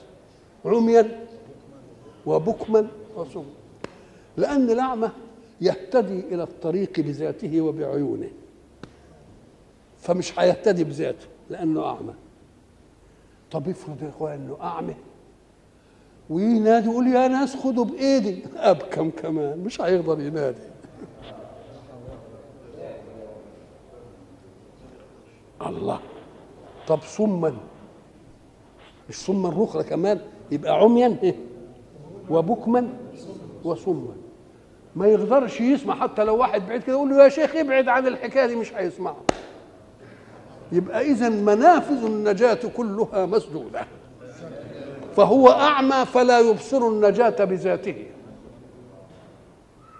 عميا 0.64 1.26
وبكما 2.26 2.86
وصما. 3.16 3.44
لأن 4.36 4.70
الأعمى 4.70 5.10
يهتدي 5.60 6.20
إلى 6.20 6.42
الطريق 6.42 7.00
بذاته 7.00 7.60
وبعيونه. 7.60 8.28
فمش 10.00 10.38
هيهتدي 10.38 10.84
بذاته 10.84 11.26
لأنه 11.50 11.86
أعمى. 11.86 12.14
طب 13.50 13.68
افرض 13.68 14.02
يا 14.02 14.08
إخوان 14.08 14.32
إنه 14.32 14.56
أعمى. 14.60 14.94
وينادي 16.30 16.90
يقول 16.90 17.06
يا 17.06 17.28
ناس 17.28 17.56
خدوا 17.56 17.84
بإيدي. 17.84 18.42
أبكم 18.56 19.10
كمان 19.10 19.58
مش 19.58 19.80
هيقدر 19.80 20.20
ينادي. 20.20 20.60
الله. 25.66 26.00
طب 26.88 26.98
صما. 27.02 27.54
مش 29.08 29.14
صما 29.14 29.48
رخرة 29.48 29.82
كمان 29.82 30.20
يبقى 30.50 30.72
عميا 30.72 31.18
إيه؟ 31.22 31.34
وبكما 32.30 32.88
وصما. 33.64 34.14
ما 34.96 35.06
يقدرش 35.06 35.60
يسمع 35.60 35.94
حتى 35.94 36.24
لو 36.24 36.36
واحد 36.36 36.66
بعيد 36.68 36.82
كده 36.82 36.92
يقول 36.92 37.10
له 37.10 37.24
يا 37.24 37.28
شيخ 37.28 37.56
ابعد 37.56 37.88
عن 37.88 38.06
الحكاية 38.06 38.46
دي 38.46 38.56
مش 38.56 38.74
هيسمعه 38.74 39.16
يبقى 40.72 41.00
اذا 41.00 41.28
منافذ 41.28 42.04
النجاة 42.04 42.58
كلها 42.76 43.26
مسدودة. 43.26 43.86
فهو 45.16 45.48
أعمى 45.48 46.04
فلا 46.06 46.40
يبصر 46.40 46.88
النجاة 46.88 47.44
بذاته. 47.44 48.06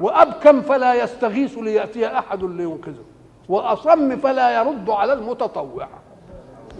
وأبكم 0.00 0.62
فلا 0.62 0.94
يستغيث 0.94 1.58
ليأتي 1.58 2.06
أحد 2.06 2.44
لينقذه. 2.44 3.04
وأصم 3.48 4.16
فلا 4.16 4.60
يرد 4.60 4.90
على 4.90 5.12
المتطوع. 5.12 5.88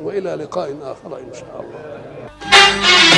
وإلى 0.02 0.34
لقاء 0.34 0.76
آخر 0.82 1.18
إن 1.18 1.32
شاء 1.34 1.60
الله. 1.60 3.15